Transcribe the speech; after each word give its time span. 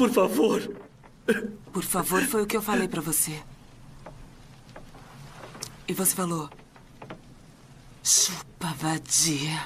Por 0.00 0.10
favor. 0.10 0.76
Por 1.74 1.82
favor, 1.82 2.22
foi 2.22 2.42
o 2.42 2.46
que 2.46 2.56
eu 2.56 2.62
falei 2.62 2.88
pra 2.88 3.02
você. 3.02 3.38
E 5.86 5.92
você 5.92 6.16
falou. 6.16 6.48
Chupa, 8.02 8.74
vadia. 8.78 9.60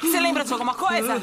Você 0.00 0.18
lembra 0.20 0.44
de 0.44 0.52
alguma 0.52 0.74
coisa? 0.74 1.22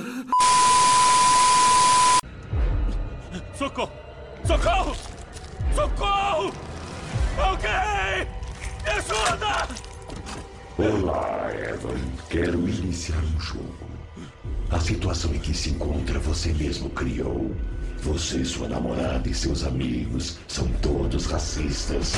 Olá, 10.84 11.50
Evan. 11.54 11.98
Quero 12.30 12.68
iniciar 12.68 13.24
um 13.24 13.40
jogo. 13.40 13.74
A 14.70 14.78
situação 14.82 15.34
em 15.34 15.40
que 15.40 15.54
se 15.54 15.70
encontra 15.70 16.20
você 16.20 16.52
mesmo 16.52 16.90
criou. 16.90 17.56
Você, 18.02 18.44
sua 18.44 18.68
namorada 18.68 19.30
e 19.30 19.34
seus 19.34 19.64
amigos 19.64 20.40
são 20.46 20.68
todos 20.82 21.26
racistas. 21.26 22.16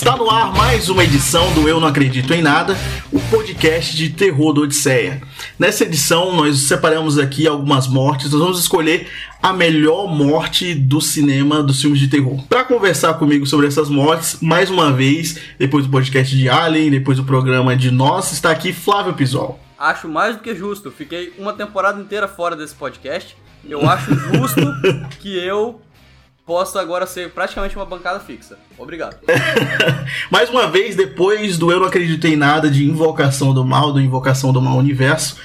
Está 0.00 0.16
no 0.16 0.30
ar 0.30 0.50
mais 0.54 0.88
uma 0.88 1.04
edição 1.04 1.52
do 1.52 1.68
Eu 1.68 1.78
Não 1.78 1.86
Acredito 1.86 2.32
em 2.32 2.40
Nada, 2.40 2.74
o 3.12 3.20
podcast 3.20 3.94
de 3.94 4.08
terror 4.08 4.54
do 4.54 4.62
Odisseia. 4.62 5.20
Nessa 5.58 5.84
edição, 5.84 6.34
nós 6.34 6.60
separamos 6.60 7.18
aqui 7.18 7.46
algumas 7.46 7.86
mortes, 7.86 8.32
nós 8.32 8.40
vamos 8.40 8.58
escolher 8.58 9.10
a 9.42 9.52
melhor 9.52 10.06
morte 10.06 10.72
do 10.74 11.02
cinema 11.02 11.62
dos 11.62 11.82
filmes 11.82 12.00
de 12.00 12.08
terror. 12.08 12.42
Para 12.48 12.64
conversar 12.64 13.12
comigo 13.18 13.44
sobre 13.44 13.66
essas 13.66 13.90
mortes, 13.90 14.38
mais 14.40 14.70
uma 14.70 14.90
vez, 14.90 15.38
depois 15.58 15.84
do 15.84 15.90
podcast 15.90 16.34
de 16.34 16.48
Alien, 16.48 16.90
depois 16.92 17.18
do 17.18 17.24
programa 17.24 17.76
de 17.76 17.90
Nós, 17.90 18.32
está 18.32 18.50
aqui 18.50 18.72
Flávio 18.72 19.12
Pisol. 19.12 19.60
Acho 19.78 20.08
mais 20.08 20.34
do 20.34 20.42
que 20.42 20.54
justo. 20.54 20.90
Fiquei 20.90 21.34
uma 21.38 21.52
temporada 21.52 22.00
inteira 22.00 22.26
fora 22.26 22.56
desse 22.56 22.74
podcast. 22.74 23.36
Eu 23.68 23.86
acho 23.86 24.14
justo 24.14 24.62
que 25.20 25.36
eu 25.36 25.78
possa 26.50 26.80
agora 26.80 27.06
ser 27.06 27.30
praticamente 27.30 27.76
uma 27.76 27.84
bancada 27.84 28.18
fixa. 28.18 28.58
Obrigado. 28.76 29.18
Mais 30.32 30.50
uma 30.50 30.66
vez, 30.66 30.96
depois 30.96 31.56
do 31.56 31.70
Eu 31.70 31.78
Não 31.78 31.86
Acredito 31.86 32.26
em 32.26 32.34
Nada 32.34 32.68
de 32.68 32.84
Invocação 32.84 33.54
do 33.54 33.64
Mal, 33.64 33.92
do 33.92 34.00
Invocação 34.00 34.52
do 34.52 34.60
Mal 34.60 34.76
Universo. 34.76 35.36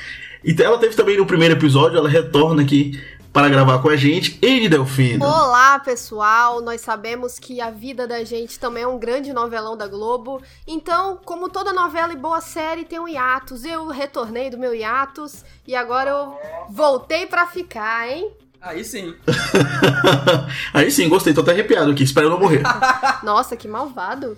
E 0.43 0.59
ela 0.59 0.79
teve 0.79 0.95
também 0.95 1.15
no 1.15 1.27
primeiro 1.27 1.53
episódio, 1.53 1.99
ela 1.99 2.09
retorna 2.09 2.63
aqui 2.63 2.99
para 3.31 3.47
gravar 3.49 3.77
com 3.83 3.89
a 3.89 3.95
gente. 3.95 4.39
Ele, 4.41 4.67
Delfino. 4.67 5.23
Olá, 5.23 5.77
pessoal! 5.77 6.59
Nós 6.59 6.81
sabemos 6.81 7.37
que 7.37 7.61
a 7.61 7.69
vida 7.69 8.07
da 8.07 8.23
gente 8.23 8.57
também 8.57 8.81
é 8.81 8.87
um 8.87 8.97
grande 8.97 9.31
novelão 9.31 9.77
da 9.77 9.87
Globo. 9.87 10.41
Então, 10.65 11.19
como 11.23 11.49
toda 11.49 11.71
novela 11.71 12.13
e 12.13 12.17
boa 12.17 12.41
série 12.41 12.83
tem 12.83 12.99
um 12.99 13.07
hiatus, 13.07 13.63
eu 13.63 13.89
retornei 13.89 14.49
do 14.49 14.57
meu 14.57 14.73
hiatus 14.73 15.45
e 15.67 15.75
agora 15.75 16.09
eu 16.09 16.39
voltei 16.67 17.27
pra 17.27 17.45
ficar, 17.45 18.09
hein? 18.09 18.31
Aí 18.65 18.83
sim. 18.83 19.13
Aí 20.73 20.89
sim, 20.89 21.07
gostei, 21.07 21.35
tô 21.35 21.41
até 21.41 21.51
arrepiado 21.51 21.91
aqui, 21.91 22.01
espero 22.01 22.31
não 22.31 22.39
morrer. 22.39 22.63
Nossa, 23.21 23.55
que 23.55 23.67
malvado. 23.67 24.35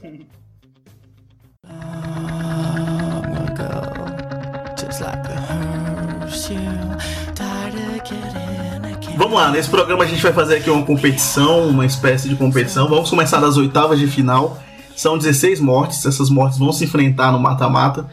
Vamos 9.16 9.34
lá, 9.34 9.50
nesse 9.50 9.70
programa 9.70 10.04
a 10.04 10.08
gente 10.08 10.22
vai 10.22 10.34
fazer 10.34 10.58
aqui 10.58 10.70
uma 10.70 10.86
competição, 10.86 11.70
uma 11.70 11.86
espécie 11.86 12.28
de 12.28 12.36
competição. 12.36 12.90
Vamos 12.90 13.10
começar 13.10 13.40
das 13.40 13.56
oitavas 13.56 13.98
de 13.98 14.08
final. 14.08 14.62
São 14.94 15.18
16 15.18 15.62
mortes, 15.62 16.06
essas 16.06 16.30
mortes 16.30 16.60
vão 16.60 16.74
se 16.74 16.84
enfrentar 16.84 17.32
no 17.32 17.40
mata-mata. 17.40 18.10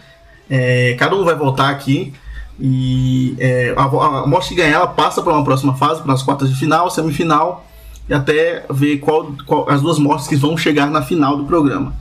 É, 0.48 0.94
cada 0.96 1.16
um 1.16 1.25
vai 1.25 1.34
voltar 1.34 1.70
aqui. 1.70 2.14
E 2.59 3.34
é, 3.38 3.75
a, 3.76 3.82
a 3.82 4.26
morte 4.26 4.50
que 4.50 4.54
ganhar 4.54 4.76
ela 4.76 4.87
passa 4.87 5.22
para 5.22 5.32
uma 5.32 5.44
próxima 5.44 5.75
fase, 5.75 6.03
para 6.03 6.12
as 6.12 6.22
quartas 6.22 6.48
de 6.48 6.56
final, 6.56 6.91
semifinal, 6.91 7.66
e 8.09 8.15
até 8.15 8.65
ver 8.70 8.98
qual, 8.98 9.32
qual 9.47 9.69
as 9.69 9.81
duas 9.81 9.98
mortes 9.98 10.26
que 10.26 10.37
vão 10.37 10.56
chegar 10.56 10.91
na 10.91 11.03
final 11.03 11.37
do 11.37 11.44
programa. 11.44 11.94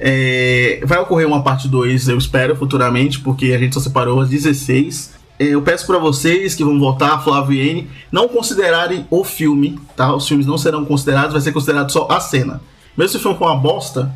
É, 0.00 0.80
vai 0.84 0.98
ocorrer 0.98 1.26
uma 1.26 1.42
parte 1.42 1.66
2, 1.66 2.08
eu 2.08 2.18
espero, 2.18 2.54
futuramente, 2.54 3.18
porque 3.20 3.52
a 3.52 3.58
gente 3.58 3.74
só 3.74 3.80
separou 3.80 4.20
as 4.20 4.28
16. 4.28 5.14
É, 5.38 5.44
eu 5.46 5.62
peço 5.62 5.86
para 5.86 5.98
vocês 5.98 6.54
que 6.54 6.64
vão 6.64 6.78
votar, 6.78 7.22
Flávio 7.24 7.54
e 7.54 7.70
N, 7.70 7.90
não 8.12 8.28
considerarem 8.28 9.06
o 9.10 9.24
filme, 9.24 9.78
tá? 9.96 10.14
Os 10.14 10.26
filmes 10.26 10.46
não 10.46 10.58
serão 10.58 10.84
considerados, 10.84 11.32
vai 11.32 11.40
ser 11.40 11.52
considerado 11.52 11.90
só 11.90 12.06
a 12.10 12.20
cena. 12.20 12.60
Mesmo 12.96 13.10
se 13.10 13.16
o 13.16 13.20
filme 13.20 13.38
for 13.38 13.46
uma 13.46 13.56
bosta, 13.56 14.12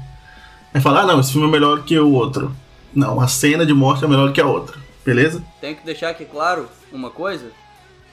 vai 0.72 0.81
falar, 0.81 1.03
ah, 1.03 1.06
não, 1.06 1.21
esse 1.21 1.32
filme 1.32 1.48
é 1.48 1.50
melhor 1.50 1.82
que 1.82 1.98
o 1.98 2.12
outro. 2.12 2.53
Não, 2.94 3.21
a 3.21 3.26
cena 3.26 3.65
de 3.65 3.72
morte 3.72 4.04
é 4.04 4.09
melhor 4.09 4.32
que 4.32 4.41
a 4.41 4.47
outra, 4.47 4.76
beleza? 5.04 5.42
Tenho 5.60 5.76
que 5.76 5.84
deixar 5.84 6.10
aqui 6.10 6.24
claro 6.24 6.68
uma 6.92 7.10
coisa. 7.10 7.46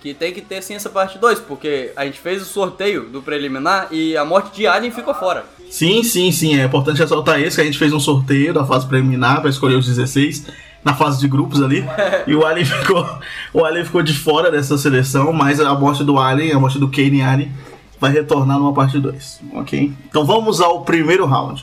Que 0.02 0.14
tem 0.14 0.34
que 0.34 0.40
ter 0.40 0.62
sim 0.64 0.76
essa 0.76 0.90
parte 0.90 1.18
2, 1.20 1.42
porque 1.42 1.92
a 1.94 2.06
gente 2.06 2.20
fez 2.20 2.42
o 2.42 2.46
sorteio 2.46 3.10
do 3.10 3.22
preliminar 3.22 3.90
e 3.92 4.16
a 4.16 4.24
morte 4.24 4.56
de 4.56 4.66
Alien 4.66 4.94
ficou 4.94 5.14
fora. 5.14 5.46
Sim, 5.70 6.04
sim, 6.04 6.32
sim. 6.32 6.58
É 6.58 6.64
importante 6.64 7.00
ressaltar 7.00 7.42
isso, 7.42 7.58
que 7.58 7.62
a 7.62 7.66
gente 7.66 7.78
fez 7.78 7.92
um 7.92 8.00
sorteio 8.00 8.54
da 8.54 8.66
fase 8.66 8.88
preliminar 8.88 9.42
para 9.42 9.50
escolher 9.50 9.76
os 9.76 9.86
16 9.86 10.46
na 10.86 10.94
fase 10.96 11.20
de 11.20 11.28
grupos 11.28 11.62
ali. 11.62 11.84
e 12.26 12.34
o 12.34 12.46
Alien 12.46 12.64
ficou. 12.66 13.06
O 13.54 13.66
Alien 13.66 13.84
ficou 13.84 14.02
de 14.02 14.14
fora 14.14 14.50
dessa 14.50 14.78
seleção, 14.78 15.34
mas 15.34 15.60
a 15.60 15.74
morte 15.76 16.02
do 16.06 16.18
Alien, 16.18 16.54
a 16.54 16.60
morte 16.60 16.80
do 16.80 16.88
Kane 16.90 17.22
Alien, 17.22 17.52
vai 18.00 18.14
retornar 18.14 18.58
numa 18.58 18.74
parte 18.74 18.98
2. 19.00 19.42
Ok? 19.56 19.92
Então 20.08 20.26
vamos 20.26 20.62
ao 20.62 20.86
primeiro 20.86 21.26
round. 21.26 21.62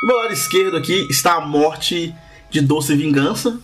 Do 0.00 0.06
meu 0.06 0.16
lado 0.16 0.32
esquerdo 0.32 0.78
aqui 0.78 1.06
está 1.10 1.34
a 1.34 1.40
morte 1.42 2.14
de 2.50 2.62
Doce 2.62 2.96
Vingança, 2.96 3.58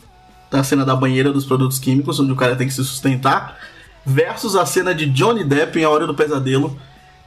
da 0.50 0.64
cena 0.64 0.84
da 0.84 0.96
banheira 0.96 1.32
dos 1.32 1.44
produtos 1.44 1.78
químicos, 1.78 2.18
onde 2.18 2.32
o 2.32 2.36
cara 2.36 2.56
tem 2.56 2.66
que 2.66 2.74
se 2.74 2.84
sustentar, 2.84 3.58
versus 4.04 4.56
a 4.56 4.66
cena 4.66 4.94
de 4.94 5.06
Johnny 5.06 5.44
Depp 5.44 5.78
em 5.78 5.84
A 5.84 5.90
Hora 5.90 6.06
do 6.06 6.14
Pesadelo, 6.14 6.78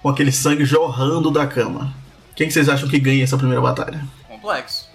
com 0.01 0.09
aquele 0.09 0.31
sangue 0.31 0.65
jorrando 0.65 1.31
da 1.31 1.47
cama. 1.47 1.93
Quem 2.35 2.47
que 2.47 2.53
vocês 2.53 2.67
acham 2.67 2.89
que 2.89 2.99
ganha 2.99 3.23
essa 3.23 3.37
primeira 3.37 3.61
batalha? 3.61 4.03
Complexo. 4.27 4.89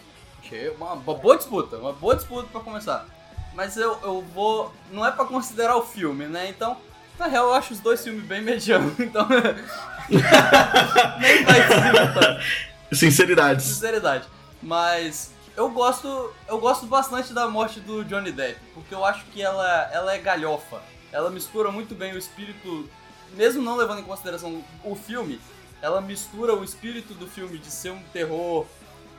Achei 0.44 0.68
uma, 0.70 0.96
boa 0.96 1.36
disputa, 1.36 1.76
uma 1.76 1.92
boa 1.92 2.14
disputa 2.16 2.48
pra 2.50 2.60
começar. 2.60 3.06
Mas 3.54 3.76
eu, 3.76 3.98
eu 4.02 4.24
vou. 4.34 4.72
Não 4.92 5.04
é 5.06 5.10
pra 5.10 5.24
considerar 5.24 5.76
o 5.76 5.82
filme, 5.82 6.26
né? 6.26 6.48
Então, 6.48 6.76
na 7.18 7.26
real, 7.26 7.48
eu 7.48 7.54
acho 7.54 7.72
os 7.72 7.80
dois 7.80 8.02
filmes 8.02 8.24
bem 8.24 8.42
medianos. 8.42 8.92
Então. 9.00 9.26
nem 10.08 11.44
vai 11.44 11.62
se 11.62 12.14
tanto. 12.14 12.96
Sinceridades. 12.96 13.66
Sinceridade. 13.66 14.24
Mas 14.62 15.32
eu 15.58 15.68
gosto, 15.70 16.32
eu 16.46 16.56
gosto 16.58 16.86
bastante 16.86 17.32
da 17.32 17.48
morte 17.48 17.80
do 17.80 18.04
Johnny 18.04 18.30
Depp, 18.30 18.60
porque 18.74 18.94
eu 18.94 19.04
acho 19.04 19.24
que 19.26 19.42
ela, 19.42 19.90
ela 19.92 20.14
é 20.14 20.18
galhofa. 20.18 20.80
Ela 21.10 21.30
mistura 21.30 21.72
muito 21.72 21.96
bem 21.96 22.14
o 22.14 22.18
espírito, 22.18 22.88
mesmo 23.32 23.60
não 23.60 23.74
levando 23.74 23.98
em 23.98 24.04
consideração 24.04 24.62
o 24.84 24.94
filme, 24.94 25.40
ela 25.82 26.00
mistura 26.00 26.54
o 26.54 26.62
espírito 26.62 27.12
do 27.12 27.26
filme 27.26 27.58
de 27.58 27.72
ser 27.72 27.90
um 27.90 28.00
terror 28.12 28.66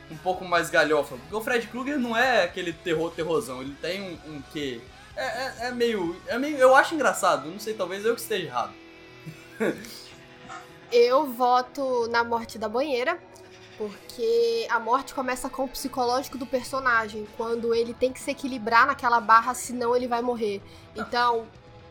um 0.10 0.16
pouco 0.16 0.46
mais 0.46 0.69
galhofa. 0.69 1.18
Porque 1.18 1.36
o 1.36 1.42
Fred 1.42 1.68
Krueger 1.68 2.00
não 2.00 2.16
é 2.16 2.46
aquele 2.46 2.72
terror 2.72 3.12
terrorzão, 3.12 3.62
ele 3.62 3.75
tem 3.81 4.02
um, 4.02 4.36
um 4.36 4.42
quê? 4.54 4.80
É, 5.18 5.25
é, 5.25 5.56
é 5.68 5.72
meio, 5.72 6.16
é 6.25 6.40
meio. 6.40 6.56
Eu 6.58 6.74
acho 6.74 6.96
engraçado, 6.96 7.50
não 7.50 7.60
sei, 7.60 7.74
talvez 7.74 8.06
eu 8.06 8.16
que 8.16 8.22
esteja 8.22 8.46
errado. 8.46 8.74
Eu 10.90 11.25
voto 11.28 12.08
na 12.08 12.24
morte 12.24 12.58
da 12.58 12.69
banheira, 12.69 13.19
porque 13.80 14.68
a 14.70 14.78
morte 14.78 15.14
começa 15.14 15.50
com 15.50 15.64
o 15.64 15.68
psicológico 15.70 16.38
do 16.38 16.46
personagem, 16.46 17.26
quando 17.38 17.74
ele 17.74 17.94
tem 17.94 18.12
que 18.12 18.20
se 18.20 18.30
equilibrar 18.30 18.86
naquela 18.86 19.22
barra, 19.22 19.54
senão 19.54 19.96
ele 19.96 20.06
vai 20.06 20.22
morrer. 20.22 20.62
Então, 20.98 21.48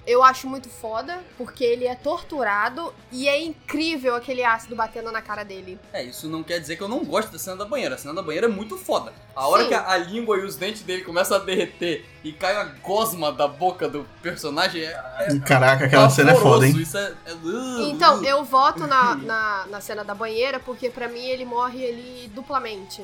eu 0.09 0.23
acho 0.25 0.49
muito 0.49 0.71
foda, 0.71 1.19
porque 1.37 1.63
ele 1.63 1.87
é 1.87 1.95
torturado 1.95 2.95
e 3.13 3.29
é 3.29 3.39
incrível 3.45 4.15
aquele 4.15 4.43
ácido 4.43 4.75
batendo 4.75 5.13
na 5.13 5.21
cara 5.21 5.45
dele. 5.45 5.79
É, 5.93 6.03
isso 6.03 6.27
não 6.29 6.43
quer 6.43 6.59
dizer 6.59 6.77
que 6.77 6.83
eu 6.83 6.89
não 6.89 7.05
gosto 7.05 7.31
da 7.31 7.39
cena 7.39 7.57
da 7.57 7.67
banheira. 7.67 7.95
A 7.95 7.99
cena 7.99 8.15
da 8.15 8.23
banheira 8.23 8.47
é 8.47 8.51
muito 8.51 8.79
foda. 8.79 9.13
A 9.37 9.47
hora 9.47 9.65
Sim. 9.65 9.69
que 9.69 9.75
a, 9.75 9.87
a 9.91 9.97
língua 9.99 10.39
e 10.39 10.45
os 10.47 10.57
dentes 10.57 10.81
dele 10.81 11.05
começam 11.05 11.37
a 11.37 11.41
derreter 11.41 12.07
e 12.25 12.33
cai 12.33 12.57
a 12.57 12.65
gosma 12.65 13.31
da 13.31 13.47
boca 13.47 13.87
do 13.87 14.07
personagem, 14.23 14.83
é. 14.83 14.99
é 15.21 15.39
Caraca, 15.41 15.85
aquela 15.85 16.09
cena 16.09 16.33
é 16.33 16.35
foda, 16.37 16.67
hein? 16.67 16.75
é, 16.95 17.31
é- 17.31 17.35
uh, 17.35 17.81
Então, 17.91 18.21
uh. 18.21 18.25
eu 18.25 18.43
voto 18.43 18.87
na, 18.87 19.15
na, 19.21 19.67
na 19.67 19.81
cena 19.83 20.03
da 20.03 20.15
banheira, 20.15 20.59
porque 20.59 20.89
pra 20.89 21.07
mim 21.07 21.25
ele 21.27 21.45
morre 21.45 21.87
ali 21.87 22.31
duplamente. 22.35 23.03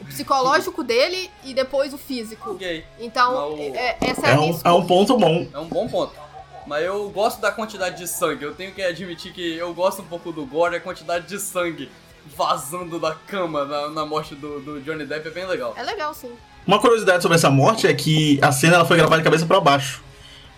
O 0.00 0.04
psicológico 0.04 0.82
dele 0.82 1.30
e 1.44 1.54
depois 1.54 1.94
o 1.94 1.98
físico. 1.98 2.52
Ok, 2.52 2.84
Então, 2.98 3.56
é- 3.74 3.96
essa 4.00 4.26
é, 4.26 4.30
É 4.30 4.32
a 4.32 4.36
minha 4.38 4.52
um, 4.54 4.60
é 4.64 4.72
um 4.72 4.86
ponto 4.86 5.16
bom. 5.18 5.46
é 5.52 5.58
um 5.58 5.68
bom 5.68 5.88
ponto. 5.88 6.25
Mas 6.66 6.84
eu 6.84 7.08
gosto 7.10 7.40
da 7.40 7.52
quantidade 7.52 7.96
de 7.96 8.08
sangue. 8.08 8.44
Eu 8.44 8.54
tenho 8.54 8.72
que 8.72 8.82
admitir 8.82 9.32
que 9.32 9.56
eu 9.56 9.72
gosto 9.72 10.02
um 10.02 10.06
pouco 10.06 10.32
do 10.32 10.44
gore 10.44 10.74
e 10.74 10.78
a 10.78 10.80
quantidade 10.80 11.26
de 11.28 11.38
sangue 11.38 11.88
vazando 12.36 12.98
da 12.98 13.14
cama 13.14 13.64
na, 13.64 13.88
na 13.88 14.04
morte 14.04 14.34
do, 14.34 14.60
do 14.60 14.80
Johnny 14.80 15.06
Depp 15.06 15.28
é 15.28 15.30
bem 15.30 15.46
legal. 15.46 15.74
É 15.76 15.82
legal, 15.82 16.12
sim. 16.12 16.32
Uma 16.66 16.80
curiosidade 16.80 17.22
sobre 17.22 17.36
essa 17.36 17.48
morte 17.48 17.86
é 17.86 17.94
que 17.94 18.40
a 18.42 18.50
cena 18.50 18.74
ela 18.74 18.84
foi 18.84 18.96
gravada 18.96 19.18
de 19.18 19.24
cabeça 19.24 19.46
pra 19.46 19.60
baixo. 19.60 20.02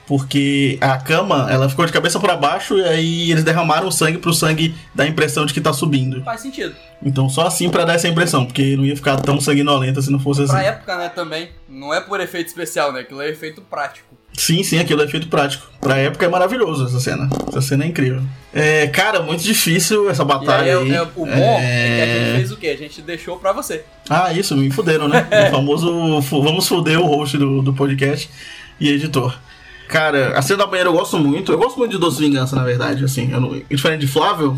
Porque 0.07 0.79
a 0.81 0.97
cama, 0.97 1.47
ela 1.51 1.69
ficou 1.69 1.85
de 1.85 1.93
cabeça 1.93 2.19
pra 2.19 2.35
baixo 2.35 2.79
e 2.79 2.85
aí 2.85 3.31
eles 3.31 3.45
derramaram 3.45 3.89
o 3.89 3.93
sangue 3.93 4.17
pro 4.17 4.33
sangue 4.33 4.75
dar 4.95 5.05
a 5.05 5.07
impressão 5.07 5.45
de 5.45 5.53
que 5.53 5.61
tá 5.61 5.71
subindo. 5.71 6.25
Faz 6.25 6.41
sentido. 6.41 6.75
Então 7.03 7.29
só 7.29 7.47
assim 7.47 7.69
pra 7.69 7.85
dar 7.85 7.93
essa 7.93 8.09
impressão, 8.09 8.47
porque 8.47 8.75
não 8.75 8.87
ia 8.87 8.97
ficar 8.97 9.21
tão 9.21 9.39
sanguinolenta 9.39 10.01
se 10.01 10.11
não 10.11 10.19
fosse 10.19 10.45
assim. 10.45 10.53
Pra 10.53 10.63
época, 10.63 10.97
né, 10.97 11.11
também. 11.11 11.51
Não 11.69 11.93
é 11.93 12.01
por 12.01 12.21
efeito 12.21 12.47
especial, 12.47 12.91
né? 12.91 13.01
Aquilo 13.01 13.21
é 13.21 13.29
efeito 13.29 13.61
prático. 13.61 14.17
Sim, 14.39 14.63
sim, 14.63 14.79
aquilo 14.79 15.03
é 15.03 15.05
efeito 15.05 15.27
prático. 15.27 15.67
Pra 15.81 15.97
época 15.97 16.25
é 16.25 16.29
maravilhoso 16.29 16.85
essa 16.87 17.01
cena. 17.01 17.29
Essa 17.49 17.61
cena 17.61 17.85
é 17.85 17.89
incrível. 17.89 18.23
É, 18.55 18.87
cara, 18.87 19.21
muito 19.21 19.43
difícil 19.43 20.09
essa 20.09 20.25
batalha 20.25 20.79
aí, 20.79 20.85
aí. 20.85 20.93
é- 20.93 20.95
é- 20.97 21.03
o 21.03 21.27
bom 21.27 21.27
é... 21.27 21.35
que 21.35 21.43
a 21.43 22.07
É. 22.07 22.25
gente 22.25 22.37
fez 22.37 22.53
o 22.53 22.57
quê? 22.57 22.67
A 22.69 22.77
gente 22.77 23.03
deixou 23.03 23.37
pra 23.37 23.53
você. 23.53 23.85
Ah, 24.09 24.33
isso, 24.33 24.57
me 24.57 24.71
fuderam, 24.71 25.09
né? 25.09 25.27
o 25.49 25.51
famoso 25.51 26.21
vamos 26.43 26.69
fuder 26.69 27.01
o 27.01 27.07
host 27.07 27.37
do, 27.37 27.63
do 27.63 27.75
podcast 27.75 28.31
e 28.81 28.89
editor. 28.91 29.37
Cara, 29.89 30.39
a 30.39 30.43
cena 30.43 30.59
da 30.61 30.67
banheira 30.67 30.89
eu 30.89 30.93
gosto 30.95 31.19
muito. 31.19 31.51
Eu 31.51 31.59
gosto 31.59 31.77
muito 31.77 31.91
de 31.93 31.99
Doce 31.99 32.21
Vingança, 32.21 32.55
na 32.55 32.63
verdade. 32.63 33.05
Assim, 33.05 33.33
eu 33.33 33.41
não, 33.41 33.61
diferente 33.71 34.01
de 34.03 34.07
Flávio, 34.07 34.57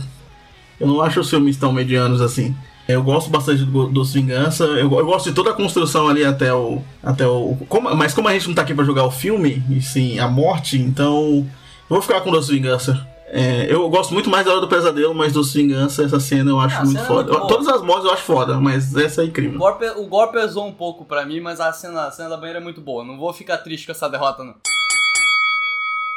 eu 0.79 0.87
não 0.87 1.00
acho 1.00 1.21
os 1.21 1.31
filmes 1.31 1.56
tão 1.56 1.73
medianos 1.73 2.21
assim. 2.21 2.55
Eu 2.92 3.02
gosto 3.02 3.31
bastante 3.31 3.64
do 3.64 3.87
Doce 3.88 4.14
Vingança. 4.20 4.64
Eu, 4.64 4.76
eu 4.92 5.06
gosto 5.06 5.28
de 5.28 5.34
toda 5.34 5.50
a 5.50 5.54
construção 5.54 6.08
ali 6.08 6.25
até 6.25 6.52
o. 6.52 6.82
Até 7.02 7.26
o 7.26 7.56
como- 7.69 7.94
mas 7.96 8.12
como 8.14 8.28
a 8.28 8.32
gente 8.32 8.48
não 8.48 8.54
tá 8.54 8.62
aqui 8.62 8.75
pra 8.75 8.84
jogar 8.84 9.04
o 9.04 9.10
filme, 9.10 9.62
e 9.70 9.81
sim 9.82 10.19
a 10.19 10.28
morte, 10.28 10.78
então. 10.78 11.46
Eu 11.88 11.96
vou 11.96 12.02
ficar 12.02 12.20
com 12.20 12.31
Doce 12.31 12.52
Vingança. 12.52 13.06
É, 13.32 13.72
eu 13.72 13.88
gosto 13.88 14.12
muito 14.12 14.28
mais 14.28 14.44
da 14.44 14.50
Hora 14.52 14.60
do 14.60 14.66
Pesadelo, 14.69 15.14
mas 15.14 15.32
Doce 15.32 15.56
Vingança, 15.62 16.02
essa 16.04 16.19
cena 16.19 16.50
eu 16.50 16.58
acho 16.58 16.78
Ah, 16.78 16.84
muito 16.84 16.98
é 17.00 17.04
foda. 17.04 17.22
muito 17.32 17.37
boa. 17.38 17.48
Todas 17.48 17.69
as 17.69 17.81
mortes 17.82 18.04
eu 18.04 18.12
acho 18.12 18.22
foda, 18.25 18.58
mas 18.60 18.96
essa 18.96 19.22
é 19.22 19.25
O 19.25 19.28
incrível. 19.28 19.58
gore, 19.58 19.78
pe- 19.78 19.90
o 20.00 20.06
gore 20.06 20.32
pesou 20.32 20.66
um 20.66 20.72
pouco 20.72 21.04
pra 21.04 21.25
mim, 21.25 21.38
mas 21.40 21.60
a 21.60 21.72
cena, 21.72 22.06
a 22.06 22.10
cena 22.10 22.28
da 22.31 22.36
banheira 22.36 22.58
é 22.58 22.62
muito 22.62 22.81
boa. 22.81 23.04
Não 23.04 23.16
vou 23.16 23.32
ficar 23.32 23.58
triste 23.58 23.86
com 23.86 23.93
essa 23.93 24.08
derrota, 24.08 24.43
não. 24.43 24.54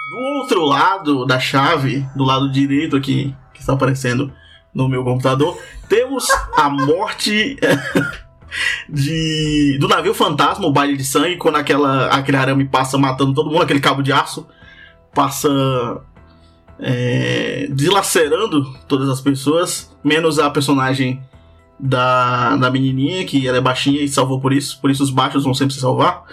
Do 0.09 0.17
outro 0.41 0.65
lado 0.65 1.25
da 1.25 1.39
chave, 1.39 2.05
do 2.15 2.23
lado 2.23 2.51
direito 2.51 2.95
aqui, 2.95 3.33
que 3.53 3.59
está 3.61 3.73
aparecendo 3.73 4.31
no 4.73 4.87
meu 4.87 5.03
computador, 5.03 5.57
temos 5.87 6.27
a 6.57 6.69
morte 6.69 7.57
de 8.89 9.77
do 9.79 9.87
navio 9.87 10.13
fantasma, 10.13 10.65
o 10.65 10.71
baile 10.71 10.97
de 10.97 11.03
sangue, 11.03 11.37
quando 11.37 11.57
aquela, 11.57 12.07
aquele 12.07 12.37
arame 12.37 12.65
passa 12.65 12.97
matando 12.97 13.33
todo 13.33 13.49
mundo, 13.49 13.63
aquele 13.63 13.79
cabo 13.79 14.01
de 14.01 14.11
aço 14.11 14.47
passa 15.13 15.49
é, 16.79 17.67
dilacerando 17.71 18.73
todas 18.87 19.07
as 19.09 19.21
pessoas, 19.21 19.95
menos 20.03 20.39
a 20.39 20.49
personagem 20.49 21.21
da, 21.79 22.55
da 22.55 22.71
menininha, 22.71 23.25
que 23.25 23.47
ela 23.47 23.57
é 23.57 23.61
baixinha 23.61 24.01
e 24.01 24.07
salvou 24.07 24.39
por 24.39 24.53
isso, 24.53 24.79
por 24.81 24.89
isso 24.89 25.03
os 25.03 25.09
baixos 25.09 25.43
vão 25.43 25.53
sempre 25.53 25.73
se 25.73 25.81
salvar. 25.81 26.23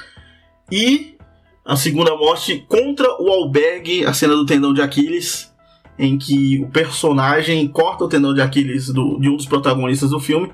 E 0.70 1.16
a 1.64 1.76
segunda 1.76 2.16
morte 2.16 2.64
contra 2.68 3.06
o 3.20 3.28
albergue, 3.28 4.04
a 4.04 4.12
cena 4.12 4.34
do 4.34 4.46
tendão 4.46 4.72
de 4.72 4.80
Aquiles, 4.80 5.49
em 6.02 6.16
que 6.16 6.62
o 6.64 6.70
personagem 6.70 7.68
corta 7.68 8.04
o 8.04 8.08
tendão 8.08 8.32
de 8.32 8.40
Aquiles 8.40 8.88
do- 8.88 9.18
de 9.20 9.28
um 9.28 9.36
dos 9.36 9.46
protagonistas 9.46 10.10
do 10.10 10.18
filme 10.18 10.50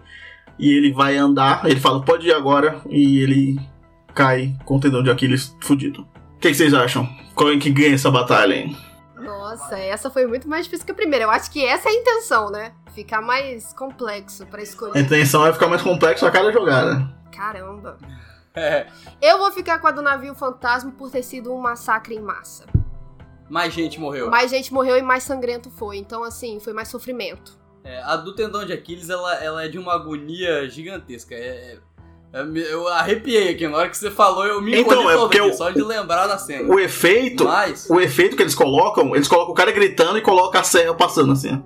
e 0.58 0.70
ele 0.76 0.92
vai 0.92 1.16
andar, 1.16 1.64
ele 1.64 1.78
fala 1.78 2.02
pode 2.02 2.26
ir 2.26 2.32
agora 2.34 2.80
e 2.90 3.20
ele 3.20 3.58
cai 4.14 4.54
com 4.64 4.76
o 4.76 4.80
tendão 4.80 5.02
de 5.02 5.10
Aquiles 5.10 5.56
fudido. 5.62 6.02
O 6.36 6.38
que, 6.40 6.48
que 6.48 6.54
vocês 6.54 6.74
acham? 6.74 7.08
Qual 7.34 7.50
é 7.50 7.56
que 7.58 7.70
ganha 7.70 7.94
essa 7.94 8.10
batalha, 8.10 8.54
hein? 8.54 8.76
Nossa, 9.18 9.78
essa 9.78 10.10
foi 10.10 10.26
muito 10.26 10.48
mais 10.48 10.64
difícil 10.64 10.84
que 10.86 10.92
a 10.92 10.94
primeira. 10.94 11.24
Eu 11.24 11.30
acho 11.30 11.50
que 11.50 11.64
essa 11.64 11.88
é 11.88 11.92
a 11.92 11.94
intenção, 11.94 12.50
né? 12.50 12.72
Ficar 12.94 13.20
mais 13.22 13.72
complexo 13.72 14.44
pra 14.46 14.60
A 14.60 14.62
escolher. 14.62 14.98
intenção 15.00 15.46
é 15.46 15.52
ficar 15.52 15.68
mais 15.68 15.82
complexo 15.82 16.26
a 16.26 16.30
cada 16.30 16.52
jogada. 16.52 17.08
Caramba. 17.34 17.96
É, 18.54 18.86
Eu 19.20 19.38
vou 19.38 19.52
ficar 19.52 19.78
com 19.78 19.86
a 19.86 19.90
do 19.90 20.00
navio 20.02 20.34
fantasma 20.34 20.90
por 20.96 21.10
ter 21.10 21.22
sido 21.22 21.52
um 21.54 21.60
massacre 21.60 22.14
em 22.14 22.20
massa. 22.22 22.64
Mais 23.48 23.72
gente 23.72 23.98
morreu. 24.00 24.30
Mais 24.30 24.50
gente 24.50 24.72
morreu 24.72 24.96
e 24.96 25.02
mais 25.02 25.22
sangrento 25.22 25.70
foi. 25.70 25.96
Então, 25.98 26.22
assim, 26.24 26.58
foi 26.60 26.72
mais 26.72 26.88
sofrimento. 26.88 27.58
É, 27.84 28.02
a 28.02 28.16
do 28.16 28.34
tendão 28.34 28.64
de 28.64 28.72
Aquiles, 28.72 29.08
ela, 29.10 29.34
ela 29.36 29.64
é 29.64 29.68
de 29.68 29.78
uma 29.78 29.94
agonia 29.94 30.68
gigantesca. 30.68 31.34
É, 31.34 31.78
é- 32.32 32.42
me- 32.44 32.60
eu 32.60 32.88
arrepiei 32.88 33.48
aqui, 33.50 33.66
na 33.68 33.78
hora 33.78 33.88
que 33.88 33.96
você 33.96 34.10
falou, 34.10 34.44
eu 34.44 34.60
me 34.60 34.72
Então, 34.76 34.92
encolhi 34.94 35.08
é 35.08 35.12
todo 35.12 35.20
porque 35.22 35.38
aqui, 35.38 35.52
só 35.56 35.70
de 35.70 35.80
lembrar 35.82 36.26
da 36.26 36.36
cena. 36.36 36.68
O 36.72 36.80
efeito, 36.80 37.44
Mas, 37.44 37.88
o 37.88 38.00
efeito 38.00 38.36
que 38.36 38.42
eles 38.42 38.54
colocam, 38.54 39.14
eles 39.14 39.28
colocam 39.28 39.52
o 39.52 39.54
cara 39.54 39.70
gritando 39.70 40.18
e 40.18 40.20
colocam 40.22 40.60
a 40.60 40.64
serra 40.64 40.92
passando 40.94 41.32
assim. 41.32 41.62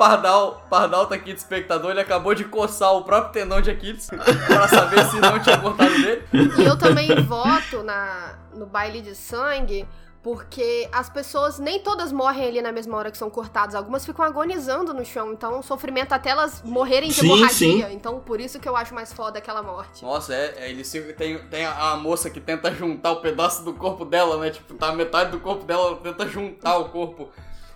Pardal, 0.00 0.66
Pardal 0.70 1.06
tá 1.06 1.14
aqui 1.14 1.34
de 1.34 1.38
espectador, 1.40 1.90
ele 1.90 2.00
acabou 2.00 2.34
de 2.34 2.44
coçar 2.44 2.90
o 2.94 3.04
próprio 3.04 3.32
tendão 3.32 3.60
de 3.60 3.70
Aquiles 3.70 4.08
pra 4.46 4.66
saber 4.66 5.04
se 5.04 5.20
não 5.20 5.38
tinha 5.38 5.58
cortado 5.58 5.92
dele. 5.92 6.24
E 6.32 6.64
eu 6.64 6.78
também 6.78 7.14
voto 7.22 7.82
na, 7.82 8.38
no 8.54 8.64
baile 8.64 9.02
de 9.02 9.14
sangue, 9.14 9.86
porque 10.22 10.88
as 10.90 11.10
pessoas 11.10 11.58
nem 11.58 11.80
todas 11.80 12.12
morrem 12.12 12.48
ali 12.48 12.62
na 12.62 12.72
mesma 12.72 12.96
hora 12.96 13.10
que 13.10 13.18
são 13.18 13.28
cortadas. 13.28 13.74
Algumas 13.74 14.06
ficam 14.06 14.24
agonizando 14.24 14.94
no 14.94 15.04
chão. 15.04 15.34
Então, 15.34 15.58
um 15.58 15.62
sofrimento 15.62 16.14
até 16.14 16.30
elas 16.30 16.62
morrerem 16.62 17.10
de 17.10 17.16
Sim, 17.16 17.26
hemorragia. 17.26 17.92
Então, 17.92 18.20
por 18.20 18.40
isso 18.40 18.58
que 18.58 18.66
eu 18.66 18.76
acho 18.76 18.94
mais 18.94 19.12
foda 19.12 19.38
aquela 19.38 19.62
morte. 19.62 20.02
Nossa, 20.02 20.32
é, 20.34 20.54
é 20.64 20.70
ele 20.70 20.82
se- 20.82 21.12
tem, 21.12 21.38
tem 21.48 21.66
a, 21.66 21.90
a 21.90 21.96
moça 21.98 22.30
que 22.30 22.40
tenta 22.40 22.72
juntar 22.72 23.12
o 23.12 23.20
pedaço 23.20 23.62
do 23.64 23.74
corpo 23.74 24.06
dela, 24.06 24.38
né? 24.38 24.48
Tipo, 24.48 24.72
tá 24.72 24.92
metade 24.94 25.30
do 25.30 25.40
corpo 25.40 25.64
dela, 25.64 25.88
ela 25.88 25.96
tenta 25.96 26.26
juntar 26.26 26.78
o 26.78 26.88
corpo. 26.88 27.28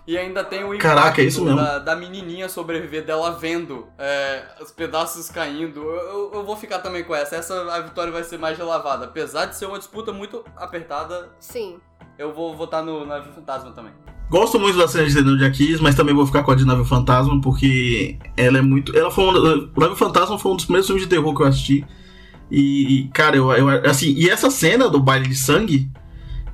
E 0.06 0.18
ainda 0.18 0.44
tem 0.44 0.62
o 0.62 0.74
impacto 0.74 0.82
Caraca, 0.82 1.22
é 1.22 1.24
isso 1.24 1.42
mesmo. 1.42 1.56
Da, 1.58 1.78
da 1.78 1.96
menininha 1.96 2.46
sobreviver, 2.48 3.06
dela 3.06 3.30
vendo 3.32 3.86
é, 3.98 4.42
os 4.60 4.70
pedaços 4.70 5.30
caindo. 5.30 5.80
Eu, 5.80 5.94
eu- 5.94 6.30
eu 6.34 6.44
vou 6.44 6.56
ficar 6.56 6.80
também 6.80 7.02
com 7.04 7.14
essa. 7.14 7.36
Essa 7.36 7.54
a 7.72 7.80
vitória 7.80 8.12
vai 8.12 8.22
ser 8.22 8.38
mais 8.38 8.58
relavada. 8.58 9.06
Apesar 9.06 9.46
de 9.46 9.56
ser 9.56 9.64
uma 9.66 9.78
disputa 9.78 10.12
muito 10.12 10.44
apertada, 10.56 11.30
Sim. 11.40 11.78
eu 12.18 12.34
vou 12.34 12.54
votar 12.54 12.84
no 12.84 13.06
Navio 13.06 13.32
Fantasma 13.32 13.70
também. 13.72 13.92
Gosto 14.30 14.58
muito 14.60 14.76
da 14.76 14.86
cena 14.88 15.06
de 15.06 15.14
tendão 15.14 15.36
de 15.38 15.44
Aquiles, 15.44 15.80
mas 15.80 15.94
também 15.94 16.14
vou 16.14 16.26
ficar 16.26 16.42
com 16.42 16.50
a 16.50 16.54
de 16.54 16.64
Nave 16.66 16.84
Fantasma, 16.84 17.40
porque 17.40 18.18
ela 18.36 18.58
é 18.58 18.62
muito. 18.62 18.94
Ela 18.96 19.10
foi 19.10 19.24
uma, 19.24 19.38
o 19.38 19.80
Nave 19.80 19.96
Fantasma 19.96 20.38
foi 20.38 20.52
um 20.52 20.56
dos 20.56 20.64
primeiros 20.66 20.86
filmes 20.86 21.04
de 21.04 21.08
terror 21.10 21.34
que 21.34 21.42
eu 21.42 21.46
assisti. 21.46 21.86
E, 22.50 23.08
cara, 23.14 23.36
eu, 23.36 23.50
eu- 23.52 23.90
assim, 23.90 24.12
e 24.14 24.28
essa 24.28 24.50
cena 24.50 24.88
do 24.88 25.00
baile 25.00 25.28
de 25.28 25.34
sangue, 25.34 25.90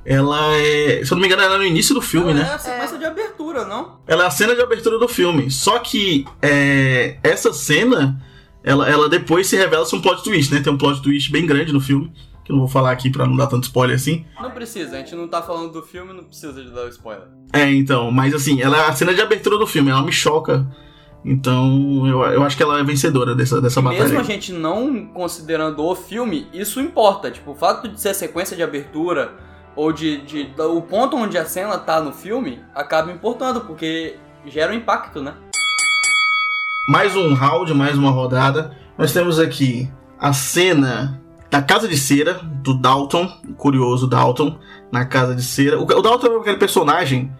ela 0.03 0.55
é. 0.55 1.03
Se 1.03 1.11
eu 1.11 1.15
não 1.15 1.21
me 1.21 1.27
engano, 1.27 1.41
ela 1.41 1.55
é 1.55 1.57
no 1.59 1.65
início 1.65 1.93
do 1.93 2.01
filme, 2.01 2.31
é 2.31 2.35
né? 2.35 2.53
a 2.53 2.57
sequência 2.57 2.97
de 2.97 3.05
abertura, 3.05 3.65
não? 3.65 3.99
Ela 4.07 4.23
é 4.23 4.27
a 4.27 4.31
cena 4.31 4.55
de 4.55 4.61
abertura 4.61 4.97
do 4.97 5.07
filme. 5.07 5.51
Só 5.51 5.79
que 5.79 6.25
é, 6.41 7.17
essa 7.23 7.53
cena, 7.53 8.21
ela, 8.63 8.89
ela 8.89 9.07
depois 9.07 9.47
se 9.47 9.55
revela 9.55 9.85
ser 9.85 9.95
um 9.95 10.01
plot 10.01 10.23
twist, 10.23 10.53
né? 10.53 10.61
Tem 10.61 10.73
um 10.73 10.77
plot 10.77 11.01
twist 11.01 11.31
bem 11.31 11.45
grande 11.45 11.71
no 11.71 11.79
filme, 11.79 12.11
que 12.43 12.51
eu 12.51 12.55
não 12.55 12.61
vou 12.61 12.67
falar 12.67 12.91
aqui 12.91 13.09
pra 13.11 13.27
não 13.27 13.35
dar 13.35 13.47
tanto 13.47 13.65
spoiler 13.65 13.95
assim. 13.95 14.25
Não 14.41 14.51
precisa, 14.51 14.95
a 14.95 14.99
gente 14.99 15.15
não 15.15 15.27
tá 15.27 15.41
falando 15.41 15.71
do 15.71 15.83
filme, 15.83 16.13
não 16.13 16.23
precisa 16.23 16.61
de 16.61 16.71
dar 16.71 16.87
spoiler. 16.89 17.27
É, 17.53 17.71
então, 17.71 18.11
mas 18.11 18.33
assim, 18.33 18.61
ela 18.61 18.77
é 18.77 18.89
a 18.89 18.93
cena 18.93 19.13
de 19.13 19.21
abertura 19.21 19.57
do 19.57 19.67
filme, 19.67 19.91
ela 19.91 20.01
me 20.01 20.11
choca. 20.11 20.67
Então, 21.23 22.07
eu, 22.07 22.23
eu 22.23 22.43
acho 22.43 22.57
que 22.57 22.63
ela 22.63 22.79
é 22.79 22.83
vencedora 22.83 23.35
dessa, 23.35 23.61
dessa 23.61 23.79
batalha. 23.79 24.05
Mesmo 24.05 24.19
a 24.19 24.23
gente 24.23 24.51
não 24.51 25.05
considerando 25.05 25.83
o 25.85 25.93
filme, 25.93 26.47
isso 26.51 26.81
importa. 26.81 27.29
Tipo, 27.29 27.51
o 27.51 27.55
fato 27.55 27.87
de 27.87 28.01
ser 28.01 28.15
sequência 28.15 28.57
de 28.57 28.63
abertura 28.63 29.50
ou 29.75 29.91
de, 29.91 30.21
de- 30.21 30.53
o 30.61 30.81
ponto 30.81 31.15
onde 31.17 31.37
a 31.37 31.45
cena 31.45 31.77
tá 31.77 32.01
no 32.01 32.11
filme 32.11 32.59
acaba 32.75 33.11
importando, 33.11 33.61
porque 33.61 34.15
gera 34.45 34.71
um 34.71 34.75
impacto, 34.75 35.21
né? 35.21 35.33
Mais 36.87 37.15
um 37.15 37.33
round, 37.33 37.73
mais 37.73 37.97
uma 37.97 38.11
rodada. 38.11 38.75
Nós 38.97 39.13
temos 39.13 39.39
aqui 39.39 39.89
a 40.19 40.33
cena 40.33 41.21
da 41.49 41.61
Casa 41.61 41.87
de 41.87 41.97
Cera, 41.97 42.33
do 42.43 42.73
Dalton, 42.73 43.29
o 43.47 43.53
curioso 43.53 44.07
Dalton, 44.07 44.57
na 44.91 45.05
Casa 45.05 45.35
de 45.35 45.43
Cera. 45.43 45.79
O, 45.79 45.83
o 45.83 46.01
Dalton 46.01 46.27
é 46.27 46.39
aquele 46.39 46.57
personagem 46.57 47.31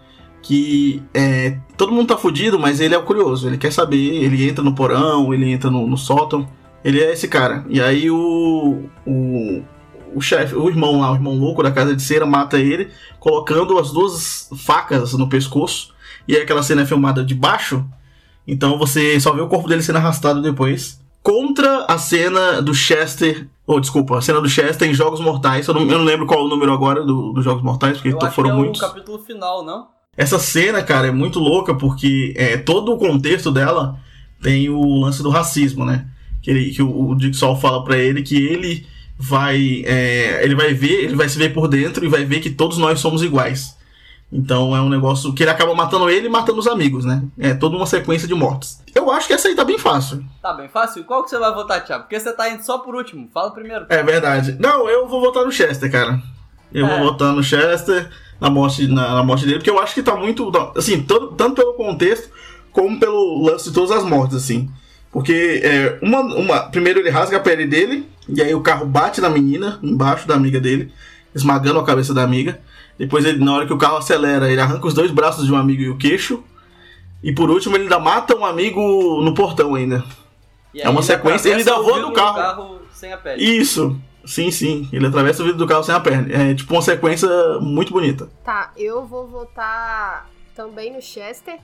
que 0.42 1.02
é, 1.14 1.58
todo 1.78 1.92
mundo 1.92 2.08
tá 2.10 2.18
fudido, 2.18 2.60
mas 2.60 2.80
ele 2.80 2.94
é 2.96 2.98
o 2.98 3.04
curioso. 3.04 3.48
Ele 3.48 3.58
quer 3.58 3.72
saber, 3.72 3.98
ele 3.98 4.48
entra 4.48 4.64
no 4.64 4.74
porão, 4.76 5.34
ele 5.34 5.52
entra 5.52 5.70
no, 5.70 5.88
no 5.88 5.98
sótão. 5.98 6.48
Ele 6.84 7.00
é 7.00 7.12
esse 7.14 7.28
cara. 7.28 7.64
E 7.70 7.80
aí 7.80 8.10
o, 8.10 8.86
o, 9.06 9.64
o 10.14 10.22
chefe, 10.22 10.56
o 10.56 10.70
irmão 10.70 11.00
lá, 11.00 11.12
o 11.12 11.16
irmão 11.16 11.34
louco 11.36 11.64
da 11.64 11.72
casa 11.72 11.96
de 11.96 12.02
cera, 12.02 12.26
mata 12.26 12.60
ele, 12.60 12.90
colocando 13.20 13.78
as 13.78 13.92
duas 13.92 14.50
facas 14.58 15.14
no 15.14 15.28
pescoço. 15.28 15.94
E 16.28 16.36
aí 16.36 16.42
aquela 16.42 16.64
cena 16.64 16.82
é 16.82 16.86
filmada 16.86 17.24
de 17.24 17.34
baixo. 17.34 17.86
Então 18.48 18.78
você 18.78 19.20
só 19.20 19.34
vê 19.34 19.42
o 19.42 19.48
corpo 19.48 19.68
dele 19.68 19.82
sendo 19.82 19.98
arrastado 19.98 20.42
depois. 20.42 21.00
Contra 21.24 21.86
a 21.86 21.98
cena 21.98 22.62
do 22.62 22.74
Chester. 22.74 23.48
Ou, 23.66 23.78
oh, 23.78 23.80
desculpa, 23.80 24.18
a 24.18 24.22
cena 24.22 24.42
do 24.42 24.50
Chester 24.50 24.90
em 24.90 24.94
Jogos 24.94 25.20
Mortais. 25.20 25.68
Eu 25.68 25.74
não, 25.74 25.82
eu 25.82 25.98
não 25.98 26.06
lembro 26.06 26.26
qual 26.26 26.42
é 26.42 26.44
o 26.44 26.48
número 26.48 26.74
agora 26.74 27.04
dos 27.04 27.34
do 27.34 27.42
Jogos 27.42 27.64
Mortais, 27.64 27.98
porque 28.00 28.16
acho 28.26 28.36
foram 28.36 28.52
é 28.52 28.54
muitos. 28.54 28.82
o 28.82 28.86
capítulo 28.86 29.20
final, 29.20 29.64
não? 29.64 29.88
Essa 30.18 30.38
cena, 30.40 30.84
cara, 30.84 31.08
é 31.08 31.12
muito 31.12 31.40
louca 31.40 31.74
porque 31.74 32.34
é, 32.36 32.58
todo 32.58 32.92
o 32.92 32.98
contexto 32.98 33.52
dela 33.52 34.00
tem 34.42 34.70
o 34.70 35.00
lance 35.00 35.24
do 35.24 35.30
racismo, 35.30 35.86
né? 35.86 36.08
Que, 36.42 36.50
ele, 36.50 36.72
que 36.72 36.82
o, 36.82 37.12
o 37.12 37.20
Jigsaw 37.20 37.56
fala 37.56 37.84
pra 37.84 37.98
ele 37.98 38.24
que 38.24 38.36
ele 38.36 38.86
vai. 39.22 39.84
é, 39.86 40.44
ele 40.44 40.56
vai 40.56 40.74
ver, 40.74 41.04
ele 41.06 41.16
vai 41.16 41.30
se 41.30 41.38
ver 41.38 41.54
por 41.54 41.68
dentro 41.68 42.04
e 42.04 42.08
vai 42.10 42.26
ver 42.26 42.40
que 42.40 42.50
todos 42.50 42.78
nós 42.78 43.00
somos 43.00 43.22
iguais. 43.24 43.78
Então 44.34 44.74
é 44.76 44.82
um 44.82 44.88
negócio 44.88 45.34
que 45.34 45.44
ele 45.44 45.50
acaba 45.52 45.76
matando 45.76 46.10
ele 46.10 46.28
e 46.28 46.30
matando 46.30 46.58
os 46.60 46.68
amigos, 46.68 47.04
né? 47.04 47.22
É 47.38 47.54
toda 47.54 47.76
uma 47.76 47.86
sequência 47.86 48.28
de 48.28 48.34
mortes. 48.34 48.82
Eu 48.96 49.12
acho 49.12 49.28
que 49.28 49.34
essa 49.34 49.50
aí 49.50 49.56
tá 49.56 49.66
bem 49.66 49.78
fácil. 49.78 50.24
Tá 50.42 50.54
bem 50.54 50.70
fácil. 50.70 51.04
Qual 51.04 51.24
que 51.24 51.30
você 51.30 51.38
vai 51.38 51.54
votar, 51.54 51.84
Thiago? 51.84 52.04
Porque 52.04 52.18
você 52.20 52.32
tá 52.32 52.50
indo 52.50 52.64
só 52.64 52.78
por 52.78 52.96
último. 52.96 53.30
Fala 53.34 53.52
primeiro. 53.52 53.86
É 53.90 54.02
verdade. 54.02 54.56
Não, 54.58 54.88
eu 54.90 55.06
vou 55.08 55.20
votar 55.20 55.44
no 55.44 55.52
Chester, 55.52 55.92
cara. 55.92 56.22
Eu 56.74 56.86
É. 56.86 56.90
vou 56.98 57.12
votar 57.12 57.34
no 57.34 57.44
Chester 57.44 58.10
na 58.40 58.50
morte, 58.50 58.88
na, 58.88 59.16
na 59.16 59.24
morte 59.24 59.44
dele, 59.46 59.58
porque 59.58 59.70
eu 59.70 59.80
acho 59.80 59.94
que 59.94 60.02
tá 60.02 60.16
muito. 60.16 60.50
Assim, 60.78 61.02
tanto, 61.04 61.28
tanto 61.34 61.56
pelo 61.56 61.74
contexto 61.74 62.30
como 62.72 62.98
pelo 62.98 63.44
lance 63.46 63.68
de 63.68 63.76
todas 63.76 63.92
as 63.92 64.04
mortes, 64.06 64.38
assim. 64.38 64.70
Porque 65.12 65.60
é, 65.62 66.00
uma, 66.02 66.22
uma, 66.22 66.60
primeiro 66.70 67.02
ele 67.02 67.10
rasga 67.10 67.36
a 67.36 67.42
pele 67.42 67.68
dele, 67.68 68.08
e 68.34 68.42
aí 68.42 68.54
o 68.56 68.62
carro 68.62 68.86
bate 68.86 69.22
na 69.22 69.30
menina, 69.30 69.80
embaixo 69.82 70.28
da 70.28 70.36
amiga 70.36 70.60
dele, 70.60 70.92
esmagando 71.34 71.80
a 71.80 71.86
cabeça 71.86 72.14
da 72.14 72.24
amiga. 72.24 72.60
Depois, 72.98 73.26
ele, 73.26 73.44
na 73.44 73.54
hora 73.54 73.66
que 73.66 73.74
o 73.74 73.78
carro 73.78 73.98
acelera, 73.98 74.52
ele 74.52 74.62
arranca 74.62 74.88
os 74.88 74.94
dois 74.94 75.12
braços 75.12 75.46
de 75.46 75.52
um 75.52 75.56
amigo 75.58 75.82
e 75.82 75.90
o 75.90 75.98
queixo. 75.98 76.44
E 77.24 77.34
por 77.34 77.50
último, 77.50 77.76
ele 77.76 77.84
ainda 77.84 78.00
mata 78.00 78.36
um 78.36 78.46
amigo 78.46 79.22
no 79.22 79.34
portão 79.34 79.76
ainda. 79.76 80.04
E 80.74 80.82
É 80.82 80.90
uma 80.90 81.00
ele 81.00 81.08
sequência, 81.08 81.50
ele 81.50 81.70
o 81.70 81.84
voa 81.84 82.02
do 82.02 82.14
carro. 82.14 82.80
sem 82.94 83.12
a 83.12 83.18
pele. 83.18 83.44
Isso. 83.44 84.00
Sim, 84.26 84.52
sim. 84.52 84.88
Ele 84.94 85.08
atravessa 85.08 85.42
o 85.42 85.46
vidro 85.46 85.58
do 85.60 85.68
carro 85.68 85.84
sem 85.84 85.94
a 85.94 86.00
perna. 86.00 86.28
É 86.32 86.54
tipo 86.54 86.74
uma 86.74 86.82
sequência 86.82 87.28
muito 87.60 87.92
bonita. 87.92 88.30
Tá, 88.44 88.72
eu 88.78 89.06
vou 89.06 89.28
votar 89.28 90.30
também 90.56 90.94
no 90.94 91.02
Chester, 91.02 91.58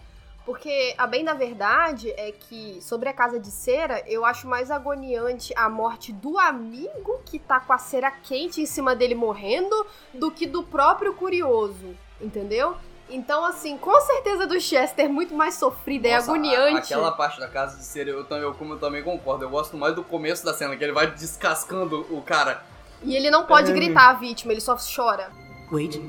porque 0.47 0.95
a 0.97 1.05
bem 1.05 1.25
da 1.25 1.33
verdade 1.33 2.09
é 2.11 2.31
que 2.31 2.79
sobre 2.81 3.09
a 3.09 3.13
casa 3.13 3.37
de 3.37 3.51
cera, 3.51 4.01
eu 4.07 4.23
acho 4.23 4.47
mais 4.47 4.71
agoniante 4.71 5.53
a 5.57 5.67
morte 5.67 6.13
do 6.13 6.39
amigo 6.39 7.19
que 7.25 7.37
tá 7.37 7.59
com 7.59 7.73
a 7.73 7.77
cera 7.77 8.09
quente 8.09 8.61
em 8.61 8.65
cima 8.65 8.95
dele 8.95 9.13
morrendo 9.13 9.85
do 10.13 10.31
que 10.31 10.47
do 10.47 10.63
próprio 10.63 11.13
curioso, 11.13 11.93
entendeu? 12.21 12.77
Então, 13.09 13.43
assim, 13.43 13.77
com 13.77 13.99
certeza 13.99 14.47
do 14.47 14.57
Chester 14.59 15.09
muito 15.09 15.33
mais 15.35 15.55
sofrida, 15.55 16.07
é 16.07 16.15
Nossa, 16.15 16.31
a- 16.31 16.33
agoniante. 16.33 16.93
aquela 16.93 17.11
parte 17.11 17.41
da 17.41 17.49
casa 17.49 17.77
de 17.77 17.83
cera, 17.83 18.09
eu, 18.09 18.25
eu, 18.25 18.53
como 18.53 18.75
eu 18.75 18.79
também 18.79 19.03
concordo. 19.03 19.43
Eu 19.43 19.49
gosto 19.49 19.75
mais 19.75 19.95
do 19.95 20.03
começo 20.03 20.45
da 20.45 20.53
cena, 20.53 20.77
que 20.77 20.83
ele 20.83 20.93
vai 20.93 21.11
descascando 21.11 22.05
o 22.09 22.21
cara. 22.21 22.63
E 23.03 23.13
ele 23.17 23.29
não 23.29 23.45
pode 23.45 23.73
gritar 23.73 24.09
a 24.11 24.13
vítima, 24.13 24.53
ele 24.53 24.61
só 24.61 24.77
chora. 24.77 25.29
Wait. 25.71 25.99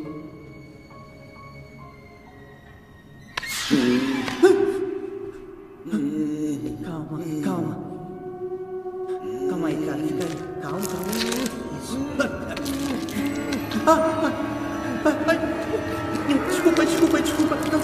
Calma, 6.84 7.20
calma. 7.44 7.78
Calma 9.48 9.68
aí, 9.68 9.86
cara. 9.86 9.98
Fica 9.98 10.24
aí. 10.24 10.34
Calma, 10.60 10.80
calma. 10.80 11.08
Isso. 11.78 11.98
Ah, 13.86 13.92
ah, 13.94 14.32
ah. 15.04 15.38
Desculpa, 16.48 16.84
desculpa, 16.84 17.22
desculpa. 17.22 17.54
Não. 17.54 17.80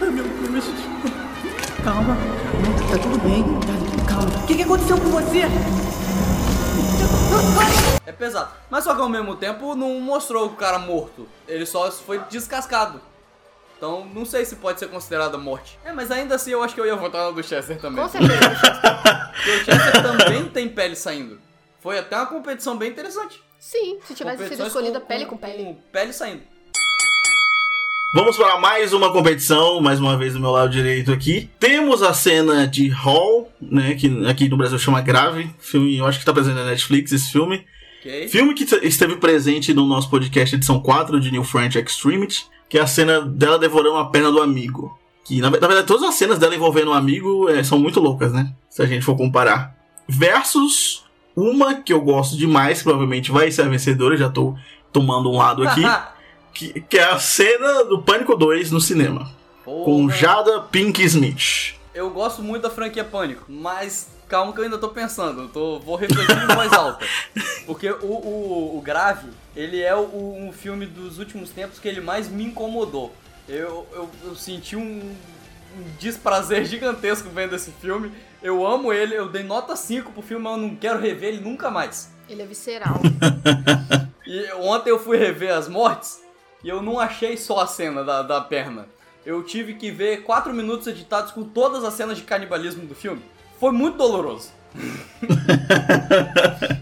Ai, 0.00 0.10
meu 0.10 0.24
Deus. 0.24 0.64
Calma. 1.84 2.14
Não, 2.14 2.72
tá 2.88 2.98
tudo 3.02 3.18
bem. 3.18 3.44
Tá, 3.60 3.74
calma. 4.08 4.30
O 4.42 4.46
que, 4.46 4.54
que 4.56 4.62
aconteceu 4.62 4.98
com 4.98 5.10
você? 5.10 5.42
É 8.06 8.12
pesado. 8.12 8.50
Mas 8.70 8.84
só 8.84 8.94
que 8.94 9.00
ao 9.02 9.08
mesmo 9.08 9.36
tempo 9.36 9.74
não 9.74 10.00
mostrou 10.00 10.46
o 10.46 10.56
cara 10.56 10.78
morto. 10.78 11.28
Ele 11.46 11.66
só 11.66 11.90
foi 11.92 12.18
descascado. 12.30 13.00
Então 13.80 14.04
não 14.14 14.26
sei 14.26 14.44
se 14.44 14.56
pode 14.56 14.78
ser 14.78 14.88
considerada 14.88 15.38
morte. 15.38 15.78
É, 15.82 15.90
mas 15.90 16.10
ainda 16.10 16.34
assim 16.34 16.50
eu 16.50 16.62
acho 16.62 16.74
que 16.74 16.80
eu 16.82 16.84
ia 16.84 16.96
votar 16.96 17.24
na 17.24 17.30
do 17.30 17.42
Chester 17.42 17.80
também. 17.80 18.02
Com 18.02 18.10
certeza. 18.10 18.38
Porque 19.32 19.50
o 19.52 19.64
Chester 19.64 20.02
também 20.02 20.44
tem 20.50 20.68
pele 20.68 20.94
saindo. 20.94 21.40
Foi 21.80 21.98
até 21.98 22.14
uma 22.14 22.26
competição 22.26 22.76
bem 22.76 22.90
interessante. 22.90 23.42
Sim, 23.58 23.98
se 24.04 24.14
tivesse 24.14 24.48
sido 24.50 24.66
escolhida 24.66 25.00
pele 25.00 25.24
com 25.24 25.38
pele. 25.38 25.64
Com 25.64 25.74
pele 25.90 26.12
saindo. 26.12 26.42
Vamos 28.14 28.36
para 28.36 28.58
mais 28.58 28.92
uma 28.92 29.10
competição, 29.10 29.80
mais 29.80 29.98
uma 29.98 30.14
vez 30.14 30.34
do 30.34 30.40
meu 30.40 30.50
lado 30.50 30.70
direito 30.70 31.10
aqui. 31.10 31.48
Temos 31.58 32.02
a 32.02 32.12
cena 32.12 32.66
de 32.66 32.88
Hall, 32.88 33.50
né, 33.62 33.94
que 33.94 34.26
aqui 34.26 34.46
no 34.46 34.58
Brasil 34.58 34.78
chama 34.78 35.00
Grave. 35.00 35.50
Filme, 35.58 35.96
eu 35.96 36.04
acho 36.04 36.18
que 36.18 36.24
tá 36.26 36.34
presente 36.34 36.56
na 36.56 36.66
Netflix 36.66 37.12
esse 37.12 37.32
filme. 37.32 37.64
Ok? 38.00 38.28
Filme 38.28 38.52
que 38.52 38.64
esteve 38.86 39.16
presente 39.16 39.72
no 39.72 39.86
nosso 39.86 40.10
podcast 40.10 40.54
edição 40.54 40.80
4 40.80 41.18
de 41.18 41.30
New 41.30 41.44
French 41.44 41.78
Extremity, 41.78 42.46
que 42.70 42.78
é 42.78 42.80
a 42.80 42.86
cena 42.86 43.20
dela 43.20 43.58
devorando 43.58 43.96
a 43.96 44.06
perna 44.06 44.30
do 44.30 44.40
amigo. 44.40 44.96
Que, 45.24 45.40
na, 45.40 45.50
na 45.50 45.66
verdade, 45.66 45.86
todas 45.86 46.08
as 46.08 46.14
cenas 46.14 46.38
dela 46.38 46.54
envolvendo 46.54 46.92
um 46.92 46.94
amigo 46.94 47.48
é, 47.48 47.64
são 47.64 47.78
muito 47.78 47.98
loucas, 47.98 48.32
né? 48.32 48.54
Se 48.70 48.80
a 48.80 48.86
gente 48.86 49.04
for 49.04 49.16
comparar. 49.16 49.76
Versus 50.08 51.04
uma 51.34 51.74
que 51.74 51.92
eu 51.92 52.00
gosto 52.00 52.36
demais, 52.36 52.78
que 52.78 52.84
provavelmente 52.84 53.32
vai 53.32 53.50
ser 53.50 53.62
a 53.62 53.68
vencedora, 53.68 54.16
já 54.16 54.30
tô 54.30 54.54
tomando 54.92 55.30
um 55.30 55.36
lado 55.36 55.66
aqui, 55.66 55.82
que, 56.54 56.80
que 56.82 56.96
é 56.96 57.10
a 57.10 57.18
cena 57.18 57.84
do 57.84 58.02
Pânico 58.02 58.36
2 58.36 58.70
no 58.70 58.80
cinema. 58.80 59.28
Com 59.64 60.06
Porra. 60.06 60.16
Jada 60.16 60.60
Pink 60.60 61.02
Smith. 61.02 61.74
Eu 61.92 62.08
gosto 62.10 62.40
muito 62.40 62.62
da 62.62 62.70
franquia 62.70 63.04
Pânico, 63.04 63.44
mas 63.48 64.08
calma 64.30 64.52
que 64.52 64.60
eu 64.60 64.64
ainda 64.64 64.78
tô 64.78 64.88
pensando. 64.88 65.42
Eu 65.42 65.48
tô, 65.48 65.78
vou 65.80 65.96
refletir 65.96 66.36
em 66.36 66.54
voz 66.54 66.72
alta. 66.72 67.04
Porque 67.66 67.90
o, 67.90 68.06
o, 68.06 68.78
o 68.78 68.80
Grave, 68.80 69.28
ele 69.54 69.82
é 69.82 69.94
o, 69.94 70.36
um 70.38 70.52
filme 70.52 70.86
dos 70.86 71.18
últimos 71.18 71.50
tempos 71.50 71.78
que 71.78 71.88
ele 71.88 72.00
mais 72.00 72.28
me 72.28 72.44
incomodou. 72.44 73.12
Eu, 73.48 73.86
eu, 73.92 74.08
eu 74.24 74.36
senti 74.36 74.76
um, 74.76 74.80
um 74.80 75.82
desprazer 75.98 76.64
gigantesco 76.64 77.28
vendo 77.28 77.56
esse 77.56 77.72
filme. 77.72 78.12
Eu 78.40 78.64
amo 78.64 78.92
ele, 78.92 79.14
eu 79.14 79.28
dei 79.28 79.42
nota 79.42 79.74
5 79.74 80.12
pro 80.12 80.22
filme, 80.22 80.44
mas 80.44 80.52
eu 80.52 80.58
não 80.58 80.76
quero 80.76 81.00
rever 81.00 81.34
ele 81.34 81.40
nunca 81.40 81.70
mais. 81.70 82.10
Ele 82.28 82.40
é 82.40 82.46
visceral. 82.46 83.00
E 84.26 84.52
ontem 84.52 84.90
eu 84.90 84.98
fui 84.98 85.16
rever 85.16 85.52
as 85.52 85.66
mortes 85.66 86.22
e 86.62 86.68
eu 86.68 86.80
não 86.80 87.00
achei 87.00 87.36
só 87.36 87.58
a 87.58 87.66
cena 87.66 88.04
da, 88.04 88.22
da 88.22 88.40
perna. 88.40 88.86
Eu 89.26 89.42
tive 89.42 89.74
que 89.74 89.90
ver 89.90 90.22
4 90.22 90.54
minutos 90.54 90.86
editados 90.86 91.32
com 91.32 91.42
todas 91.42 91.82
as 91.82 91.94
cenas 91.94 92.16
de 92.16 92.22
canibalismo 92.22 92.86
do 92.86 92.94
filme. 92.94 93.20
Foi 93.60 93.72
muito 93.72 93.98
doloroso. 93.98 94.48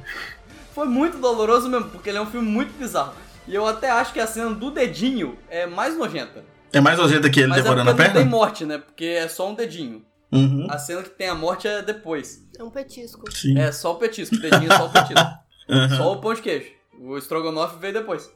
Foi 0.73 0.87
muito 0.87 1.19
doloroso 1.19 1.69
mesmo, 1.69 1.91
porque 1.91 2.09
ele 2.09 2.19
é 2.19 2.21
um 2.21 2.27
filme 2.27 2.49
muito 2.49 2.73
bizarro. 2.79 3.15
E 3.49 3.55
eu 3.55 3.67
até 3.67 3.91
acho 3.91 4.13
que 4.13 4.21
a 4.21 4.27
cena 4.29 4.55
do 4.55 4.71
dedinho 4.71 5.37
é 5.51 5.67
mais 5.67 5.99
nojenta. 5.99 6.45
É 6.73 6.81
mais 6.81 6.99
nojenta 6.99 7.29
que 7.29 7.41
ele 7.41 7.49
Mas 7.49 7.59
é 7.59 7.63
devorando 7.63 7.91
porque 7.91 8.03
a 8.03 8.05
não 8.07 8.13
tem 8.13 8.23
perna? 8.23 8.31
morte, 8.31 8.65
né? 8.65 8.79
Porque 8.79 9.05
é 9.05 9.27
só 9.27 9.51
um 9.51 9.55
dedinho. 9.55 10.05
Uhum. 10.31 10.69
A 10.71 10.79
cena 10.79 11.03
que 11.03 11.11
tem 11.11 11.29
a 11.29 11.35
morte 11.35 11.67
é 11.67 11.83
depois. 11.83 12.45
É 12.57 12.63
um 12.63 12.71
petisco. 12.71 13.29
Sim. 13.33 13.59
É 13.59 13.73
só 13.73 13.93
o 13.93 13.97
petisco, 13.97 14.37
o 14.37 14.41
dedinho 14.41 14.73
é 14.73 14.77
só 14.77 14.87
o 14.87 14.91
petisco. 14.91 15.21
Uhum. 15.69 15.97
Só 15.99 16.13
o 16.15 16.21
pão 16.23 16.33
de 16.33 16.41
queijo. 16.41 16.71
O 16.99 17.19
estrogonofe 17.19 17.77
veio 17.79 17.93
depois. 17.93 18.33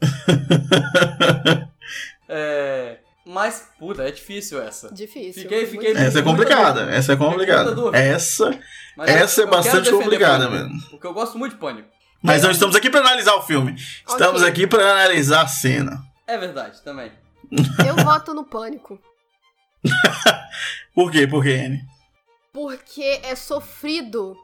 é. 2.29 2.99
Mas, 3.25 3.69
puta, 3.79 4.03
é 4.03 4.11
difícil 4.11 4.61
essa. 4.61 4.93
Difícil. 4.93 5.43
Fiquei- 5.43 5.67
fiquei- 5.67 5.93
Essa 5.93 6.19
é 6.19 6.23
complicada, 6.23 6.91
essa 6.91 7.13
é 7.13 7.17
complicada. 7.17 7.73
Essa, 7.97 8.59
Mas 8.97 9.11
essa 9.11 9.41
eu- 9.43 9.47
é 9.47 9.51
bastante 9.51 9.91
complicada 9.91 10.49
Pânico, 10.49 10.69
mesmo. 10.75 10.91
Porque 10.91 11.07
eu 11.07 11.13
gosto 11.15 11.39
muito 11.39 11.53
de 11.53 11.59
pânico. 11.61 11.89
Mas 12.21 12.43
não 12.43 12.51
estamos 12.51 12.75
aqui 12.77 12.91
para 12.91 13.01
analisar 13.01 13.35
o 13.37 13.43
filme. 13.43 13.75
Estamos 14.09 14.43
Ok. 14.43 14.49
aqui 14.53 14.67
para 14.67 14.83
analisar 14.93 15.43
a 15.43 15.47
cena. 15.49 16.03
É 16.27 16.37
verdade, 16.39 16.81
também. 16.83 17.13
Eu 17.87 17.97
voto 18.05 18.33
no 18.35 18.45
pânico. 18.45 18.99
Por 20.95 21.11
quê? 21.11 21.27
Por 21.27 21.43
quê, 21.43 21.63
Anne? 21.67 21.83
Porque 22.53 23.21
é 23.23 23.35
sofrido. 23.35 24.37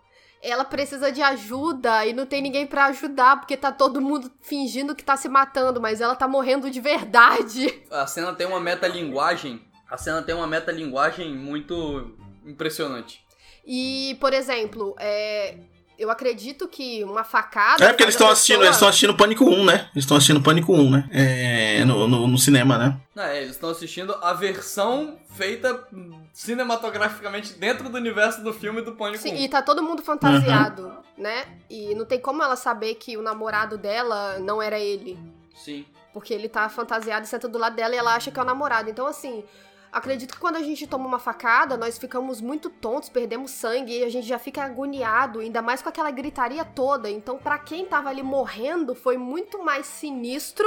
Ela 0.42 0.64
precisa 0.64 1.10
de 1.10 1.20
ajuda 1.20 2.06
e 2.06 2.12
não 2.12 2.24
tem 2.24 2.40
ninguém 2.40 2.66
pra 2.66 2.86
ajudar, 2.86 3.40
porque 3.40 3.56
tá 3.56 3.72
todo 3.72 4.00
mundo 4.00 4.30
fingindo 4.40 4.94
que 4.94 5.02
tá 5.02 5.16
se 5.16 5.28
matando, 5.28 5.80
mas 5.80 6.00
ela 6.00 6.14
tá 6.14 6.28
morrendo 6.28 6.70
de 6.70 6.80
verdade. 6.80 7.82
A 7.90 8.06
cena 8.06 8.32
tem 8.32 8.46
uma 8.46 8.60
metalinguagem. 8.60 9.60
A 9.90 9.96
cena 9.96 10.22
tem 10.22 10.34
uma 10.34 10.46
metalinguagem 10.46 11.34
muito 11.34 12.14
impressionante. 12.44 13.24
E, 13.66 14.16
por 14.20 14.32
exemplo, 14.32 14.94
é, 14.98 15.58
eu 15.98 16.10
acredito 16.10 16.68
que 16.68 17.02
uma 17.04 17.24
facada. 17.24 17.84
É 17.84 17.88
porque 17.88 18.04
eles 18.04 18.14
estão 18.14 18.28
assistindo, 18.28 18.56
pessoa- 18.58 18.66
eles 18.66 18.76
estão 18.76 18.88
assistindo 18.88 19.14
Pânico 19.16 19.44
1, 19.44 19.64
né? 19.64 19.88
Eles 19.92 20.04
estão 20.04 20.16
assistindo 20.16 20.40
Pânico 20.40 20.72
1, 20.72 20.90
né? 20.90 21.08
É, 21.12 21.84
no, 21.84 22.06
no, 22.06 22.26
no 22.28 22.38
cinema, 22.38 22.78
né? 22.78 22.96
Não, 23.14 23.24
é, 23.24 23.38
eles 23.38 23.50
estão 23.50 23.70
assistindo 23.70 24.14
a 24.22 24.32
versão 24.32 25.18
feita 25.34 25.86
cinematograficamente 26.32 27.54
dentro 27.54 27.88
do 27.88 27.96
universo 27.96 28.42
do 28.42 28.52
filme 28.52 28.80
do 28.82 28.92
Pânico 28.92 29.22
Sim, 29.22 29.34
1. 29.34 29.36
e 29.36 29.48
tá 29.48 29.60
todo 29.62 29.82
mundo 29.82 30.02
fantasiado, 30.02 30.92
né? 31.16 31.46
E 31.68 31.94
não 31.94 32.04
tem 32.04 32.20
como 32.20 32.42
ela 32.42 32.56
saber 32.56 32.94
que 32.94 33.16
o 33.16 33.22
namorado 33.22 33.76
dela 33.76 34.38
não 34.38 34.62
era 34.62 34.78
ele. 34.78 35.18
Sim. 35.54 35.84
Porque 36.12 36.32
ele 36.32 36.48
tá 36.48 36.68
fantasiado 36.68 37.24
e 37.26 37.28
senta 37.28 37.48
do 37.48 37.58
lado 37.58 37.76
dela 37.76 37.94
e 37.94 37.98
ela 37.98 38.14
acha 38.14 38.30
que 38.30 38.38
é 38.38 38.42
o 38.42 38.46
namorado. 38.46 38.88
Então, 38.88 39.06
assim, 39.06 39.44
acredito 39.92 40.34
que 40.34 40.40
quando 40.40 40.56
a 40.56 40.62
gente 40.62 40.86
toma 40.86 41.06
uma 41.06 41.18
facada, 41.18 41.76
nós 41.76 41.98
ficamos 41.98 42.40
muito 42.40 42.68
tontos, 42.70 43.08
perdemos 43.08 43.50
sangue 43.50 43.98
e 43.98 44.04
a 44.04 44.08
gente 44.08 44.26
já 44.26 44.38
fica 44.38 44.62
agoniado, 44.64 45.40
ainda 45.40 45.60
mais 45.62 45.82
com 45.82 45.88
aquela 45.88 46.10
gritaria 46.10 46.64
toda. 46.64 47.10
Então, 47.10 47.38
pra 47.38 47.58
quem 47.58 47.84
tava 47.84 48.08
ali 48.08 48.22
morrendo, 48.22 48.94
foi 48.94 49.16
muito 49.16 49.62
mais 49.64 49.86
sinistro. 49.86 50.66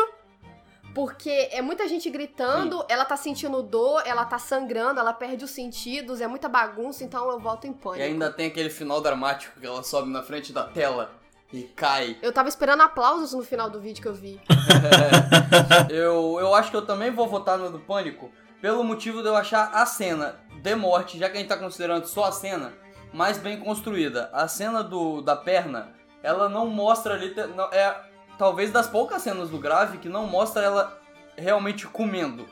Porque 0.94 1.48
é 1.54 1.62
muita 1.62 1.88
gente 1.88 2.10
gritando, 2.10 2.84
ela 2.90 3.06
tá 3.06 3.16
sentindo 3.16 3.64
dor, 3.64 4.04
ela 4.06 4.26
tá 4.26 4.38
sangrando, 4.38 5.00
ela 5.00 5.14
perde 5.14 5.46
os 5.46 5.52
sentidos, 5.52 6.20
é 6.20 6.28
muita 6.28 6.50
bagunça, 6.50 7.02
então 7.06 7.30
eu 7.32 7.40
volto 7.40 7.66
em 7.66 7.72
E 7.72 7.74
pânico. 7.74 8.04
ainda 8.04 8.30
tem 8.30 8.48
aquele 8.48 8.70
final 8.70 9.00
dramático 9.00 9.58
que 9.58 9.66
ela 9.66 9.84
sobe 9.84 10.10
na 10.10 10.22
frente 10.22 10.52
da 10.52 10.66
tela 10.66 11.14
e 11.54 11.64
cai. 11.64 12.18
Eu 12.22 12.34
tava 12.34 12.50
esperando 12.50 12.82
aplausos 12.82 13.32
no 13.32 13.42
final 13.42 13.70
do 13.70 13.80
vídeo 13.80 14.02
que 14.02 14.08
eu 14.10 14.14
vi. 14.14 14.38
Eu, 15.90 16.38
eu 16.40 16.54
acho 16.56 16.70
que 16.72 16.76
eu 16.78 16.86
também 16.86 17.12
vou 17.12 17.28
votar 17.28 17.58
no 17.58 17.72
do 17.72 17.80
Pânico 17.80 18.30
pelo 18.62 18.84
motivo 18.84 19.22
de 19.22 19.28
eu 19.28 19.36
achar 19.36 19.72
a 19.74 19.86
cena 19.86 20.36
de 20.62 20.76
morte, 20.76 21.18
já 21.18 21.30
que 21.30 21.38
a 21.38 21.40
gente 21.40 21.50
tá 21.50 21.58
considerando 21.58 22.06
só 22.06 22.26
a 22.26 22.32
cena, 22.32 22.74
mais 23.12 23.38
bem 23.38 23.60
construída. 23.60 24.30
A 24.32 24.48
cena 24.48 24.84
do, 24.84 25.22
da 25.22 25.36
perna, 25.36 25.90
ela 26.22 26.48
não 26.48 26.68
mostra 26.68 27.16
ali. 27.16 27.34
é 27.72 27.96
talvez 28.38 28.72
das 28.72 28.88
poucas 28.88 29.22
cenas 29.22 29.50
do 29.50 29.58
Grave 29.58 29.98
que 29.98 30.08
não 30.10 30.28
mostra 30.28 30.62
ela 30.64 31.00
realmente 31.38 31.88
comendo. 31.88 32.46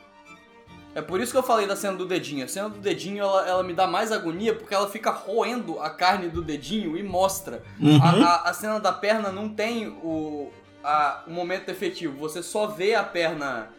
É 0.96 1.01
por 1.01 1.22
isso 1.22 1.32
que 1.32 1.38
eu 1.38 1.44
falei 1.44 1.68
da 1.68 1.75
cena 1.75 1.96
do 1.96 2.06
dedinho. 2.06 2.44
A 2.44 2.48
cena 2.48 2.68
do 2.68 2.80
dedinho 2.80 3.24
ela, 3.24 3.48
ela 3.48 3.63
me 3.63 3.74
dá 3.74 3.86
mais 3.86 4.12
agonia 4.12 4.56
porque 4.56 4.74
ela 4.74 4.89
fica 4.89 5.12
roendo 5.12 5.80
a 5.80 5.89
carne 5.92 6.30
do 6.30 6.42
dedinho 6.42 6.98
e 6.98 7.04
mostra. 7.04 7.62
Uhum. 7.80 8.00
A, 8.04 8.10
a- 8.10 8.50
a 8.50 8.54
cena 8.54 8.80
da 8.80 8.92
perna 8.92 9.32
não 9.32 9.50
tem 9.50 9.88
o, 9.88 10.51
a- 10.84 11.24
o 11.28 11.32
momento 11.32 11.70
efetivo, 11.70 12.18
você 12.18 12.42
só 12.42 12.66
vê 12.66 12.96
a 12.96 13.04
perna 13.04 13.70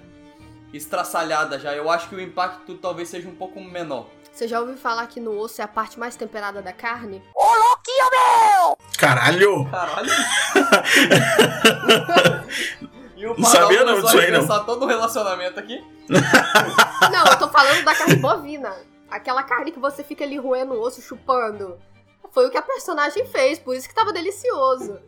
estraçalhada 0.72 1.58
já. 1.58 1.74
Eu 1.74 1.90
acho 1.90 2.08
que 2.08 2.14
o 2.14 2.20
impacto 2.20 2.74
talvez 2.76 3.08
seja 3.08 3.28
um 3.28 3.34
pouco 3.34 3.60
menor. 3.60 4.06
Você 4.32 4.46
já 4.46 4.60
ouviu 4.60 4.76
falar 4.76 5.06
que 5.06 5.20
no 5.20 5.38
osso 5.38 5.60
é 5.60 5.64
a 5.64 5.68
parte 5.68 5.98
mais 5.98 6.16
temperada 6.16 6.62
da 6.62 6.72
carne? 6.72 7.22
Caralho! 8.96 9.68
Caralho! 9.70 10.10
e 13.16 13.26
o 13.26 13.38
Não 13.38 13.48
sabia 13.48 13.84
não 13.84 14.00
disso 14.00 14.18
aí, 14.18 14.30
não. 14.30 14.64
todo 14.64 14.84
o 14.84 14.86
relacionamento 14.86 15.58
aqui. 15.58 15.82
Não, 17.10 17.26
eu 17.26 17.38
tô 17.38 17.48
falando 17.48 17.84
da 17.84 17.94
carne 17.94 18.16
bovina. 18.16 18.74
Aquela 19.10 19.42
carne 19.42 19.72
que 19.72 19.78
você 19.78 20.04
fica 20.04 20.24
ali 20.24 20.36
roendo 20.36 20.74
o 20.74 20.80
osso, 20.80 21.00
chupando. 21.00 21.78
Foi 22.32 22.46
o 22.46 22.50
que 22.50 22.58
a 22.58 22.62
personagem 22.62 23.26
fez, 23.26 23.58
por 23.58 23.74
isso 23.74 23.88
que 23.88 23.94
tava 23.94 24.12
delicioso. 24.12 25.00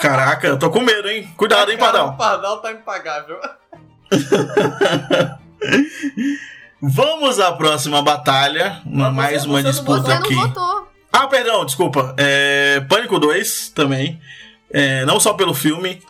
Caraca, 0.00 0.46
eu 0.46 0.58
tô 0.58 0.70
com 0.70 0.80
medo, 0.80 1.08
hein? 1.08 1.32
Cuidado, 1.36 1.70
hein, 1.70 1.78
Pardal? 1.78 2.10
O 2.10 2.16
Pardal 2.16 2.60
tá 2.60 2.72
impagável. 2.72 3.38
Vamos 6.80 7.38
à 7.38 7.52
próxima 7.52 8.02
batalha. 8.02 8.80
Uma- 8.84 9.10
mais 9.10 9.44
uma 9.44 9.62
disputa 9.62 10.14
aqui. 10.14 10.34
Ah, 11.12 11.26
perdão, 11.26 11.64
desculpa. 11.64 12.14
É, 12.16 12.80
Pânico 12.88 13.18
2 13.18 13.68
também. 13.74 14.18
É, 14.72 15.04
não 15.04 15.20
só 15.20 15.34
pelo 15.34 15.52
filme, 15.54 16.00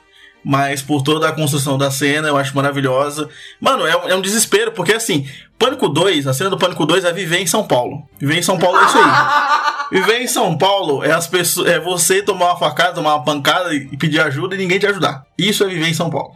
mas 0.44 0.80
por 0.80 1.02
toda 1.02 1.28
a 1.28 1.32
construção 1.32 1.76
da 1.76 1.90
cena, 1.90 2.28
eu 2.28 2.36
acho 2.36 2.54
maravilhosa. 2.56 3.28
Mano, 3.60 3.86
é, 3.86 3.96
um- 3.96 4.08
é 4.08 4.14
um 4.14 4.20
desespero, 4.22 4.72
porque 4.72 4.92
assim, 4.94 5.28
Pânico 5.58 5.88
2, 5.88 6.26
a 6.26 6.32
cena 6.32 6.48
do 6.48 6.56
Pânico 6.56 6.86
2 6.86 7.04
é 7.04 7.12
viver 7.12 7.38
em 7.40 7.46
São 7.46 7.64
Paulo. 7.66 8.08
Viver 8.18 8.38
em 8.38 8.42
São 8.42 8.56
Paulo 8.58 8.78
é 8.78 8.84
isso 8.86 8.98
aí. 8.98 9.04
Viver 9.92 10.22
em 10.22 10.26
São 10.26 10.56
Paulo 10.56 11.04
é 11.04 11.12
as 11.12 11.26
pessoas. 11.26 11.68
É 11.68 11.78
você 11.78 12.22
tomar 12.22 12.46
uma 12.52 12.56
facada, 12.58 12.94
tomar 12.94 13.16
uma 13.16 13.24
pancada 13.24 13.74
e 13.74 13.94
pedir 13.98 14.20
ajuda 14.22 14.54
e 14.54 14.58
ninguém 14.58 14.78
te 14.78 14.86
ajudar. 14.86 15.24
Isso 15.36 15.62
é 15.64 15.66
viver 15.66 15.86
em 15.88 15.92
São 15.92 16.08
Paulo. 16.08 16.32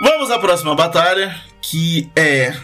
Vamos 0.00 0.30
à 0.30 0.38
próxima 0.38 0.74
batalha, 0.74 1.34
que 1.60 2.08
é 2.14 2.54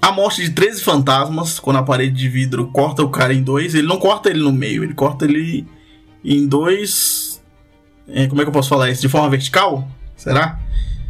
a 0.00 0.12
morte 0.12 0.42
de 0.42 0.50
13 0.50 0.82
fantasmas, 0.82 1.58
quando 1.58 1.76
a 1.78 1.82
parede 1.82 2.14
de 2.14 2.28
vidro 2.28 2.66
corta 2.68 3.02
o 3.02 3.08
cara 3.08 3.32
em 3.32 3.42
dois. 3.42 3.74
Ele 3.74 3.86
não 3.86 3.98
corta 3.98 4.28
ele 4.28 4.40
no 4.40 4.52
meio, 4.52 4.84
ele 4.84 4.94
corta 4.94 5.24
ele 5.24 5.66
em 6.24 6.46
dois. 6.46 7.42
é, 8.08 8.26
como 8.26 8.40
é 8.40 8.44
que 8.44 8.48
eu 8.48 8.52
posso 8.52 8.68
falar 8.68 8.90
isso? 8.90 9.00
De 9.00 9.08
forma 9.08 9.30
vertical? 9.30 9.88
Será? 10.16 10.58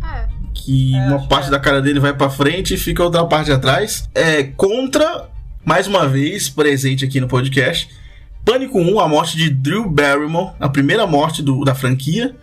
É. 0.04 0.28
Que 0.54 0.94
É, 0.94 1.06
uma 1.06 1.26
parte 1.26 1.48
é. 1.48 1.50
da 1.50 1.58
cara 1.58 1.82
dele 1.82 1.98
vai 1.98 2.14
pra 2.14 2.30
frente 2.30 2.74
e 2.74 2.78
fica 2.78 3.02
outra 3.02 3.24
parte 3.26 3.50
atrás. 3.50 4.08
É 4.14 4.44
contra, 4.44 5.28
mais 5.64 5.86
uma 5.88 6.06
vez, 6.06 6.48
presente 6.48 7.04
aqui 7.04 7.20
no 7.20 7.26
podcast. 7.26 7.88
Pânico 8.44 8.78
1, 8.78 9.00
a 9.00 9.08
morte 9.08 9.36
de 9.36 9.50
Drew 9.50 9.88
Barrymore, 9.88 10.52
a 10.60 10.68
primeira 10.68 11.06
morte 11.06 11.42
do- 11.42 11.64
da 11.64 11.74
franquia. 11.74 12.36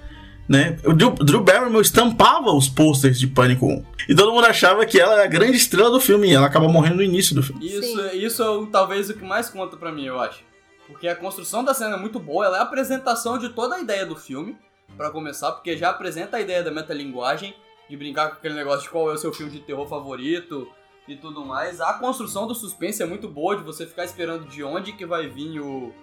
Né? 0.49 0.77
O 0.83 0.93
Drew, 0.93 1.11
Drew 1.11 1.43
Barrymore 1.43 1.83
estampava 1.83 2.51
os 2.51 2.67
posters 2.67 3.19
de 3.19 3.27
Pânico 3.27 3.67
1. 3.67 3.85
E 4.09 4.15
todo 4.15 4.33
mundo 4.33 4.45
achava 4.47 4.83
que 4.83 4.99
ela 4.99 5.13
era 5.13 5.23
a 5.25 5.27
grande 5.27 5.55
estrela 5.57 5.91
do 5.91 5.99
filme. 6.01 6.27
E 6.27 6.33
ela 6.33 6.47
acaba 6.47 6.67
morrendo 6.67 6.95
no 6.95 7.03
início 7.03 7.35
do 7.35 7.43
filme. 7.43 7.63
Isso, 7.63 8.09
Sim. 8.09 8.17
isso 8.17 8.41
é 8.41 8.49
o- 8.49 8.65
talvez 8.65 9.11
o 9.11 9.13
que 9.13 9.23
mais 9.23 9.47
conta 9.47 9.77
pra 9.77 9.91
mim, 9.91 10.05
eu 10.05 10.19
acho. 10.19 10.43
Porque 10.87 11.07
a 11.07 11.15
construção 11.15 11.63
da 11.63 11.71
cena 11.75 11.95
é 11.95 11.99
muito 11.99 12.19
boa, 12.19 12.47
ela 12.47 12.57
é 12.57 12.59
a 12.61 12.63
apresentação 12.63 13.37
de 13.37 13.49
toda 13.49 13.75
a 13.75 13.79
ideia 13.79 14.07
do 14.07 14.15
filme, 14.15 14.57
pra 14.97 15.11
começar, 15.11 15.51
porque 15.51 15.77
já 15.77 15.91
apresenta 15.91 16.37
a 16.37 16.41
ideia 16.41 16.63
da 16.63 16.71
metalinguagem, 16.71 17.53
de 17.87 17.95
brincar 17.95 18.29
com 18.29 18.33
aquele 18.37 18.55
negócio 18.55 18.81
de 18.81 18.89
qual 18.89 19.07
é 19.11 19.13
o 19.13 19.17
seu 19.19 19.31
filme 19.31 19.51
de 19.51 19.59
terror 19.59 19.87
favorito 19.87 20.67
e 21.07 21.15
tudo 21.15 21.45
mais. 21.45 21.79
A 21.79 21.93
construção 21.93 22.47
do 22.47 22.55
suspense 22.55 23.03
é 23.03 23.05
muito 23.05 23.27
boa, 23.27 23.55
de 23.55 23.61
você 23.63 23.85
ficar 23.85 24.03
esperando 24.03 24.47
de 24.47 24.63
onde 24.63 24.93
que 24.93 25.05
vai 25.05 25.27
vir 25.27 25.59
o, 25.59 25.93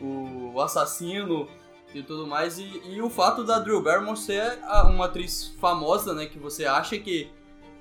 o 0.00 0.60
assassino 0.60 1.48
e 1.94 2.02
tudo 2.02 2.26
mais. 2.26 2.58
E, 2.58 2.82
e 2.86 3.02
o 3.02 3.10
fato 3.10 3.44
da 3.44 3.58
Drew 3.58 3.82
Barrymore 3.82 4.16
ser 4.16 4.58
uma 4.86 5.06
atriz 5.06 5.54
famosa, 5.60 6.14
né, 6.14 6.26
que 6.26 6.38
você 6.38 6.64
acha 6.64 6.98
que 6.98 7.30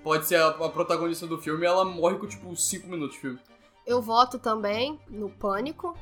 pode 0.03 0.25
ser 0.25 0.35
a, 0.35 0.47
a 0.47 0.69
protagonista 0.69 1.27
do 1.27 1.37
filme, 1.37 1.65
ela 1.65 1.85
morre 1.85 2.17
com 2.17 2.27
tipo 2.27 2.55
5 2.55 2.87
minutos 2.87 3.15
de 3.15 3.21
filme. 3.21 3.39
Eu 3.85 4.01
voto 4.01 4.37
também 4.37 4.99
no 5.09 5.29
Pânico. 5.29 5.95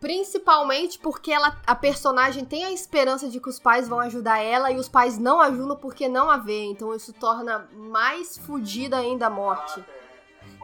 Principalmente 0.00 0.98
porque 0.98 1.30
ela, 1.30 1.56
a 1.64 1.76
personagem 1.76 2.44
tem 2.44 2.64
a 2.64 2.72
esperança 2.72 3.28
de 3.28 3.38
que 3.38 3.48
os 3.48 3.60
pais 3.60 3.88
vão 3.88 4.00
ajudar 4.00 4.40
ela 4.40 4.72
e 4.72 4.76
os 4.76 4.88
pais 4.88 5.16
não 5.16 5.40
ajudam 5.40 5.76
porque 5.76 6.08
não 6.08 6.28
a 6.28 6.36
vê. 6.36 6.64
Então 6.64 6.92
isso 6.92 7.12
torna 7.12 7.68
mais 7.72 8.36
fodida 8.36 8.96
ainda 8.98 9.28
a 9.28 9.30
morte. 9.30 9.80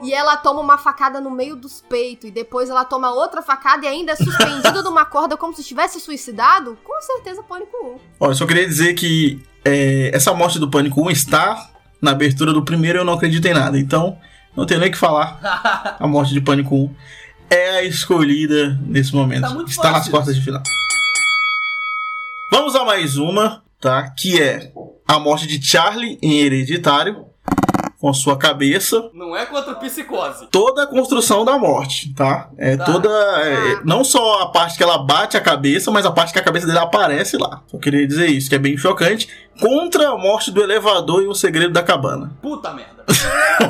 E 0.02 0.12
ela 0.14 0.36
toma 0.36 0.60
uma 0.60 0.78
facada 0.78 1.20
no 1.20 1.30
meio 1.30 1.56
dos 1.56 1.80
peitos 1.80 2.28
e 2.28 2.32
depois 2.32 2.70
ela 2.70 2.84
toma 2.84 3.10
outra 3.10 3.42
facada 3.42 3.84
e 3.84 3.88
ainda 3.88 4.12
é 4.12 4.16
suspendida 4.16 4.82
de 4.82 4.88
uma 4.88 5.04
corda 5.04 5.36
como 5.36 5.54
se 5.54 5.64
tivesse 5.64 5.98
suicidado. 5.98 6.78
Com 6.84 7.00
certeza 7.00 7.42
Pânico 7.42 7.76
1. 7.76 7.98
Olha, 8.20 8.30
eu 8.30 8.34
só 8.34 8.46
queria 8.46 8.66
dizer 8.66 8.94
que 8.94 9.40
é, 9.64 10.10
essa 10.14 10.32
morte 10.32 10.58
do 10.58 10.70
Pânico 10.70 11.00
1 11.02 11.10
está 11.10 11.70
na 12.00 12.12
abertura 12.12 12.52
do 12.52 12.64
primeiro 12.64 12.98
e 12.98 13.00
eu 13.00 13.04
não 13.04 13.14
acredito 13.14 13.44
em 13.46 13.54
nada. 13.54 13.78
Então, 13.78 14.16
não 14.56 14.66
tenho 14.66 14.80
nem 14.80 14.88
o 14.88 14.92
que 14.92 14.98
falar. 14.98 15.38
A 15.98 16.06
morte 16.06 16.32
de 16.32 16.40
Pânico 16.40 16.74
1 16.74 16.94
é 17.50 17.78
a 17.78 17.82
escolhida 17.82 18.78
nesse 18.82 19.14
momento. 19.14 19.42
Tá 19.42 19.50
muito 19.50 19.70
está 19.70 19.84
nas 19.84 19.92
fácil 19.98 20.10
quartas 20.12 20.36
de 20.36 20.42
final. 20.42 20.62
Vamos 22.50 22.74
a 22.76 22.84
mais 22.84 23.16
uma, 23.16 23.62
tá? 23.80 24.10
Que 24.10 24.40
é 24.40 24.70
a 25.06 25.18
morte 25.18 25.46
de 25.46 25.64
Charlie 25.64 26.18
em 26.22 26.40
Hereditário. 26.40 27.27
Com 28.00 28.08
a 28.08 28.14
sua 28.14 28.38
cabeça. 28.38 29.10
Não 29.12 29.36
é 29.36 29.44
contra 29.44 29.74
psicose. 29.74 30.46
Toda 30.52 30.84
a 30.84 30.86
construção 30.86 31.44
da 31.44 31.58
morte, 31.58 32.14
tá? 32.14 32.48
É 32.56 32.76
Tá. 32.76 32.84
toda. 32.84 33.08
é, 33.08 33.80
não 33.84 34.04
só 34.04 34.42
a 34.42 34.52
parte 34.52 34.76
que 34.76 34.82
ela 34.84 34.98
bate 34.98 35.36
a 35.36 35.40
cabeça, 35.40 35.90
mas 35.90 36.06
a 36.06 36.12
parte 36.12 36.32
que 36.32 36.38
a 36.38 36.42
cabeça 36.44 36.64
dele 36.66 36.78
aparece 36.78 37.36
lá. 37.36 37.60
Só 37.66 37.76
queria 37.76 38.06
dizer 38.06 38.26
isso, 38.28 38.48
que 38.48 38.54
é 38.54 38.58
bem 38.58 38.76
chocante. 38.76 39.28
Contra 39.60 40.10
a 40.10 40.16
morte 40.16 40.52
do 40.52 40.62
elevador 40.62 41.24
e 41.24 41.26
o 41.26 41.34
segredo 41.34 41.72
da 41.72 41.82
cabana. 41.82 42.30
Puta 42.40 42.72
merda. 42.72 43.04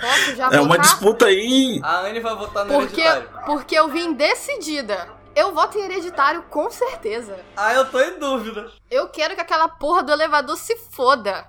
Posso 0.00 0.36
já 0.36 0.46
É 0.50 0.60
uma 0.60 0.68
votar? 0.76 0.80
disputa 0.80 1.26
aí. 1.26 1.80
A 1.82 2.00
Anne 2.06 2.20
vai 2.20 2.34
votar 2.34 2.64
no 2.64 2.72
Porque, 2.74 3.00
hereditário. 3.00 3.28
porque 3.46 3.74
eu 3.74 3.88
vim 3.88 4.14
decidida. 4.14 5.06
Eu 5.38 5.54
voto 5.54 5.78
em 5.78 5.82
hereditário 5.82 6.42
com 6.50 6.68
certeza. 6.68 7.38
Ah, 7.56 7.72
eu 7.72 7.88
tô 7.88 8.00
em 8.00 8.18
dúvida. 8.18 8.72
Eu 8.90 9.08
quero 9.08 9.36
que 9.36 9.40
aquela 9.40 9.68
porra 9.68 10.02
do 10.02 10.10
elevador 10.10 10.56
se 10.56 10.76
foda. 10.90 11.46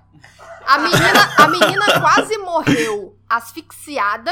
A 0.63 0.77
menina, 0.77 1.35
a 1.39 1.47
menina 1.47 1.99
quase 1.99 2.37
morreu 2.37 3.17
asfixiada 3.27 4.31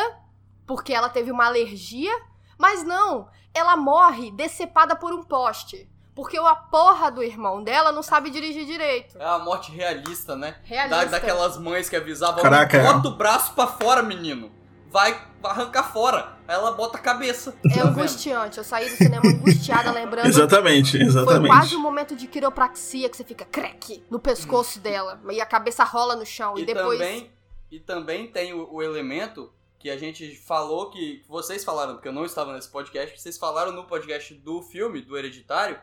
porque 0.67 0.93
ela 0.93 1.09
teve 1.09 1.31
uma 1.31 1.47
alergia, 1.47 2.15
mas 2.55 2.83
não, 2.83 3.29
ela 3.51 3.75
morre 3.75 4.29
decepada 4.29 4.95
por 4.95 5.11
um 5.11 5.23
poste. 5.23 5.89
Porque 6.13 6.37
a 6.37 6.55
porra 6.55 7.09
do 7.09 7.23
irmão 7.23 7.63
dela 7.63 7.91
não 7.91 8.03
sabe 8.03 8.29
dirigir 8.29 8.63
direito. 8.63 9.19
É 9.19 9.25
a 9.25 9.39
morte 9.39 9.71
realista, 9.71 10.35
né? 10.35 10.57
Realista. 10.65 11.05
Da, 11.05 11.11
daquelas 11.17 11.57
mães 11.57 11.89
que 11.89 11.95
avisavam. 11.95 12.43
Caraca. 12.43 12.77
Bota 12.83 13.07
o 13.07 13.17
braço 13.17 13.53
pra 13.53 13.65
fora, 13.65 14.03
menino. 14.03 14.51
Vai 14.91 15.21
arrancar 15.43 15.91
fora. 15.91 16.37
Aí 16.47 16.55
ela 16.55 16.71
bota 16.71 16.97
a 16.97 17.01
cabeça. 17.01 17.55
É 17.65 17.75
Tá 17.81 17.87
angustiante. 17.87 18.57
Eu 18.57 18.63
saí 18.63 18.89
do 18.89 18.95
cinema 18.95 19.27
angustiada, 19.27 19.91
lembrando. 19.91 20.27
Exatamente, 20.27 20.91
Foi 20.97 21.01
exatamente. 21.01 21.47
quase 21.47 21.75
um 21.75 21.81
momento 21.81 22.15
de 22.15 22.27
quiropraxia 22.27 23.09
que 23.09 23.17
você 23.17 23.23
fica 23.23 23.45
crack 23.45 24.03
no 24.09 24.19
pescoço 24.19 24.79
dela. 24.79 25.19
E 25.29 25.41
a 25.41 25.45
cabeça 25.45 25.83
rola 25.83 26.15
no 26.15 26.25
chão. 26.25 26.57
E, 26.57 26.61
E 26.61 26.65
depois. 26.65 26.99
também, 26.99 27.31
e 27.69 27.79
também 27.79 28.27
tem 28.27 28.53
o, 28.53 28.67
o 28.73 28.81
elemento 28.81 29.51
que 29.79 29.89
a 29.89 29.97
gente 29.97 30.35
falou 30.35 30.89
que, 30.89 31.23
vocês 31.27 31.63
falaram, 31.63 31.93
porque 31.93 32.07
eu 32.07 32.13
não 32.13 32.25
estava 32.25 32.53
nesse 32.53 32.69
podcast, 32.69 33.13
que 33.13 33.21
vocês 33.21 33.37
falaram 33.37 33.71
no 33.71 33.83
podcast 33.83 34.33
do 34.33 34.61
filme, 34.63 35.01
do 35.01 35.15
Hereditário, 35.17 35.79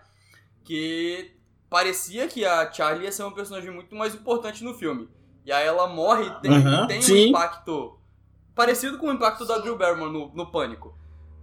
que 0.64 1.32
parecia 1.70 2.26
que 2.26 2.44
a 2.44 2.70
Charlie 2.72 3.04
ia 3.04 3.12
ser 3.12 3.22
um 3.24 3.30
personagem 3.30 3.70
muito 3.70 3.94
mais 3.94 4.14
importante 4.14 4.64
no 4.64 4.74
filme. 4.74 5.08
E 5.44 5.52
aí 5.52 5.66
ela 5.66 5.86
morre 5.86 6.26
e 6.26 6.40
tem, 6.40 6.52
Aham, 6.52 6.86
tem 6.86 7.00
um 7.04 7.16
impacto 7.28 7.98
parecido 8.54 8.98
com 8.98 9.08
o 9.08 9.12
impacto 9.12 9.44
da 9.44 9.58
Drew 9.58 9.76
Barrymore 9.76 10.12
no, 10.12 10.30
no 10.34 10.46
Pânico. 10.46 10.96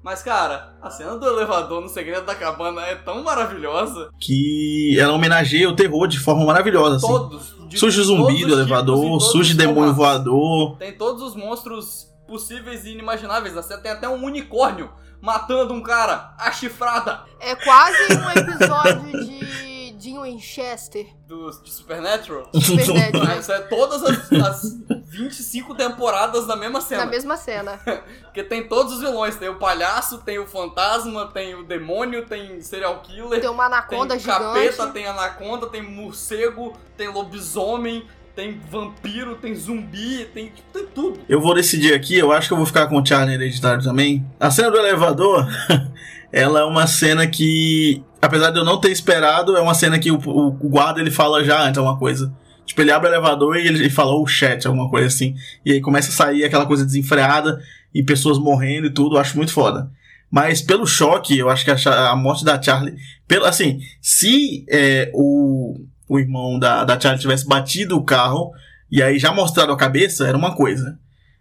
Mas, 0.04 0.24
cara, 0.24 0.76
a 0.82 0.89
cena 0.89 1.15
do 1.15 1.28
elevador 1.28 1.80
no 1.80 1.88
Segredo 1.88 2.26
da 2.26 2.34
Cabana 2.34 2.82
é 2.88 2.95
tão 2.95 3.24
maravilhosa. 3.24 4.10
Que 4.19 4.97
ela 5.00 5.13
homenageia 5.13 5.69
o 5.69 5.76
terror 5.76 6.08
de 6.08 6.19
forma 6.19 6.43
maravilhosa, 6.43 6.95
assim. 6.95 7.08
Todos. 7.08 7.56
de 7.67 7.78
Surge 7.78 8.02
zumbi 8.02 8.43
do 8.43 8.54
elevador, 8.54 9.00
todos 9.00 9.32
surge 9.32 9.54
demônio 9.54 9.93
voador. 9.93 10.76
Tem 10.78 10.91
todos 10.97 11.21
os 11.21 11.36
monstros 11.36 12.08
possíveis 12.28 12.84
e 12.86 12.93
inimagináveis. 12.93 13.56
Assim, 13.56 13.78
tem 13.80 13.91
até 13.91 14.10
um 14.10 14.24
unicórnio 14.24 14.89
matando 15.21 15.71
um 15.71 15.84
cara, 15.84 16.34
a 16.39 16.52
chifrada 16.52 17.24
É 17.39 17.56
quase 17.56 18.13
um 18.15 18.30
episódio 18.32 19.24
de 19.24 19.91
Dean 20.02 20.21
Winchester. 20.24 21.06
do, 21.28 21.52
de 21.62 21.71
Supernatural. 21.71 22.50
Supernatural. 22.56 23.39
Isso 23.39 23.52
é 23.52 23.60
todas 23.60 24.04
as, 24.04 24.32
as 24.32 24.78
25 25.12 25.76
temporadas 25.76 26.47
na 26.47 26.56
mesma 26.56 26.80
cena. 26.80 27.04
Na 27.04 27.12
mesma 27.12 27.36
cena. 27.36 27.80
Porque 28.24 28.43
tem 28.43 28.65
todos 28.65 28.93
os 28.93 29.00
vilões. 29.02 29.36
Tem 29.36 29.50
o 29.50 29.56
palhaço, 29.56 30.19
tem 30.19 30.39
o 30.39 30.47
fantasma, 30.47 31.28
tem 31.28 31.54
o 31.54 31.63
demônio, 31.63 32.26
tem 32.26 32.62
serial 32.62 33.02
killer. 33.02 33.41
Tem 33.41 33.50
uma 33.50 33.65
anaconda 33.65 34.15
tem 34.15 34.19
gigante. 34.19 34.39
capeta, 34.39 34.88
tem 34.88 35.06
anaconda, 35.06 35.67
tem 35.67 35.82
morcego, 35.82 36.74
tem 36.95 37.10
lobisomem, 37.10 38.08
tem 38.34 38.58
vampiro, 38.71 39.36
tem 39.36 39.54
zumbi, 39.54 40.30
tem, 40.34 40.45
tipo, 40.45 40.71
tem 40.71 40.86
tudo. 40.86 41.19
Eu 41.28 41.41
vou 41.41 41.54
decidir 41.54 41.93
aqui, 41.93 42.17
eu 42.17 42.32
acho 42.32 42.47
que 42.47 42.54
eu 42.54 42.58
vou 42.58 42.65
ficar 42.65 42.88
com 42.88 42.97
o 42.97 43.06
Charlie 43.06 43.36
hereditário 43.36 43.84
também. 43.84 44.26
A 44.39 44.50
cena 44.50 44.71
do 44.71 44.78
elevador, 44.78 45.45
ela 46.32 46.62
é 46.62 46.63
uma 46.63 46.88
cena 46.88 47.28
que, 47.28 48.02
apesar 48.21 48.52
de 48.52 48.60
eu 48.60 48.63
não 48.63 48.80
ter 48.80 48.91
esperado, 48.91 49.58
é 49.58 49.62
uma 49.62 49.74
cena 49.74 50.00
que 50.00 50.10
o, 50.10 50.17
o, 50.17 50.47
o 50.47 50.69
guarda 50.69 51.02
ele 51.02 51.12
fala 51.12 51.43
já 51.43 51.62
antes 51.62 51.78
alguma 51.78 52.00
coisa. 52.00 52.32
Tipo, 52.72 52.84
ele 52.84 52.92
abre 52.92 53.10
o 53.10 53.12
elevador 53.12 53.58
e 53.58 53.68
ele, 53.68 53.90
fala 53.90 54.16
o 54.16 54.26
chat, 54.26 54.66
alguma 54.66 54.90
coisa 54.90 55.08
assim. 55.08 55.36
E 55.66 55.74
aí 55.74 55.82
começa 55.82 56.08
a 56.08 56.14
sair 56.14 56.46
aquela 56.46 56.66
coisa 56.66 56.86
desenfreada 56.86 57.62
e 57.94 58.02
pessoas 58.02 58.38
morrendo 58.40 58.88
e 58.88 58.94
tudo, 58.94 59.18
eu 59.18 59.20
acho 59.20 59.36
muito 59.36 59.52
foda. 59.52 59.92
Mas 60.32 60.62
pelo 60.62 60.88
choque, 60.88 61.38
eu 61.38 61.50
acho 61.50 61.66
que 61.66 61.72
a, 61.72 62.10
a 62.12 62.16
morte 62.16 62.46
da 62.46 62.62
Charlie. 62.62 62.96
Pelo, 63.28 63.44
assim, 63.44 63.82
se 64.02 64.66
é, 64.70 65.12
o, 65.14 65.82
o 66.08 66.18
irmão 66.18 66.58
da, 66.58 66.86
da 66.86 66.98
Charlie 66.98 67.20
tivesse 67.20 67.46
batido 67.46 67.98
o 67.98 68.06
carro 68.06 68.54
e 68.90 69.04
aí 69.04 69.20
já 69.20 69.34
mostrado 69.34 69.74
a 69.74 69.78
cabeça, 69.78 70.26
era 70.26 70.38
uma 70.38 70.56
coisa. 70.56 70.98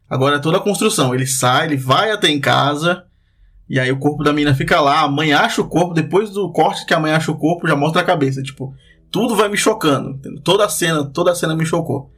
Agora 0.08 0.36
é 0.36 0.40
toda 0.40 0.56
a 0.56 0.60
construção. 0.60 1.14
Ele 1.14 1.28
sai, 1.28 1.66
ele 1.66 1.76
vai 1.76 2.10
até 2.10 2.28
em 2.28 2.40
casa. 2.40 3.04
E 3.68 3.78
aí 3.78 3.92
o 3.92 4.00
corpo 4.00 4.24
da 4.24 4.32
menina 4.32 4.52
fica 4.52 4.80
lá. 4.80 5.02
A 5.02 5.08
mãe 5.08 5.32
acha 5.32 5.62
o 5.62 5.68
corpo. 5.68 5.94
Depois 5.94 6.30
do 6.30 6.50
corte 6.50 6.84
que 6.84 6.92
a 6.92 6.98
mãe 6.98 7.12
acha 7.12 7.30
o 7.30 7.38
corpo, 7.38 7.68
já 7.68 7.76
mostra 7.76 8.02
a 8.02 8.04
cabeça. 8.04 8.42
Tipo, 8.42 8.74
tudo 9.10 9.34
vai 9.36 9.48
me 9.48 9.56
chocando. 9.56 10.10
entendeu? 10.10 10.40
Toda 10.42 10.64
a 10.64 10.68
cena, 10.68 11.04
toda 11.04 11.32
a 11.32 11.34
cena 11.34 11.54
me 11.54 11.64
chocou. 11.66 12.10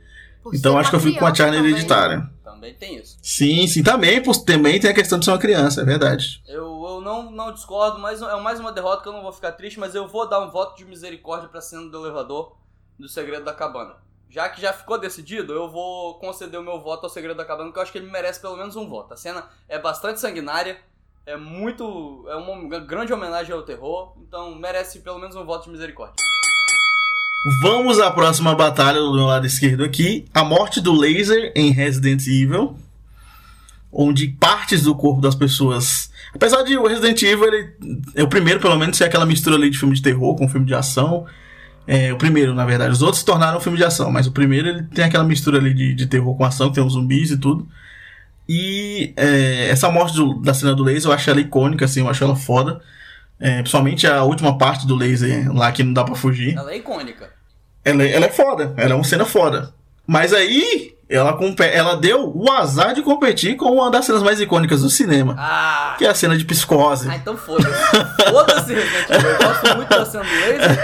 Por 0.42 0.54
Então 0.54 0.76
acho 0.78 0.90
que 0.90 0.96
eu 0.96 1.00
fico 1.00 1.18
com 1.18 1.26
a 1.26 1.34
Charlie 1.34 1.58
também. 1.58 1.72
hereditária. 1.72 2.30
Também 2.42 2.74
tem 2.74 2.96
isso. 2.96 3.16
Sim, 3.22 3.66
sim, 3.66 3.82
também, 3.82 4.22
por- 4.22 4.36
também 4.44 4.78
tem 4.80 4.90
a 4.90 4.94
questão 4.94 5.18
de 5.18 5.24
ser 5.24 5.30
uma 5.32 5.38
criança, 5.38 5.80
é 5.80 5.84
verdade. 5.84 6.42
Eu, 6.46 6.64
eu 6.84 7.00
não, 7.00 7.30
não 7.30 7.52
discordo, 7.52 7.98
mas 7.98 8.20
é 8.22 8.40
mais 8.40 8.60
uma 8.60 8.70
derrota 8.72 9.02
que 9.02 9.08
eu 9.08 9.12
não 9.12 9.22
vou 9.22 9.32
ficar 9.32 9.52
triste, 9.52 9.78
mas 9.80 9.94
eu 9.94 10.06
vou 10.06 10.28
dar 10.28 10.40
um 10.40 10.50
voto 10.50 10.76
de 10.76 10.84
misericórdia 10.84 11.48
pra 11.48 11.60
cena 11.60 11.88
do 11.88 11.98
elevador 12.04 12.56
do 12.98 13.08
Segredo 13.08 13.44
da 13.44 13.52
Cabana. 13.52 13.94
Já 14.28 14.48
que 14.48 14.60
já 14.60 14.72
ficou 14.72 14.98
decidido, 14.98 15.52
eu 15.52 15.68
vou 15.70 16.14
conceder 16.18 16.58
o 16.58 16.62
meu 16.62 16.80
voto 16.80 17.04
ao 17.04 17.10
Segredo 17.10 17.36
da 17.36 17.44
Cabana, 17.44 17.66
porque 17.68 17.78
eu 17.78 17.82
acho 17.82 17.92
que 17.92 17.98
ele 17.98 18.10
merece 18.10 18.40
pelo 18.40 18.56
menos 18.56 18.76
um 18.76 18.88
voto. 18.88 19.12
A 19.12 19.16
cena 19.16 19.44
é 19.68 19.78
bastante 19.78 20.20
sanguinária, 20.20 20.78
é 21.26 21.36
muito. 21.36 22.24
é 22.28 22.36
uma 22.36 22.78
grande 22.80 23.12
homenagem 23.12 23.52
ao 23.54 23.62
terror, 23.62 24.14
então 24.18 24.54
merece 24.54 25.00
pelo 25.00 25.18
menos 25.18 25.36
um 25.36 25.44
voto 25.44 25.64
de 25.64 25.70
misericórdia. 25.70 26.16
Vamos 27.44 27.98
à 27.98 28.10
próxima 28.10 28.54
batalha 28.54 29.00
do 29.00 29.12
meu 29.14 29.26
lado 29.26 29.46
esquerdo 29.46 29.82
aqui. 29.82 30.24
A 30.32 30.44
morte 30.44 30.80
do 30.80 30.92
laser 30.92 31.52
em 31.56 31.70
Resident 31.72 32.24
Evil. 32.26 32.76
Onde 33.92 34.28
partes 34.28 34.82
do 34.82 34.94
corpo 34.94 35.20
das 35.20 35.34
pessoas. 35.34 36.10
Apesar 36.34 36.62
de 36.62 36.76
o 36.78 36.86
Resident 36.86 37.20
Evil, 37.22 37.44
ele 37.52 37.68
é 38.14 38.22
o 38.22 38.28
primeiro, 38.28 38.60
pelo 38.60 38.76
menos, 38.78 38.96
ser 38.96 39.04
aquela 39.04 39.26
mistura 39.26 39.56
ali 39.56 39.68
de 39.68 39.78
filme 39.78 39.94
de 39.94 40.00
terror 40.00 40.34
com 40.36 40.48
filme 40.48 40.66
de 40.66 40.74
ação. 40.74 41.26
É, 41.86 42.12
o 42.12 42.16
primeiro, 42.16 42.54
na 42.54 42.64
verdade. 42.64 42.92
Os 42.92 43.02
outros 43.02 43.18
se 43.20 43.24
tornaram 43.26 43.60
filme 43.60 43.76
de 43.76 43.84
ação, 43.84 44.10
mas 44.10 44.26
o 44.26 44.32
primeiro 44.32 44.68
ele 44.68 44.82
tem 44.84 45.04
aquela 45.04 45.24
mistura 45.24 45.58
ali 45.58 45.74
de, 45.74 45.94
de 45.94 46.06
terror 46.06 46.34
com 46.36 46.44
ação, 46.44 46.70
tem 46.72 46.82
os 46.82 46.92
zumbis 46.92 47.32
e 47.32 47.36
tudo. 47.36 47.66
E 48.48 49.12
é, 49.16 49.68
essa 49.68 49.90
morte 49.90 50.14
do- 50.16 50.40
da 50.40 50.54
cena 50.54 50.74
do 50.74 50.82
laser 50.84 51.10
eu 51.10 51.14
acho 51.14 51.28
ela 51.28 51.40
icônica, 51.40 51.84
assim, 51.84 52.00
eu 52.00 52.08
acho 52.08 52.22
ela 52.22 52.36
foda. 52.36 52.80
É, 53.44 53.56
principalmente 53.56 54.06
a 54.06 54.22
última 54.22 54.56
parte 54.56 54.86
do 54.86 54.94
laser 54.94 55.52
lá 55.52 55.72
que 55.72 55.82
não 55.82 55.92
dá 55.92 56.04
pra 56.04 56.14
fugir. 56.14 56.56
Ela 56.56 56.72
é 56.72 56.76
icônica. 56.76 57.28
Ela, 57.84 58.04
ela 58.04 58.26
é 58.26 58.30
foda, 58.30 58.72
ela 58.76 58.92
é 58.92 58.94
uma 58.94 59.02
cena 59.02 59.24
foda. 59.24 59.74
Mas 60.06 60.32
aí, 60.32 60.96
ela, 61.08 61.36
ela 61.72 61.96
deu 61.96 62.32
o 62.36 62.50
azar 62.52 62.94
de 62.94 63.02
competir 63.02 63.56
com 63.56 63.66
uma 63.72 63.90
das 63.90 64.04
cenas 64.04 64.22
mais 64.22 64.40
icônicas 64.40 64.82
do 64.82 64.88
cinema, 64.88 65.34
Ah! 65.36 65.96
que 65.98 66.04
é 66.04 66.08
a 66.08 66.14
cena 66.14 66.38
de 66.38 66.44
psicose. 66.44 67.08
Ah, 67.08 67.16
então 67.16 67.36
foda-se. 67.36 67.68
Foda-se. 68.30 68.72
Eu 68.74 69.38
gosto 69.46 69.76
muito 69.76 69.88
da 69.88 70.06
cena 70.06 70.22
do 70.24 70.30
laser, 70.30 70.78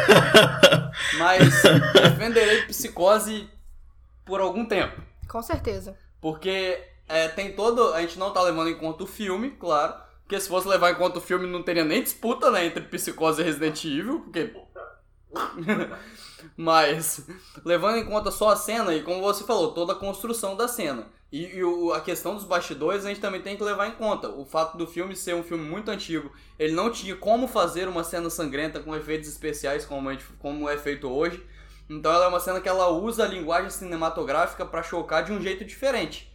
mas 1.19 1.63
defenderei 1.93 2.63
psicose 2.63 3.49
por 4.25 4.41
algum 4.41 4.65
tempo. 4.67 5.01
Com 5.29 5.43
certeza. 5.43 5.95
Porque 6.21 6.77
é, 7.09 7.29
tem 7.29 7.53
todo. 7.53 7.95
A 7.95 8.01
gente 8.01 8.19
não 8.19 8.33
tá 8.33 8.43
levando 8.43 8.69
em 8.71 8.77
conta 8.77 9.05
o 9.05 9.07
filme, 9.07 9.51
claro. 9.51 9.95
Porque 10.29 10.39
se 10.41 10.49
fosse 10.49 10.69
levar 10.69 10.91
em 10.93 10.97
conta 10.97 11.19
o 11.19 11.23
filme, 11.23 11.47
não 11.47 11.63
teria 11.63 11.85
nem 11.87 12.03
disputa, 12.03 12.51
né? 12.51 12.67
Entre 12.67 12.83
Psicose 12.85 13.41
e 13.41 13.45
Resident 13.45 13.83
Evil. 13.87 14.21
Porque. 14.21 14.53
Mas, 16.57 17.27
levando 17.65 17.99
em 17.99 18.05
conta 18.05 18.31
só 18.31 18.51
a 18.51 18.57
cena, 18.57 18.95
e 18.95 19.03
como 19.03 19.21
você 19.21 19.45
falou, 19.45 19.73
toda 19.73 19.93
a 19.93 19.97
construção 19.97 20.57
da 20.57 20.69
cena. 20.69 21.07
E, 21.31 21.57
e 21.57 21.65
o- 21.65 21.93
a 21.93 22.01
questão 22.01 22.35
dos 22.35 22.45
bastidores 22.45 23.05
a 23.05 23.09
gente 23.09 23.21
também 23.21 23.43
tem 23.43 23.57
que 23.57 23.63
levar 23.63 23.87
em 23.89 23.93
conta. 23.93 24.29
O 24.31 24.45
fato 24.45 24.79
do 24.79 24.87
filme 24.87 25.15
ser 25.17 25.35
um 25.35 25.43
filme 25.43 25.65
muito 25.65 25.91
antigo, 25.91 26.33
ele 26.59 26.73
não 26.75 26.91
tinha 26.91 27.17
como 27.17 27.47
fazer 27.49 27.89
uma 27.89 28.05
cena 28.05 28.31
sangrenta 28.31 28.81
com 28.81 28.95
efeitos 28.97 29.29
especiais 29.29 29.85
como, 29.85 30.11
gente- 30.11 30.25
como 30.39 30.69
é 30.69 30.77
feito 30.79 31.09
hoje. 31.09 31.45
Então 31.89 32.13
ela 32.13 32.27
é 32.27 32.29
uma 32.29 32.41
cena 32.41 32.61
que 32.61 32.69
ela 32.69 32.89
usa 32.89 33.25
a 33.25 33.29
linguagem 33.29 33.71
cinematográfica 33.71 34.65
pra 34.65 34.83
chocar 34.83 35.25
de 35.25 35.33
um 35.33 35.41
jeito 35.41 35.65
diferente. 35.65 36.33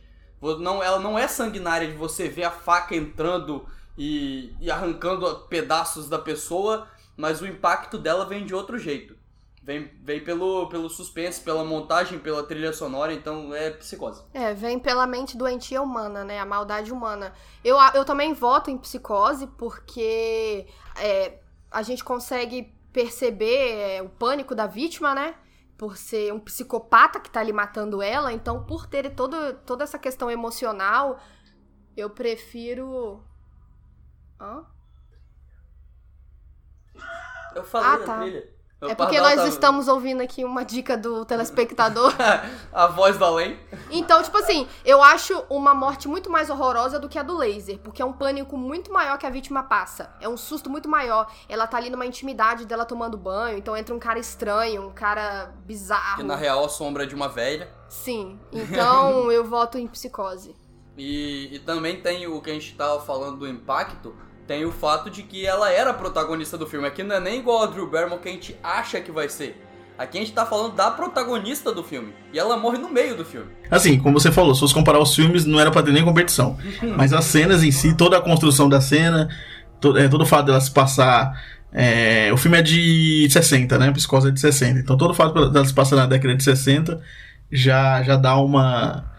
Não, 0.60 0.84
ela 0.84 1.00
não 1.00 1.18
é 1.18 1.28
sanguinária 1.28 1.88
de 1.88 1.96
você 1.96 2.28
ver 2.28 2.44
a 2.44 2.52
faca 2.52 2.96
entrando 2.96 3.66
e, 3.98 4.56
e 4.60 4.72
arrancando 4.72 5.48
pedaços 5.50 6.10
da 6.10 6.20
pessoa, 6.20 6.88
mas 7.16 7.42
o 7.42 7.48
impacto 7.48 7.98
dela 7.98 8.26
vem 8.26 8.46
de 8.46 8.54
outro 8.54 8.78
jeito. 8.78 9.16
Vem, 9.62 9.90
vem 10.02 10.22
pelo, 10.22 10.68
pelo 10.68 10.90
suspense, 10.90 11.40
pela 11.40 11.64
montagem, 11.64 12.20
pela 12.20 12.44
trilha 12.44 12.74
sonora, 12.74 13.14
então 13.14 13.56
é 13.56 13.70
psicose. 13.70 14.22
É, 14.34 14.54
vem 14.54 14.78
pela 14.78 15.08
mente 15.08 15.38
doentia 15.38 15.82
humana, 15.82 16.26
né? 16.26 16.38
A 16.38 16.46
maldade 16.46 16.92
humana. 16.92 17.34
Eu, 17.64 17.78
eu 17.94 18.04
também 18.04 18.34
voto 18.34 18.70
em 18.70 18.78
psicose 18.78 19.48
porque 19.48 20.68
é, 20.98 21.40
a 21.72 21.82
gente 21.82 22.04
consegue 22.04 22.74
perceber 22.92 23.70
é, 23.70 24.02
o 24.02 24.10
pânico 24.10 24.54
da 24.54 24.68
vítima, 24.68 25.16
né? 25.16 25.34
Por 25.78 25.96
ser 25.96 26.34
um 26.34 26.42
psicopata 26.42 27.18
que 27.18 27.32
tá 27.32 27.40
ali 27.40 27.54
matando 27.54 28.02
ela. 28.02 28.34
Então, 28.34 28.66
por 28.66 28.86
ter 28.86 29.16
todo, 29.16 29.54
toda 29.66 29.86
essa 29.86 29.98
questão 29.98 30.30
emocional, 30.30 31.22
eu 31.96 32.10
prefiro. 32.10 33.24
Hã? 34.40 34.64
Eu 37.56 37.64
falei 37.64 37.90
Ah, 37.90 38.06
tá. 38.06 38.20
trilha. 38.20 38.54
É 38.82 38.88
O 38.92 38.96
porque 38.98 39.22
nós 39.22 39.36
tá- 39.36 39.48
estamos 39.48 39.88
ouvindo 39.88 40.20
aqui 40.22 40.44
uma 40.44 40.66
dica 40.66 40.98
do 40.98 41.24
telespectador. 41.24 42.14
a 42.74 42.88
voz 42.88 43.18
do 43.18 43.24
além. 43.24 43.58
Então, 43.90 44.22
tipo 44.22 44.38
assim, 44.38 44.68
eu 44.84 45.02
acho 45.02 45.42
uma 45.50 45.74
morte 45.74 46.06
muito 46.10 46.30
mais 46.30 46.50
horrorosa 46.50 47.00
do 47.00 47.08
que 47.08 47.18
a 47.18 47.24
do 47.24 47.38
laser, 47.38 47.80
porque 47.80 48.02
é 48.02 48.06
um 48.06 48.12
pânico 48.12 48.58
muito 48.58 48.92
maior 48.92 49.18
que 49.18 49.26
a 49.26 49.30
vítima 49.30 49.64
passa. 49.64 50.14
É 50.20 50.28
um 50.28 50.36
susto 50.36 50.70
muito 50.70 50.90
maior. 50.90 51.32
Ela 51.48 51.66
tá 51.66 51.78
ali 51.78 51.90
numa 51.90 52.06
intimidade 52.06 52.66
dela 52.66 52.84
tomando 52.84 53.18
banho, 53.18 53.58
então 53.58 53.78
entra 53.78 53.96
um 53.96 54.00
cara 54.00 54.20
estranho, 54.20 54.86
um 54.88 54.92
cara 54.92 55.54
bizarro. 55.66 56.18
Que 56.18 56.24
na 56.24 56.36
real 56.36 56.66
a 56.66 56.70
sombra 56.70 57.04
é 57.04 57.06
de 57.06 57.16
uma 57.16 57.30
velha. 57.30 57.72
Sim. 57.88 58.38
Então 58.52 59.32
eu 59.32 59.46
voto 59.46 59.78
em 59.78 59.88
psicose. 59.88 60.54
E, 60.98 61.50
e 61.52 61.60
também 61.60 61.98
tem 61.98 62.28
o 62.28 62.40
que 62.42 62.52
a 62.52 62.54
gente 62.54 62.74
tava 62.76 63.02
falando 63.02 63.40
do 63.40 63.48
impacto, 63.48 64.16
tem 64.48 64.66
o 64.66 64.72
fato 64.72 65.10
de 65.10 65.24
que 65.24 65.46
ela 65.46 65.72
era 65.72 65.92
a 65.92 65.94
protagonista 65.94 66.58
do 66.58 66.68
filme. 66.68 66.88
Aqui 66.88 67.04
não 67.04 67.16
é 67.16 67.20
nem 67.20 67.40
igual 67.40 67.64
a 67.64 67.66
Drew 67.68 67.90
Barrymore 67.90 68.22
que 68.22 68.30
a 68.30 68.32
gente 68.32 68.56
acha 68.62 69.00
que 69.00 69.12
vai 69.12 69.30
ser. 69.30 69.62
Aqui 69.98 70.18
a 70.18 70.22
gente 70.22 70.34
tá 70.34 70.46
falando 70.46 70.76
da 70.76 70.90
protagonista 70.90 71.72
do 71.72 71.84
filme. 71.84 72.14
E 72.34 72.40
ela 72.40 72.58
morre 72.58 72.78
no 72.78 72.90
meio 72.90 73.16
do 73.16 73.24
filme. 73.24 73.52
Assim, 73.70 74.00
como 74.00 74.20
você 74.20 74.32
falou, 74.32 74.54
se 74.54 74.60
fosse 74.60 74.74
comparar 74.74 75.00
os 75.00 75.16
filmes, 75.16 75.46
não 75.46 75.60
era 75.60 75.70
pra 75.70 75.84
ter 75.84 75.92
nem 75.92 76.04
competição. 76.04 76.58
Mas 76.98 77.14
as 77.14 77.26
cenas 77.26 77.64
em 77.64 77.72
si, 77.72 77.96
toda 77.96 78.18
a 78.18 78.22
construção 78.22 78.68
da 78.68 78.82
cena, 78.82 79.30
todo, 79.80 80.00
é, 80.00 80.08
todo 80.08 80.22
o 80.22 80.26
fato 80.26 80.48
dela 80.48 80.60
se 80.60 80.72
passar. 80.72 81.40
é, 81.72 82.32
o 82.34 82.38
filme 82.38 82.58
é 82.58 82.62
de 82.62 83.28
60, 83.30 83.78
né? 83.78 83.92
Psicose 83.92 84.30
é 84.30 84.32
de 84.32 84.40
60. 84.40 84.80
Então 84.80 84.98
todo 84.98 85.12
o 85.12 85.14
fato 85.14 85.50
dela 85.50 85.66
se 85.66 85.74
passar 85.74 85.96
na 85.96 86.08
década 86.08 86.36
de 86.36 86.44
60 86.44 87.00
já, 87.52 88.02
já 88.02 88.16
dá 88.16 88.36
uma. 88.36 89.13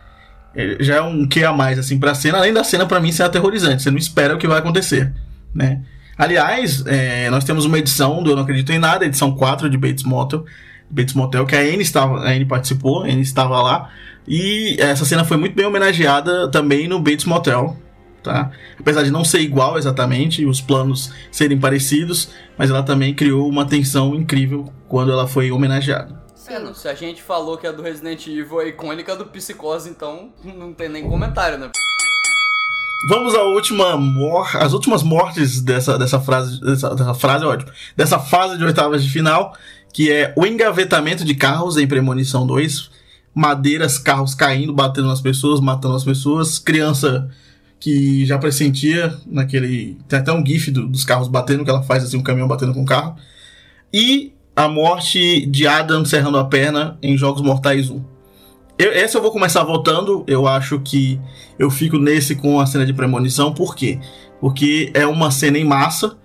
Já 0.81 0.97
é 0.97 1.03
um 1.03 1.27
que 1.27 1.45
a 1.45 1.53
mais, 1.53 1.79
assim, 1.79 1.99
pra 1.99 2.15
cena, 2.15 2.39
além 2.39 2.53
da 2.53 2.63
cena, 2.63 2.87
pra 2.87 3.01
mim, 3.01 3.11
ser 3.11 3.25
aterrorizante. 3.25 3.83
Você 3.83 3.91
não 3.91 3.99
espera 3.99 4.35
o 4.35 4.39
que 4.39 4.47
vai 4.47 4.59
acontecer, 4.59 5.13
né? 5.55 5.83
Aliás, 6.17 6.85
é, 6.87 7.29
nós 7.31 7.45
temos 7.45 7.65
uma 7.65 7.79
edição 7.79 8.23
do 8.23 8.31
Eu 8.31 8.37
Não 8.37 8.45
Acredito 8.45 8.71
em 8.71 8.79
Nada, 8.79 9.05
edição 9.05 9.35
4 9.35 9.69
de 9.69 9.77
Bates 9.77 10.05
Motel, 10.05 10.45
Bates 10.89 11.15
Motel 11.15 11.45
que 11.45 11.57
a 11.57 11.61
Anne, 11.61 11.83
estava, 11.83 12.21
a 12.21 12.31
Anne 12.31 12.45
participou, 12.45 13.03
a 13.03 13.07
Anne 13.07 13.23
estava 13.23 13.61
lá, 13.61 13.91
e 14.27 14.77
essa 14.79 15.05
cena 15.05 15.25
foi 15.25 15.37
muito 15.37 15.57
bem 15.57 15.67
homenageada 15.67 16.49
também 16.49 16.87
no 16.87 17.01
Bates 17.01 17.25
Motel, 17.25 17.77
tá? 18.23 18.53
Apesar 18.79 19.03
de 19.03 19.11
não 19.11 19.25
ser 19.25 19.41
igual 19.41 19.77
exatamente, 19.77 20.47
os 20.47 20.61
planos 20.61 21.13
serem 21.33 21.59
parecidos, 21.59 22.31
mas 22.57 22.71
ela 22.71 22.85
também 22.85 23.13
criou 23.13 23.49
uma 23.49 23.65
tensão 23.65 24.15
incrível 24.15 24.73
quando 24.89 25.11
ela 25.11 25.27
foi 25.27 25.51
homenageada. 25.51 26.24
É, 26.49 26.59
não, 26.59 26.75
se 26.75 26.87
a 26.89 26.95
gente 26.95 27.23
falou 27.23 27.57
que 27.57 27.67
a 27.67 27.73
do 27.73 27.83
Resident 27.83 28.27
Evil 28.27 28.61
é 28.61 28.69
icônica 28.69 29.17
do 29.17 29.25
Psicose, 29.27 29.89
então 29.89 30.31
não 30.45 30.73
tem 30.75 30.89
nem 30.89 31.09
comentário, 31.09 31.59
né? 31.59 31.71
Vamos 33.09 33.35
à 33.35 33.43
última 33.43 33.97
mor 33.97 34.49
as 34.57 34.73
últimas 34.73 35.03
mortes 35.03 35.61
dessa, 35.61 35.99
dessa 35.99 36.21
frase, 36.21 36.61
dessa, 36.61 36.95
dessa 36.95 37.15
frase 37.15 37.45
é 37.45 37.47
ótimo, 37.47 37.71
dessa 37.97 38.19
fase 38.19 38.57
de 38.59 38.65
oitavas 38.65 39.03
de 39.03 39.11
final, 39.11 39.55
que 39.93 40.11
é 40.11 40.35
o 40.37 40.47
engavetamento 40.47 41.25
de 41.25 41.35
carros 41.35 41.77
em 41.77 41.87
Premonição 41.87 42.47
2, 42.47 42.91
madeiras, 43.35 43.99
carros 43.99 44.35
caindo, 44.35 44.73
batendo 44.73 45.09
nas 45.09 45.21
pessoas, 45.21 45.61
matando 45.61 45.97
as 45.97 46.05
pessoas, 46.05 46.59
criança 46.59 47.29
que 47.81 48.25
já 48.25 48.39
pressentia 48.39 49.15
naquele, 49.27 49.99
tem 50.09 50.19
até 50.19 50.33
um 50.33 50.45
gif 50.45 50.71
do- 50.71 50.89
dos 50.89 51.05
carros 51.05 51.29
batendo, 51.29 51.65
que 51.65 51.71
ela 51.71 51.83
faz 51.83 52.05
assim, 52.05 52.17
um 52.17 52.23
caminhão 52.23 52.49
batendo 52.49 52.73
com 52.73 52.83
o 52.83 52.87
carro, 52.87 53.17
e 53.93 54.33
a 54.57 54.69
morte 54.69 55.47
de 55.47 55.67
Adam 55.67 56.05
serrando 56.05 56.39
a 56.39 56.45
perna 56.45 56.99
em 57.03 57.17
Jogos 57.17 57.43
Mortais 57.43 57.91
1. 57.91 58.03
Eu, 58.79 58.93
esse 58.93 59.17
eu 59.17 59.23
vou 59.23 59.31
começar 59.31 59.63
voltando. 59.65 60.25
Eu 60.27 60.47
acho 60.47 60.81
que 60.81 61.21
eu 61.59 61.71
fico 61.71 61.99
nesse 61.99 62.35
com 62.35 62.61
a 62.61 62.67
cena 62.67 62.85
de 62.85 62.93
premonição. 62.93 63.53
Por 63.53 63.75
quê? 63.75 63.99
Porque 64.41 64.91
é 64.95 65.07
uma 65.07 65.31
cena 65.31 65.59
em 65.59 65.65
massa. 65.65 66.17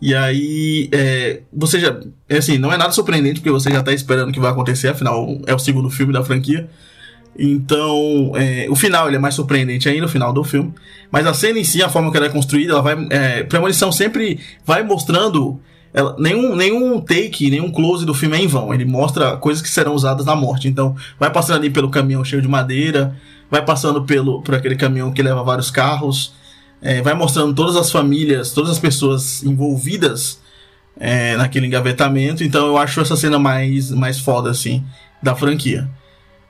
E 0.00 0.14
aí, 0.14 0.90
é, 0.92 1.40
você 1.52 1.80
já. 1.80 1.98
É 2.28 2.36
assim, 2.38 2.58
não 2.58 2.72
é 2.72 2.76
nada 2.76 2.92
surpreendente, 2.92 3.40
porque 3.40 3.50
você 3.50 3.70
já 3.70 3.82
tá 3.82 3.92
esperando 3.92 4.28
o 4.28 4.32
que 4.32 4.40
vai 4.40 4.50
acontecer, 4.50 4.88
afinal, 4.88 5.38
é 5.46 5.54
o 5.54 5.58
segundo 5.58 5.88
filme 5.88 6.12
da 6.12 6.22
franquia. 6.22 6.68
Então, 7.38 8.32
é, 8.34 8.66
o 8.70 8.76
final 8.76 9.08
ele 9.08 9.16
é 9.16 9.18
mais 9.18 9.34
surpreendente 9.34 9.88
ainda, 9.88 10.06
o 10.06 10.08
final 10.08 10.32
do 10.32 10.44
filme. 10.44 10.72
Mas 11.10 11.26
a 11.26 11.32
cena 11.32 11.58
em 11.58 11.64
si, 11.64 11.82
a 11.82 11.88
forma 11.88 12.10
que 12.10 12.16
ela 12.16 12.26
é 12.26 12.30
construída, 12.30 12.72
ela 12.72 12.82
vai. 12.82 13.06
É, 13.10 13.42
premonição 13.44 13.90
sempre 13.90 14.38
vai 14.64 14.82
mostrando. 14.82 15.58
Ela, 15.94 16.14
nenhum, 16.18 16.54
nenhum 16.54 17.00
take, 17.00 17.50
nenhum 17.50 17.70
close 17.70 18.04
do 18.04 18.12
filme 18.12 18.36
é 18.36 18.40
em 18.42 18.46
vão. 18.46 18.72
Ele 18.74 18.84
mostra 18.84 19.36
coisas 19.36 19.62
que 19.62 19.68
serão 19.68 19.94
usadas 19.94 20.26
na 20.26 20.36
morte. 20.36 20.68
Então, 20.68 20.94
vai 21.18 21.30
passando 21.30 21.56
ali 21.56 21.70
pelo 21.70 21.88
caminhão 21.90 22.22
cheio 22.24 22.42
de 22.42 22.48
madeira, 22.48 23.16
vai 23.50 23.64
passando 23.64 24.02
pelo, 24.04 24.42
por 24.42 24.54
aquele 24.54 24.76
caminhão 24.76 25.10
que 25.12 25.22
leva 25.22 25.42
vários 25.42 25.70
carros, 25.70 26.34
é, 26.82 27.00
vai 27.00 27.14
mostrando 27.14 27.54
todas 27.54 27.76
as 27.76 27.90
famílias, 27.90 28.50
todas 28.52 28.70
as 28.70 28.78
pessoas 28.78 29.42
envolvidas 29.42 30.38
é, 31.00 31.36
naquele 31.36 31.66
engavetamento. 31.66 32.44
Então, 32.44 32.66
eu 32.66 32.76
acho 32.76 33.00
essa 33.00 33.16
cena 33.16 33.38
mais, 33.38 33.90
mais 33.90 34.18
foda, 34.18 34.50
assim, 34.50 34.84
da 35.22 35.34
franquia. 35.34 35.88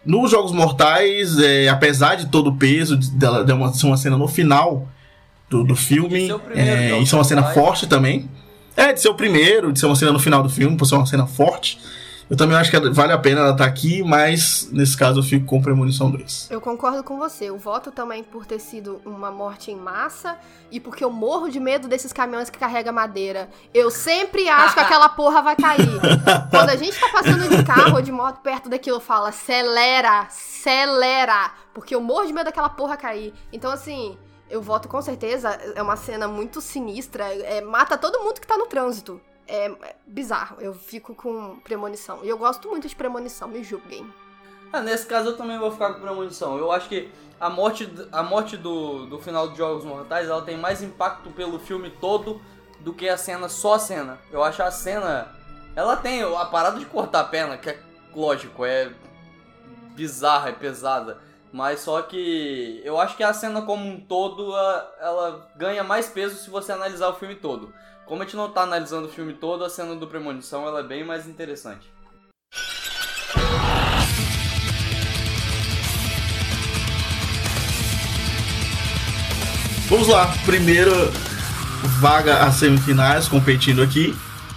Nos 0.04 0.30
Jogos 0.30 0.52
Mortais, 0.52 1.38
é, 1.38 1.68
apesar 1.68 2.16
de 2.16 2.26
todo 2.26 2.50
o 2.50 2.56
peso 2.56 2.96
de- 2.96 3.10
dela 3.10 3.44
de 3.44 3.52
uma, 3.52 3.72
ser 3.72 3.86
uma 3.86 3.96
cena 3.96 4.16
no 4.16 4.26
final 4.28 4.88
do, 5.50 5.62
do 5.64 5.74
filme, 5.76 6.32
o 6.32 6.38
primeiro 6.38 6.70
é, 6.70 6.98
isso 7.00 7.14
é 7.14 7.18
uma 7.18 7.24
cena 7.24 7.42
forte 7.54 7.86
também. 7.86 8.28
É, 8.76 8.92
de 8.92 9.00
ser 9.00 9.08
o 9.08 9.14
primeiro, 9.14 9.72
de 9.72 9.80
ser 9.80 9.86
uma 9.86 9.96
cena 9.96 10.12
no 10.12 10.18
final 10.18 10.42
do 10.42 10.50
filme, 10.50 10.76
por 10.76 10.84
ser 10.84 10.96
uma 10.96 11.06
cena 11.06 11.26
forte. 11.26 11.80
Eu 12.28 12.36
também 12.36 12.56
acho 12.56 12.72
que 12.72 12.90
vale 12.90 13.12
a 13.12 13.18
pena 13.18 13.40
ela 13.40 13.52
estar 13.52 13.64
aqui, 13.64 14.02
mas 14.02 14.68
nesse 14.72 14.96
caso 14.96 15.20
eu 15.20 15.22
fico 15.22 15.46
com 15.46 15.62
Premonição 15.62 16.10
2. 16.10 16.48
Eu 16.50 16.60
concordo 16.60 17.04
com 17.04 17.16
você. 17.16 17.44
Eu 17.44 17.56
voto 17.56 17.92
também 17.92 18.24
por 18.24 18.44
ter 18.44 18.58
sido 18.58 19.00
uma 19.04 19.30
morte 19.30 19.70
em 19.70 19.76
massa 19.76 20.36
e 20.68 20.80
porque 20.80 21.04
eu 21.04 21.10
morro 21.10 21.48
de 21.48 21.60
medo 21.60 21.86
desses 21.86 22.12
caminhões 22.12 22.50
que 22.50 22.58
carregam 22.58 22.92
madeira. 22.92 23.48
Eu 23.72 23.92
sempre 23.92 24.48
acho 24.48 24.74
que 24.74 24.80
aquela 24.82 25.08
porra 25.08 25.40
vai 25.40 25.54
cair. 25.54 26.00
Quando 26.50 26.70
a 26.70 26.76
gente 26.76 26.98
tá 26.98 27.08
passando 27.10 27.48
de 27.48 27.62
carro 27.62 27.94
ou 27.94 28.02
de 28.02 28.10
moto 28.10 28.40
perto 28.40 28.68
daquilo, 28.68 28.96
eu 28.96 29.00
falo, 29.00 29.26
acelera, 29.26 30.22
acelera, 30.22 31.52
porque 31.72 31.94
eu 31.94 32.00
morro 32.00 32.26
de 32.26 32.32
medo 32.32 32.46
daquela 32.46 32.68
porra 32.68 32.96
cair. 32.96 33.32
Então, 33.52 33.70
assim, 33.70 34.18
eu 34.48 34.62
voto 34.62 34.88
com 34.88 35.00
certeza. 35.02 35.50
É 35.74 35.82
uma 35.82 35.96
cena 35.96 36.28
muito 36.28 36.60
sinistra. 36.60 37.24
é, 37.24 37.60
mata 37.60 37.96
todo 37.96 38.20
mundo 38.20 38.40
que 38.40 38.46
tá 38.46 38.56
no 38.56 38.66
trânsito. 38.66 39.20
É, 39.46 39.66
é 39.66 39.96
bizarro. 40.06 40.56
Eu 40.60 40.74
fico 40.74 41.14
com 41.14 41.58
premonição. 41.60 42.24
E 42.24 42.28
eu 42.28 42.38
gosto 42.38 42.68
muito 42.68 42.88
de 42.88 42.96
premonição, 42.96 43.48
me 43.48 43.62
julguem. 43.62 44.06
Ah, 44.72 44.80
nesse 44.80 45.06
caso 45.06 45.30
eu 45.30 45.36
também 45.36 45.58
vou 45.58 45.70
ficar 45.70 45.94
com 45.94 46.00
premonição. 46.00 46.58
Eu 46.58 46.72
acho 46.72 46.88
que 46.88 47.10
a 47.40 47.48
morte, 47.48 47.88
a 48.10 48.22
morte 48.22 48.56
do, 48.56 49.06
do 49.06 49.18
final 49.18 49.48
de 49.48 49.56
Jogos 49.56 49.84
Mortais 49.84 50.28
ela 50.28 50.42
tem 50.42 50.56
mais 50.56 50.82
impacto 50.82 51.30
pelo 51.30 51.58
filme 51.58 51.90
todo 51.90 52.40
do 52.80 52.92
que 52.92 53.08
a 53.08 53.16
cena, 53.16 53.48
só 53.48 53.74
a 53.74 53.78
cena. 53.78 54.18
Eu 54.30 54.42
acho 54.42 54.62
a 54.62 54.70
cena. 54.70 55.34
Ela 55.74 55.96
tem 55.96 56.22
a 56.22 56.44
parada 56.46 56.78
de 56.78 56.86
cortar 56.86 57.20
a 57.20 57.24
perna, 57.24 57.58
que 57.58 57.70
é 57.70 57.78
lógico, 58.14 58.64
é 58.64 58.90
bizarra, 59.94 60.48
é 60.48 60.52
pesada. 60.52 61.20
Mas 61.56 61.80
só 61.80 62.02
que 62.02 62.82
eu 62.84 63.00
acho 63.00 63.16
que 63.16 63.22
a 63.22 63.32
cena 63.32 63.62
como 63.62 63.88
um 63.88 63.98
todo 63.98 64.54
ela, 64.54 64.94
ela 65.00 65.48
ganha 65.56 65.82
mais 65.82 66.06
peso 66.06 66.36
se 66.36 66.50
você 66.50 66.70
analisar 66.70 67.08
o 67.08 67.14
filme 67.14 67.34
todo. 67.34 67.72
Como 68.04 68.20
a 68.20 68.26
gente 68.26 68.36
não 68.36 68.50
tá 68.50 68.60
analisando 68.60 69.06
o 69.06 69.10
filme 69.10 69.32
todo, 69.32 69.64
a 69.64 69.70
cena 69.70 69.94
do 69.94 70.06
Premonição 70.06 70.68
ela 70.68 70.80
é 70.80 70.82
bem 70.82 71.02
mais 71.02 71.26
interessante. 71.26 71.90
Vamos 79.88 80.08
lá, 80.08 80.26
primeira 80.44 80.92
vaga 82.02 82.44
às 82.44 82.56
semifinais, 82.56 83.28
competindo 83.28 83.80
aqui. 83.80 84.14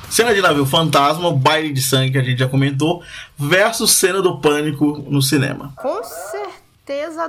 Cena 0.10 0.34
de 0.34 0.42
navio 0.42 0.66
fantasma, 0.66 1.32
baile 1.32 1.72
de 1.72 1.82
sangue 1.82 2.12
que 2.12 2.18
a 2.18 2.24
gente 2.24 2.40
já 2.40 2.50
comentou, 2.50 3.02
versus 3.38 3.92
cena 3.92 4.22
do 4.22 4.42
pânico 4.42 5.02
no 5.08 5.22
cinema. 5.22 5.72
Com 5.78 6.04
certeza 6.04 6.59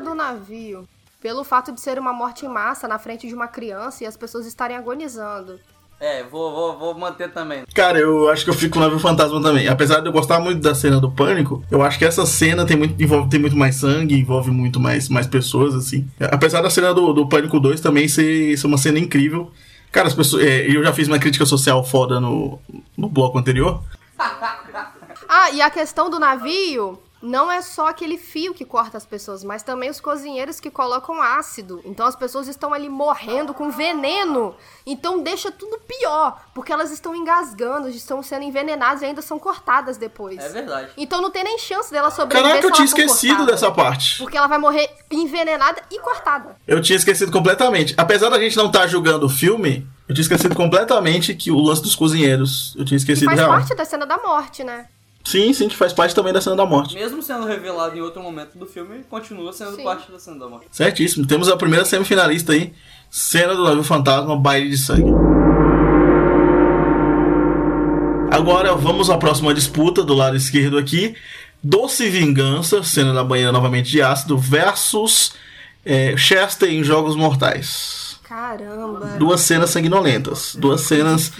do 0.02 0.14
navio. 0.14 0.88
Pelo 1.20 1.44
fato 1.44 1.70
de 1.72 1.80
ser 1.80 1.98
uma 1.98 2.12
morte 2.12 2.46
em 2.46 2.48
massa 2.48 2.88
na 2.88 2.98
frente 2.98 3.28
de 3.28 3.34
uma 3.34 3.46
criança 3.46 4.04
e 4.04 4.06
as 4.06 4.16
pessoas 4.16 4.46
estarem 4.46 4.76
agonizando. 4.76 5.60
É, 6.00 6.24
vou, 6.24 6.50
vou, 6.50 6.78
vou 6.78 6.94
manter 6.94 7.30
também. 7.30 7.64
Cara, 7.74 7.98
eu 7.98 8.30
acho 8.30 8.42
que 8.42 8.48
eu 8.48 8.54
fico 8.54 8.72
com 8.72 8.78
o 8.78 8.82
navio 8.82 8.98
fantasma 8.98 9.40
também. 9.42 9.68
Apesar 9.68 10.00
de 10.00 10.06
eu 10.06 10.12
gostar 10.12 10.40
muito 10.40 10.62
da 10.62 10.74
cena 10.74 10.98
do 10.98 11.10
pânico, 11.10 11.62
eu 11.70 11.82
acho 11.82 11.98
que 11.98 12.06
essa 12.06 12.24
cena 12.24 12.64
tem 12.64 12.74
muito, 12.74 13.00
envolve, 13.02 13.28
tem 13.28 13.38
muito 13.38 13.54
mais 13.54 13.76
sangue, 13.76 14.18
envolve 14.18 14.50
muito 14.50 14.80
mais, 14.80 15.10
mais 15.10 15.26
pessoas, 15.26 15.74
assim. 15.74 16.08
Apesar 16.18 16.62
da 16.62 16.70
cena 16.70 16.94
do, 16.94 17.12
do 17.12 17.28
Pânico 17.28 17.60
2 17.60 17.82
também 17.82 18.08
ser, 18.08 18.56
ser 18.56 18.66
uma 18.66 18.78
cena 18.78 18.98
incrível. 18.98 19.52
Cara, 19.92 20.08
as 20.08 20.14
pessoas. 20.14 20.42
é, 20.42 20.74
eu 20.74 20.82
já 20.82 20.92
fiz 20.94 21.06
uma 21.06 21.18
crítica 21.18 21.44
social 21.44 21.84
foda 21.84 22.18
no, 22.18 22.58
no 22.96 23.08
bloco 23.08 23.38
anterior. 23.38 23.82
Ah, 25.28 25.50
e 25.52 25.60
a 25.60 25.68
questão 25.68 26.08
do 26.08 26.18
navio 26.18 26.98
não 27.22 27.50
é 27.50 27.60
só 27.60 27.88
aquele 27.88 28.16
fio 28.16 28.54
que 28.54 28.64
corta 28.64 28.96
as 28.96 29.04
pessoas, 29.04 29.44
mas 29.44 29.62
também 29.62 29.90
os 29.90 30.00
cozinheiros 30.00 30.58
que 30.58 30.70
colocam 30.70 31.20
ácido. 31.20 31.80
Então 31.84 32.06
as 32.06 32.16
pessoas 32.16 32.48
estão 32.48 32.72
ali 32.72 32.88
morrendo 32.88 33.52
com 33.52 33.70
veneno. 33.70 34.54
Então 34.86 35.22
deixa 35.22 35.50
tudo 35.50 35.78
pior, 35.86 36.40
porque 36.54 36.72
elas 36.72 36.90
estão 36.90 37.14
engasgando, 37.14 37.88
estão 37.88 38.22
sendo 38.22 38.44
envenenadas 38.44 39.02
e 39.02 39.04
ainda 39.06 39.20
são 39.22 39.38
cortadas 39.38 39.96
depois. 39.96 40.38
É 40.38 40.48
verdade. 40.48 40.90
Então 40.96 41.20
não 41.20 41.30
tem 41.30 41.44
nem 41.44 41.58
chance 41.58 41.90
dela 41.90 42.10
sobreviver. 42.10 42.50
Caraca, 42.52 42.66
eu 42.66 42.72
tinha 42.72 42.86
esquecido 42.86 43.36
cortada. 43.36 43.52
dessa 43.52 43.70
parte. 43.70 44.18
Porque 44.18 44.36
ela 44.36 44.46
vai 44.46 44.58
morrer 44.58 44.88
envenenada 45.10 45.82
e 45.90 45.98
cortada. 46.00 46.56
Eu 46.66 46.80
tinha 46.80 46.96
esquecido 46.96 47.30
completamente. 47.30 47.94
Apesar 47.96 48.28
da 48.30 48.38
gente 48.40 48.56
não 48.56 48.66
estar 48.66 48.86
julgando 48.86 49.26
o 49.26 49.28
filme, 49.28 49.86
eu 50.08 50.14
tinha 50.14 50.22
esquecido 50.22 50.54
completamente 50.54 51.34
que 51.34 51.50
o 51.50 51.58
lance 51.60 51.82
dos 51.82 51.94
cozinheiros. 51.94 52.74
Eu 52.76 52.84
tinha 52.84 52.96
Que 52.98 53.02
esquecido 53.02 53.26
faz 53.26 53.38
real. 53.38 53.50
parte 53.50 53.74
da 53.74 53.84
cena 53.84 54.06
da 54.06 54.16
morte, 54.18 54.64
né? 54.64 54.88
Sim, 55.24 55.52
sim, 55.52 55.68
que 55.68 55.76
faz 55.76 55.92
parte 55.92 56.14
também 56.14 56.32
da 56.32 56.40
cena 56.40 56.56
da 56.56 56.64
morte. 56.66 56.94
Mesmo 56.94 57.22
sendo 57.22 57.46
revelado 57.46 57.96
em 57.96 58.00
outro 58.00 58.22
momento 58.22 58.58
do 58.58 58.66
filme, 58.66 59.04
continua 59.08 59.52
sendo 59.52 59.76
Sim. 59.76 59.84
parte 59.84 60.10
da 60.10 60.18
cena 60.18 60.38
da 60.38 60.48
morte. 60.48 60.66
Certíssimo. 60.70 61.26
Temos 61.26 61.48
a 61.48 61.56
primeira 61.56 61.84
semifinalista 61.84 62.52
aí. 62.52 62.72
Cena 63.10 63.54
do 63.54 63.64
navio 63.64 63.82
fantasma, 63.82 64.36
baile 64.36 64.70
de 64.70 64.78
sangue. 64.78 65.10
Agora 68.30 68.74
vamos 68.74 69.10
à 69.10 69.18
próxima 69.18 69.52
disputa 69.52 70.02
do 70.02 70.14
lado 70.14 70.36
esquerdo 70.36 70.78
aqui. 70.78 71.14
Doce 71.62 72.08
Vingança, 72.08 72.82
cena 72.82 73.12
da 73.12 73.22
banheira 73.22 73.52
novamente 73.52 73.90
de 73.90 74.00
ácido, 74.00 74.38
versus 74.38 75.34
é, 75.84 76.16
Chester 76.16 76.70
em 76.70 76.82
Jogos 76.82 77.16
Mortais. 77.16 78.18
Caramba. 78.22 79.16
Duas 79.18 79.40
cenas 79.40 79.70
sanguinolentas. 79.70 80.54
Duas 80.54 80.82
cenas 80.82 81.32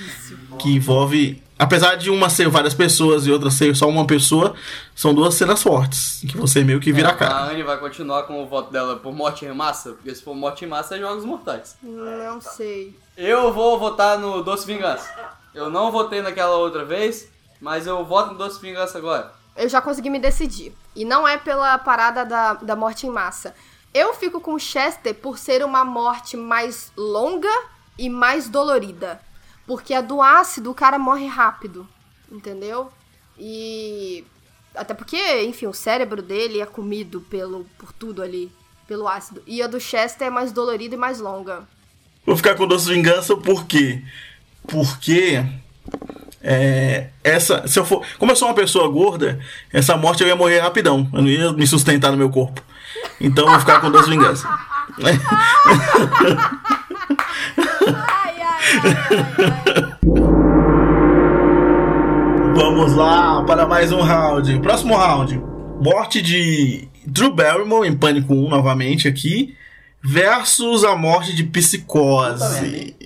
que 0.58 0.74
envolvem 0.74 1.40
apesar 1.60 1.96
de 1.96 2.08
uma 2.08 2.30
ser 2.30 2.48
várias 2.48 2.72
pessoas 2.72 3.26
e 3.26 3.30
outra 3.30 3.50
ser 3.50 3.76
só 3.76 3.86
uma 3.86 4.06
pessoa, 4.06 4.54
são 4.94 5.12
duas 5.12 5.34
cenas 5.34 5.62
fortes, 5.62 6.22
que 6.26 6.36
você 6.38 6.64
meio 6.64 6.80
que 6.80 6.90
vira 6.90 7.08
a 7.08 7.12
A 7.12 7.14
cara. 7.14 7.50
Anne 7.50 7.62
vai 7.62 7.76
continuar 7.76 8.22
com 8.22 8.42
o 8.42 8.46
voto 8.46 8.72
dela 8.72 8.96
por 8.96 9.12
morte 9.12 9.44
em 9.44 9.52
massa, 9.52 9.90
porque 9.92 10.14
se 10.14 10.22
for 10.22 10.34
morte 10.34 10.64
em 10.64 10.68
massa 10.68 10.96
é 10.96 10.98
jogos 10.98 11.22
mortais. 11.22 11.76
Não 11.82 12.40
sei. 12.40 12.96
Eu 13.14 13.52
vou 13.52 13.78
votar 13.78 14.18
no 14.18 14.42
Doce 14.42 14.66
Vingança. 14.66 15.06
Eu 15.54 15.68
não 15.68 15.92
votei 15.92 16.22
naquela 16.22 16.56
outra 16.56 16.82
vez, 16.82 17.28
mas 17.60 17.86
eu 17.86 18.02
voto 18.06 18.32
no 18.32 18.38
Doce 18.38 18.58
Vingança 18.58 18.96
agora. 18.96 19.30
Eu 19.54 19.68
já 19.68 19.82
consegui 19.82 20.08
me 20.08 20.18
decidir. 20.18 20.72
E 20.96 21.04
não 21.04 21.28
é 21.28 21.36
pela 21.36 21.76
parada 21.76 22.24
da, 22.24 22.54
da 22.54 22.74
morte 22.74 23.06
em 23.06 23.10
massa. 23.10 23.54
Eu 23.92 24.14
fico 24.14 24.40
com 24.40 24.58
Chester 24.58 25.14
por 25.14 25.36
ser 25.36 25.62
uma 25.62 25.84
morte 25.84 26.38
mais 26.38 26.90
longa 26.96 27.52
e 27.98 28.08
mais 28.08 28.48
dolorida. 28.48 29.20
Porque 29.70 29.94
a 29.94 30.00
do 30.00 30.20
ácido, 30.20 30.72
o 30.72 30.74
cara 30.74 30.98
morre 30.98 31.28
rápido. 31.28 31.86
Entendeu? 32.28 32.90
E. 33.38 34.24
Até 34.74 34.94
porque, 34.94 35.44
enfim, 35.44 35.68
o 35.68 35.72
cérebro 35.72 36.20
dele 36.20 36.60
é 36.60 36.66
comido 36.66 37.20
pelo, 37.20 37.64
por 37.78 37.92
tudo 37.92 38.20
ali. 38.20 38.50
Pelo 38.88 39.06
ácido. 39.06 39.40
E 39.46 39.62
a 39.62 39.68
do 39.68 39.78
Chester 39.78 40.26
é 40.26 40.30
mais 40.30 40.50
dolorida 40.50 40.96
e 40.96 40.98
mais 40.98 41.20
longa. 41.20 41.62
Vou 42.26 42.36
ficar 42.36 42.56
com 42.56 42.66
Doce 42.66 42.92
Vingança 42.92 43.36
por 43.36 43.64
quê? 43.64 44.02
Porque 44.66 45.40
é, 46.42 47.10
essa, 47.22 47.68
se 47.68 47.78
eu 47.78 47.84
for, 47.84 48.04
como 48.18 48.32
eu 48.32 48.36
sou 48.36 48.48
uma 48.48 48.54
pessoa 48.54 48.88
gorda, 48.88 49.38
essa 49.72 49.96
morte 49.96 50.24
eu 50.24 50.28
ia 50.28 50.34
morrer 50.34 50.58
rapidão. 50.58 51.08
Eu 51.12 51.22
não 51.22 51.28
ia 51.28 51.52
me 51.52 51.64
sustentar 51.64 52.10
no 52.10 52.18
meu 52.18 52.28
corpo. 52.28 52.60
Então 53.20 53.44
eu 53.44 53.50
vou 53.50 53.60
ficar 53.60 53.80
com 53.80 53.88
Doce 53.88 54.10
Vingança. 54.10 54.48
Vamos 62.54 62.94
lá 62.94 63.42
para 63.44 63.66
mais 63.66 63.90
um 63.90 64.00
round. 64.00 64.60
Próximo 64.60 64.96
round. 64.96 65.42
Morte 65.80 66.22
de 66.22 66.88
Drew 67.04 67.32
Barrymore 67.32 67.88
em 67.88 67.96
Pânico 67.96 68.32
1 68.32 68.48
novamente 68.48 69.08
aqui. 69.08 69.56
Versus 70.02 70.84
a 70.84 70.94
morte 70.96 71.34
de 71.34 71.42
Psicose. 71.44 72.96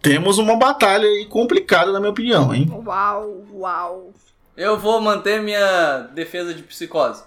Temos 0.00 0.38
uma 0.38 0.56
batalha 0.56 1.06
aí 1.06 1.26
complicada, 1.26 1.92
na 1.92 2.00
minha 2.00 2.12
opinião, 2.12 2.54
hein? 2.54 2.66
Uau, 2.84 3.44
uau. 3.52 4.12
Eu 4.56 4.78
vou 4.78 5.00
manter 5.00 5.42
minha 5.42 6.08
defesa 6.14 6.54
de 6.54 6.62
psicose. 6.62 7.22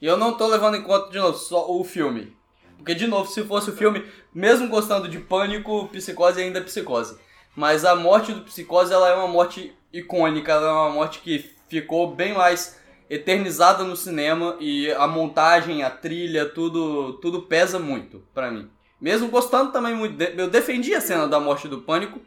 E 0.00 0.06
eu 0.06 0.16
não 0.16 0.34
tô 0.34 0.46
levando 0.46 0.76
em 0.76 0.82
conta, 0.82 1.10
de 1.10 1.18
novo, 1.18 1.36
só 1.36 1.68
o 1.70 1.82
filme. 1.82 2.32
Porque, 2.76 2.94
de 2.94 3.06
novo, 3.06 3.30
se 3.30 3.42
fosse 3.44 3.70
o 3.70 3.76
filme, 3.76 4.04
mesmo 4.34 4.68
gostando 4.68 5.08
de 5.08 5.18
pânico, 5.18 5.88
psicose 5.88 6.40
ainda 6.40 6.58
é 6.58 6.62
psicose. 6.62 7.16
Mas 7.56 7.84
a 7.84 7.94
morte 7.94 8.32
do 8.32 8.42
psicose, 8.42 8.92
ela 8.92 9.08
é 9.08 9.14
uma 9.14 9.28
morte 9.28 9.72
icônica, 9.92 10.50
ela 10.52 10.68
é 10.68 10.72
uma 10.72 10.90
morte 10.90 11.20
que 11.20 11.50
ficou 11.68 12.14
bem 12.14 12.34
mais 12.34 12.78
eternizada 13.08 13.84
no 13.84 13.96
cinema 13.96 14.56
e 14.60 14.90
a 14.92 15.06
montagem, 15.06 15.82
a 15.82 15.90
trilha, 15.90 16.46
tudo, 16.46 17.14
tudo 17.14 17.42
pesa 17.42 17.78
muito 17.78 18.22
pra 18.34 18.50
mim. 18.50 18.68
Mesmo 19.00 19.28
gostando 19.28 19.70
também 19.72 19.94
muito, 19.94 20.16
de- 20.16 20.34
eu 20.36 20.48
defendi 20.48 20.94
a 20.94 21.00
cena 21.00 21.28
da 21.28 21.38
morte 21.38 21.68
do 21.68 21.82
pânico, 21.82 22.20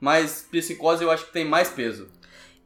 mas 0.00 0.46
psicose 0.50 1.04
eu 1.04 1.10
acho 1.10 1.26
que 1.26 1.32
tem 1.32 1.44
mais 1.44 1.68
peso. 1.70 2.08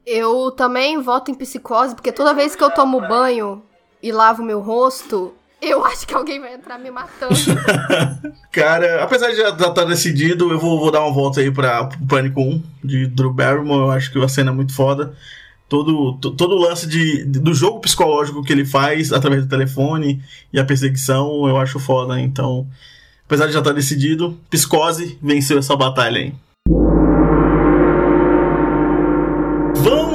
Eu 0.05 0.51
também 0.51 0.99
voto 1.01 1.29
em 1.29 1.35
psicose, 1.35 1.93
porque 1.93 2.11
toda 2.11 2.33
vez 2.33 2.55
que 2.55 2.63
eu 2.63 2.71
tomo 2.71 2.99
banho 3.01 3.63
e 4.01 4.11
lavo 4.11 4.41
meu 4.41 4.61
rosto, 4.61 5.33
eu 5.61 5.83
acho 5.85 6.05
que 6.07 6.13
alguém 6.13 6.39
vai 6.39 6.53
entrar 6.53 6.77
me 6.77 6.89
matando. 6.91 7.33
Cara, 8.51 9.03
apesar 9.03 9.29
de 9.29 9.37
já 9.37 9.49
estar 9.49 9.85
decidido, 9.85 10.51
eu 10.51 10.59
vou, 10.59 10.79
vou 10.79 10.91
dar 10.91 11.01
uma 11.01 11.13
volta 11.13 11.39
aí 11.41 11.51
pra 11.51 11.85
Pânico 12.07 12.41
1 12.41 12.63
de 12.83 13.07
Drew 13.07 13.31
Barrymore. 13.33 13.81
Eu 13.87 13.91
acho 13.91 14.11
que 14.11 14.23
a 14.23 14.27
cena 14.27 14.51
é 14.51 14.53
muito 14.53 14.73
foda. 14.73 15.13
Todo, 15.69 16.13
to- 16.19 16.31
todo 16.31 16.55
o 16.55 16.61
lance 16.61 16.87
de, 16.87 17.23
do 17.25 17.53
jogo 17.53 17.81
psicológico 17.81 18.41
que 18.43 18.53
ele 18.53 18.65
faz 18.65 19.11
através 19.11 19.43
do 19.43 19.49
telefone 19.49 20.23
e 20.53 20.59
a 20.59 20.63
perseguição, 20.65 21.47
eu 21.47 21.57
acho 21.57 21.77
foda. 21.79 22.19
Então, 22.19 22.65
apesar 23.25 23.47
de 23.47 23.53
já 23.53 23.59
estar 23.59 23.73
decidido, 23.73 24.39
Psicose 24.49 25.17
venceu 25.21 25.57
essa 25.59 25.75
batalha 25.75 26.19
aí. 26.21 26.33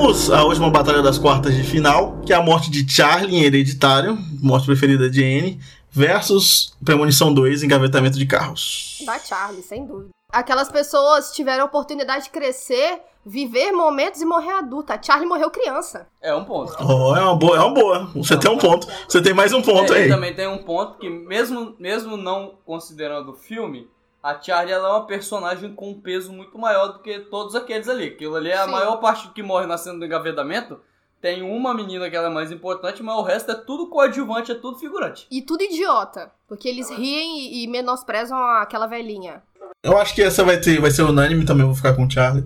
Vamos 0.03 0.33
à 0.33 0.43
última 0.43 0.69
batalha 0.69 1.01
das 1.01 1.17
quartas 1.17 1.55
de 1.55 1.62
final, 1.62 2.19
que 2.27 2.33
é 2.33 2.37
a 2.37 2.43
morte 2.43 2.69
de 2.73 2.85
Charlie 2.93 3.37
em 3.37 3.45
Hereditário, 3.45 4.19
morte 4.43 4.67
preferida 4.67 5.09
de 5.09 5.23
Anne, 5.23 5.61
versus 5.93 6.75
Premonição 6.85 7.33
2, 7.33 7.62
engavetamento 7.62 8.19
de 8.19 8.27
carros. 8.27 9.01
da 9.07 9.17
Charlie, 9.21 9.62
sem 9.62 9.87
dúvida. 9.87 10.09
Aquelas 10.33 10.69
pessoas 10.73 11.31
tiveram 11.31 11.62
a 11.62 11.67
oportunidade 11.67 12.25
de 12.25 12.31
crescer, 12.31 13.01
viver 13.25 13.71
momentos 13.71 14.21
e 14.21 14.25
morrer 14.25 14.51
adulta. 14.55 14.95
A 14.95 15.01
Charlie 15.01 15.29
morreu 15.29 15.51
criança. 15.53 16.09
É 16.21 16.35
um 16.35 16.45
ponto. 16.45 16.75
Oh, 16.81 17.15
é 17.15 17.21
uma 17.23 17.37
boa, 17.37 17.57
é 17.57 17.61
uma 17.61 17.73
boa. 17.73 18.11
Você 18.17 18.37
tem 18.37 18.51
um 18.51 18.59
ponto. 18.59 18.88
Você 19.07 19.23
tem 19.23 19.33
mais 19.33 19.53
um 19.53 19.62
ponto 19.62 19.95
É, 19.95 19.99
aí. 19.99 20.07
e 20.07 20.09
também 20.09 20.35
tem 20.35 20.49
um 20.49 20.65
ponto 20.65 20.99
que, 20.99 21.09
mesmo, 21.09 21.77
mesmo 21.79 22.17
não 22.17 22.55
considerando 22.67 23.31
o 23.31 23.35
filme, 23.37 23.87
a 24.23 24.41
Charlie 24.41 24.73
ela 24.73 24.89
é 24.89 24.93
uma 24.93 25.07
personagem 25.07 25.75
com 25.75 25.91
um 25.91 26.01
peso 26.01 26.33
muito 26.33 26.57
maior 26.57 26.89
do 26.89 27.01
que 27.01 27.19
todos 27.21 27.57
aqueles 27.57 27.89
ali. 27.89 28.07
Aquilo 28.07 28.37
ali 28.37 28.51
é 28.51 28.57
a 28.57 28.67
Sim. 28.67 28.71
maior 28.71 28.97
parte 28.97 29.29
que 29.31 29.43
morre 29.43 29.67
na 29.67 29.77
cena 29.77 29.99
do 29.99 30.05
engavetamento. 30.05 30.79
Tem 31.21 31.43
uma 31.43 31.75
menina 31.75 32.09
que 32.09 32.17
ela 32.17 32.29
é 32.29 32.33
mais 32.33 32.51
importante, 32.53 33.03
mas 33.03 33.17
o 33.17 33.23
resto 33.23 33.51
é 33.51 33.55
tudo 33.55 33.89
coadjuvante, 33.89 34.53
é 34.53 34.55
tudo 34.55 34.79
figurante. 34.79 35.27
E 35.31 35.43
tudo 35.43 35.63
idiota. 35.63 36.31
Porque 36.49 36.69
eles 36.69 36.89
riem 36.91 37.39
e, 37.39 37.65
e 37.65 37.67
menosprezam 37.67 38.39
aquela 38.39 38.87
velhinha. 38.87 39.43
Eu 39.83 39.99
acho 39.99 40.15
que 40.15 40.23
essa 40.23 40.45
vai, 40.45 40.59
ter, 40.59 40.81
vai 40.81 40.91
ser 40.91 41.03
unânime, 41.03 41.45
também 41.45 41.65
vou 41.65 41.75
ficar 41.75 41.95
com 41.95 42.07
o 42.07 42.11
Charlie. 42.11 42.45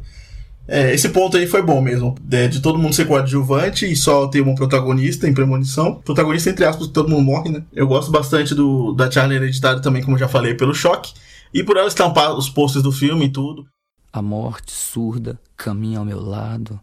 É, 0.69 0.93
esse 0.93 1.11
ponto 1.11 1.37
aí 1.37 1.47
foi 1.47 1.63
bom 1.63 1.81
mesmo. 1.81 2.15
De, 2.21 2.49
de 2.49 2.61
todo 2.61 2.79
mundo 2.79 2.95
ser 2.95 3.07
coadjuvante 3.07 3.91
e 3.91 3.95
só 3.95 4.27
ter 4.27 4.41
um 4.41 4.55
protagonista 4.55 5.29
em 5.29 5.35
premonição. 5.35 5.95
Protagonista, 5.97 6.51
entre 6.51 6.65
aspas, 6.65 6.87
que 6.87 6.93
todo 6.93 7.09
mundo 7.09 7.23
morre, 7.23 7.51
né? 7.51 7.63
Eu 7.73 7.87
gosto 7.87 8.11
bastante 8.11 8.55
do, 8.55 8.93
da 8.93 9.11
Charlie 9.11 9.37
Hereditário 9.37 9.81
também, 9.81 10.03
como 10.03 10.17
eu 10.17 10.21
já 10.21 10.29
falei, 10.29 10.55
pelo 10.55 10.75
choque. 10.75 11.13
E 11.53 11.63
por 11.63 11.77
ela 11.77 11.89
estampar 11.89 12.35
os 12.35 12.49
posters 12.49 12.83
do 12.83 12.93
filme 12.93 13.27
e 13.27 13.33
tudo. 13.33 13.67
A 14.13 14.23
morte 14.23 14.73
surda 14.73 15.39
caminha 15.57 15.99
ao 15.99 16.05
meu 16.05 16.21
lado 16.21 16.81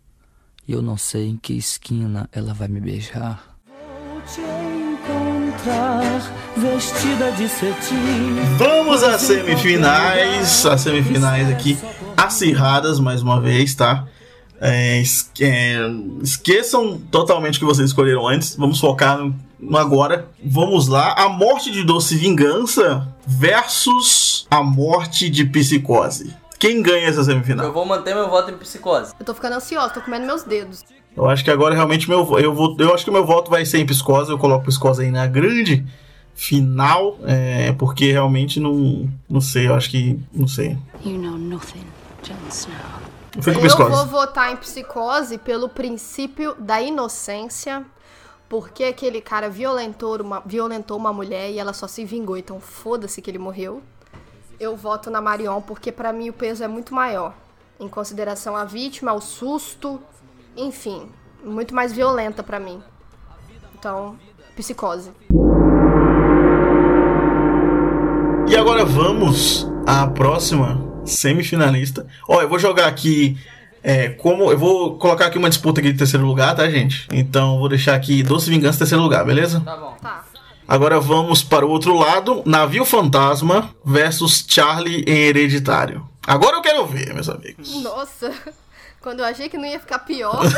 e 0.67 0.71
eu 0.71 0.81
não 0.81 0.97
sei 0.97 1.27
em 1.27 1.37
que 1.37 1.53
esquina 1.53 2.29
ela 2.31 2.53
vai 2.53 2.67
me 2.67 2.79
beijar. 2.79 3.57
Vou 3.67 4.21
te 4.21 4.41
encontrar 4.41 6.03
vestida 6.55 7.31
de 7.31 7.49
cetim. 7.49 8.35
Vamos 8.57 9.03
às 9.03 9.21
semifinais. 9.21 10.65
As 10.65 10.81
semifinais 10.81 11.49
aqui 11.49 11.77
acirradas 12.15 12.99
mais 12.99 13.21
uma 13.21 13.41
vez, 13.41 13.75
tá? 13.75 14.07
É, 14.61 15.03
é, 15.41 15.77
esqueçam 16.21 16.97
totalmente 17.11 17.57
o 17.57 17.59
que 17.59 17.65
vocês 17.65 17.89
escolheram 17.89 18.27
antes. 18.27 18.55
Vamos 18.55 18.79
focar 18.79 19.17
no 19.17 19.35
agora. 19.75 20.27
Vamos 20.43 20.87
lá. 20.87 21.13
A 21.13 21.29
morte 21.29 21.71
de 21.71 21.83
Doce 21.83 22.15
Vingança 22.15 23.07
versus 23.25 24.47
a 24.49 24.61
morte 24.63 25.29
de 25.29 25.45
Psicose. 25.45 26.35
Quem 26.59 26.81
ganha 26.81 27.07
essa 27.07 27.19
Eu 27.19 27.25
semifinal? 27.25 27.73
vou 27.73 27.85
manter 27.85 28.15
meu 28.15 28.29
voto 28.29 28.51
em 28.51 28.57
psicose. 28.57 29.13
Eu 29.19 29.25
tô 29.25 29.33
ficando 29.33 29.55
ansiosa, 29.55 29.93
tô 29.93 30.01
comendo 30.01 30.25
meus 30.25 30.43
dedos. 30.43 30.83
Eu 31.15 31.27
acho 31.29 31.43
que 31.43 31.51
agora 31.51 31.75
realmente 31.75 32.09
meu 32.09 32.19
eu 32.39 32.53
vou 32.53 32.75
eu 32.79 32.93
acho 32.93 33.03
que 33.05 33.11
meu 33.11 33.25
voto 33.25 33.51
vai 33.51 33.65
ser 33.65 33.79
em 33.79 33.85
Psicose. 33.85 34.31
Eu 34.31 34.37
coloco 34.37 34.65
Psicose 34.65 35.03
aí 35.03 35.11
na 35.11 35.27
grande 35.27 35.85
final, 36.33 37.17
é, 37.25 37.73
porque 37.73 38.11
realmente 38.11 38.59
não 38.59 39.09
não 39.29 39.41
sei. 39.41 39.67
Eu 39.67 39.75
acho 39.75 39.89
que 39.89 40.19
não 40.33 40.47
sei. 40.47 40.77
You 41.05 41.19
know 41.19 41.37
nothing, 41.37 41.83
Jon 42.23 42.33
Snow. 42.49 43.03
Eu 43.35 43.53
Eu 43.53 43.89
vou 43.89 44.05
votar 44.05 44.51
em 44.53 44.55
psicose 44.57 45.39
pelo 45.39 45.67
princípio 45.67 46.55
da 46.59 46.81
inocência. 46.81 47.83
Porque 48.53 48.83
aquele 48.83 49.19
cara 49.19 49.49
violentou 49.49 50.21
uma, 50.21 50.39
violentou 50.45 50.95
uma 50.95 51.11
mulher 51.11 51.49
e 51.49 51.57
ela 51.57 51.73
só 51.73 51.87
se 51.87 52.05
vingou. 52.05 52.37
Então 52.37 52.59
foda-se 52.59 53.19
que 53.19 53.31
ele 53.31 53.39
morreu. 53.39 53.81
Eu 54.59 54.77
voto 54.77 55.09
na 55.09 55.19
Marion 55.19 55.59
porque 55.59 55.91
pra 55.91 56.13
mim 56.13 56.29
o 56.29 56.33
peso 56.33 56.63
é 56.63 56.67
muito 56.67 56.93
maior. 56.93 57.33
Em 57.79 57.89
consideração 57.89 58.55
à 58.55 58.63
vítima, 58.63 59.09
ao 59.09 59.19
susto, 59.19 59.99
enfim, 60.55 61.09
muito 61.43 61.73
mais 61.73 61.91
violenta 61.91 62.43
pra 62.43 62.59
mim. 62.59 62.79
Então, 63.73 64.19
psicose. 64.55 65.11
E 68.47 68.55
agora 68.55 68.85
vamos 68.85 69.67
à 69.87 70.05
próxima 70.05 70.79
semifinalista. 71.03 72.05
Ó, 72.29 72.39
eu 72.39 72.47
vou 72.47 72.59
jogar 72.59 72.85
aqui. 72.85 73.35
É, 73.83 74.07
como 74.09 74.49
eu 74.49 74.57
vou 74.57 74.97
colocar 74.97 75.25
aqui 75.25 75.37
uma 75.37 75.49
disputa 75.49 75.81
aqui 75.81 75.91
de 75.91 75.97
terceiro 75.97 76.25
lugar, 76.25 76.55
tá, 76.55 76.69
gente? 76.69 77.05
Então 77.11 77.59
vou 77.59 77.67
deixar 77.67 77.95
aqui 77.95 78.23
Doce 78.23 78.49
Vingança 78.49 78.77
em 78.77 78.79
terceiro 78.79 79.03
lugar, 79.03 79.25
beleza? 79.25 79.59
Tá 79.59 79.75
bom. 79.75 79.97
Tá. 80.01 80.23
Agora 80.65 80.99
vamos 81.01 81.43
para 81.43 81.65
o 81.65 81.69
outro 81.69 81.97
lado: 81.97 82.41
Navio 82.45 82.85
Fantasma 82.85 83.69
versus 83.83 84.45
Charlie 84.47 85.03
em 85.05 85.25
Hereditário. 85.25 86.07
Agora 86.25 86.55
eu 86.55 86.61
quero 86.61 86.85
ver, 86.85 87.13
meus 87.13 87.27
amigos. 87.27 87.83
Nossa, 87.83 88.31
quando 89.01 89.19
eu 89.19 89.25
achei 89.25 89.49
que 89.49 89.57
não 89.57 89.65
ia 89.65 89.79
ficar 89.79 89.99
pior. 89.99 90.41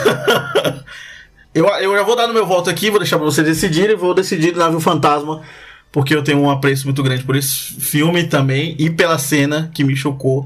Eu, 1.55 1.65
eu 1.67 1.95
já 1.95 2.03
vou 2.03 2.17
dar 2.17 2.27
no 2.27 2.33
meu 2.33 2.45
voto 2.45 2.69
aqui, 2.69 2.89
vou 2.89 2.99
deixar 2.99 3.15
pra 3.15 3.23
vocês 3.23 3.47
decidirem. 3.47 3.95
Vou 3.95 4.13
decidir 4.13 4.53
Navio 4.53 4.81
Fantasma, 4.81 5.41
porque 5.89 6.13
eu 6.13 6.21
tenho 6.21 6.39
um 6.39 6.49
apreço 6.49 6.83
muito 6.83 7.01
grande 7.01 7.23
por 7.23 7.33
esse 7.33 7.79
filme 7.79 8.25
também 8.25 8.75
e 8.77 8.89
pela 8.89 9.17
cena 9.17 9.71
que 9.73 9.81
me 9.81 9.95
chocou 9.95 10.45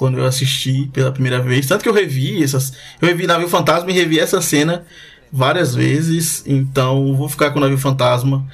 quando 0.00 0.16
eu 0.16 0.24
assisti 0.24 0.88
pela 0.94 1.12
primeira 1.12 1.40
vez. 1.40 1.66
Tanto 1.66 1.82
que 1.82 1.88
eu 1.90 1.92
revi 1.92 2.42
essas. 2.42 2.72
Eu 2.98 3.06
revi 3.06 3.26
Navio 3.26 3.50
Fantasma 3.50 3.90
e 3.90 3.92
revi 3.92 4.18
essa 4.18 4.40
cena 4.40 4.86
várias 5.30 5.74
vezes. 5.74 6.42
Então 6.46 7.14
vou 7.14 7.28
ficar 7.28 7.50
com 7.50 7.58
o 7.58 7.60
Navio 7.60 7.76
Fantasma. 7.76 8.46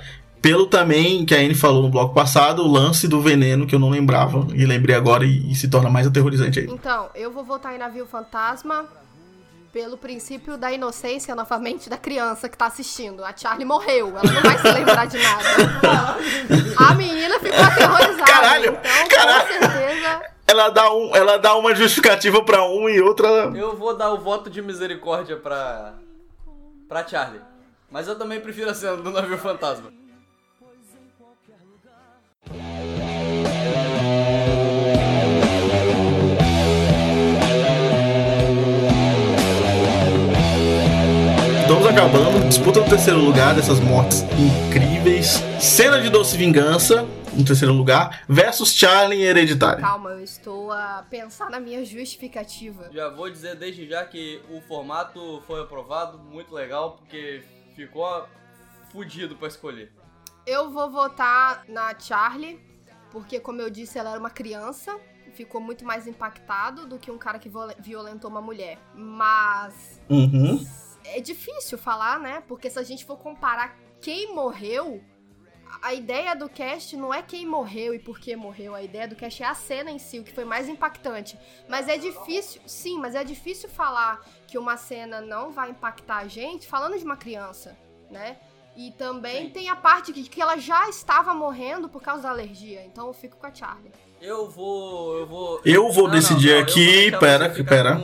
Pelo 0.43 0.67
também 0.67 1.25
que 1.25 1.37
a 1.37 1.39
Anne 1.39 1.55
falou 1.55 1.85
no 1.85 1.89
bloco 1.89 2.13
passado, 2.13 2.63
o 2.63 2.67
lance 2.67 3.07
do 3.07 3.21
veneno 3.21 3.65
que 3.65 3.77
eu 3.77 3.79
não 3.79 3.91
lembrava 3.91 4.45
e 4.55 4.67
lembrei 4.67 4.97
agora 4.97 5.25
e, 5.25 5.53
e 5.53 5.55
se 5.55 5.69
torna 5.69 5.89
mais 5.89 6.05
aterrorizante 6.09 6.59
aí. 6.59 6.67
Então, 6.69 7.11
eu 7.15 7.31
vou 7.31 7.45
votar 7.45 7.73
em 7.77 7.79
Navio 7.79 8.07
Fantasma 8.07 8.85
pelo 9.73 9.97
princípio 9.97 10.57
da 10.57 10.73
inocência 10.73 11.33
novamente 11.37 11.89
da 11.89 11.97
criança 11.97 12.49
que 12.49 12.59
tá 12.59 12.67
assistindo. 12.67 13.25
A 13.25 13.33
Charlie 13.37 13.65
morreu, 13.65 14.09
ela 14.19 14.33
não 14.33 14.43
vai 14.43 14.59
se 14.59 14.73
lembrar 14.73 15.07
de 15.07 15.19
nada. 15.19 15.45
A 16.91 16.95
menina 16.95 17.39
ficou 17.39 17.63
aterrorizada. 17.63 18.25
Caralho, 18.25 18.71
então, 18.71 19.09
caralho. 19.09 19.47
com 19.47 19.53
certeza. 19.53 20.36
Ela 20.49 20.69
dá, 20.71 20.93
um, 20.93 21.15
ela 21.15 21.39
dá 21.39 21.57
uma 21.57 21.75
justificativa 21.75 22.43
pra 22.43 22.65
um 22.65 22.89
e 22.89 23.01
outra. 23.01 23.27
Eu 23.55 23.77
vou 23.77 23.97
dar 23.97 24.13
o 24.13 24.19
voto 24.19 24.49
de 24.49 24.63
misericórdia 24.63 25.37
pra. 25.37 25.95
pra 26.89 27.07
Charlie. 27.07 27.41
Mas 27.91 28.07
eu 28.07 28.17
também 28.17 28.41
prefiro 28.41 28.71
a 28.71 28.75
cena 28.75 28.97
do 28.97 29.11
navio 29.11 29.37
fantasma. 29.39 29.93
Estamos 41.61 41.87
acabando. 41.87 42.49
Disputa 42.49 42.81
no 42.81 42.89
terceiro 42.89 43.19
lugar 43.19 43.55
dessas 43.55 43.81
mortes 43.81 44.25
incríveis. 44.39 45.43
Cena 45.59 46.01
de 46.01 46.09
doce 46.09 46.37
vingança 46.37 47.05
no 47.37 47.45
terceiro 47.45 47.73
lugar. 47.75 48.25
Versus 48.29 48.75
Charlie 48.75 49.21
em 49.21 49.25
Hereditário. 49.25 49.81
Calma, 49.81 50.11
eu 50.11 50.21
estou 50.25 50.73
a 50.73 51.05
pensar 51.09 51.51
na 51.51 51.61
minha 51.61 51.85
justificativa. 51.85 52.91
Já 52.93 53.09
vou 53.11 53.31
dizer 53.31 53.57
desde 53.57 53.89
já 53.89 54.05
que 54.05 54.41
o 54.51 54.61
formato 54.63 55.43
foi 55.47 55.61
aprovado, 55.63 56.19
muito 56.19 56.55
legal, 56.55 56.93
porque 56.97 57.43
ficou 57.75 58.27
fudido 58.91 59.37
pra 59.37 59.49
escolher. 59.49 59.93
Eu 60.47 60.71
vou 60.71 60.91
votar 60.91 61.65
na 61.69 61.99
Charlie, 61.99 62.61
porque, 63.11 63.41
como 63.41 63.61
eu 63.61 63.69
disse, 63.69 63.99
ela 63.99 64.11
era 64.11 64.21
uma 64.21 64.31
criança. 64.31 64.97
Ficou 65.35 65.61
muito 65.61 65.85
mais 65.85 66.07
impactado 66.07 66.87
do 66.87 66.99
que 66.99 67.11
um 67.11 67.19
cara 67.19 67.39
que 67.39 67.49
viol- 67.49 67.75
violentou 67.79 68.31
uma 68.31 68.41
mulher. 68.41 68.79
Mas 68.95 70.01
Uhum. 70.09 70.65
é 71.05 71.21
difícil 71.21 71.77
falar, 71.77 72.19
né? 72.21 72.43
Porque 72.49 72.71
se 72.71 72.79
a 72.79 72.83
gente 72.83 73.05
for 73.05 73.19
comparar 73.19 73.77
quem 74.01 74.35
morreu, 74.35 75.03
a 75.83 75.95
ideia 75.95 76.35
do 76.35 76.49
cast 76.49 76.97
não 76.97 77.13
é 77.13 77.23
quem 77.23 77.47
morreu 77.47 77.95
e 77.95 77.99
por 77.99 78.19
que 78.19 78.35
morreu. 78.35 78.75
A 78.75 78.83
ideia 78.83 79.07
do 79.07 79.17
cast 79.17 79.43
é 79.43 79.47
a 79.47 79.55
cena 79.55 79.91
em 79.91 79.99
si, 79.99 80.19
o 80.19 80.25
que 80.25 80.33
foi 80.33 80.45
mais 80.45 80.69
impactante. 80.69 81.39
Mas 81.69 81.89
é 81.89 81.97
difícil, 81.97 82.61
sim, 82.67 82.99
mas 82.99 83.15
é 83.15 83.23
difícil 83.25 83.69
falar 83.69 84.25
que 84.47 84.59
uma 84.59 84.77
cena 84.77 85.21
não 85.21 85.51
vai 85.51 85.71
impactar 85.71 86.19
a 86.19 86.29
gente 86.29 86.67
falando 86.67 86.99
de 86.99 87.05
uma 87.05 87.17
criança, 87.17 87.77
né? 88.11 88.37
E 88.77 88.91
também 88.91 89.47
Sim. 89.47 89.51
tem 89.51 89.69
a 89.71 89.77
parte 89.77 90.13
que, 90.13 90.23
que 90.29 90.41
ela 90.41 90.59
já 90.59 90.87
estava 90.91 91.33
morrendo 91.33 91.89
por 91.89 92.03
causa 92.03 92.25
da 92.25 92.29
alergia. 92.29 92.85
Então 92.85 93.07
eu 93.07 93.15
fico 93.15 93.39
com 93.39 93.47
a 93.47 93.55
Charlie. 93.55 93.91
Eu 94.21 94.51
vou. 94.51 95.19
Eu 95.19 95.27
vou. 95.27 95.61
Eu 95.65 95.91
vou 95.91 96.11
decidir 96.11 96.51
eu 96.51 96.61
aqui, 96.61 97.11
vou 97.11 97.19
deixar 97.19 97.19
pera, 97.19 97.65
pera. 97.65 98.01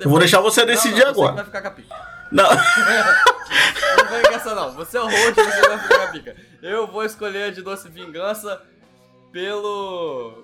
Eu 0.00 0.10
vou 0.10 0.18
deixar 0.18 0.40
você 0.40 0.60
Não, 0.60 0.66
decidir 0.66 1.02
não, 1.02 1.10
agora. 1.10 1.28
Você 1.28 1.30
que 1.30 1.36
vai 1.36 1.44
ficar 1.46 1.62
com 1.62 1.68
a 1.68 1.70
pica. 1.70 2.26
Não. 2.30 2.46
Não 4.06 4.12
vem 4.12 4.22
com 4.22 4.34
essa 4.34 4.54
não. 4.54 4.72
Você 4.72 4.96
é 4.96 5.00
o 5.00 5.04
host, 5.04 5.34
você 5.34 5.68
vai 5.68 5.78
ficar 5.78 5.96
com 5.98 6.02
a 6.04 6.06
pica. 6.12 6.36
Eu 6.62 6.86
vou 6.86 7.04
escolher 7.04 7.44
a 7.44 7.50
de 7.50 7.62
Doce 7.62 7.88
Vingança 7.88 8.62
pelo. 9.32 10.42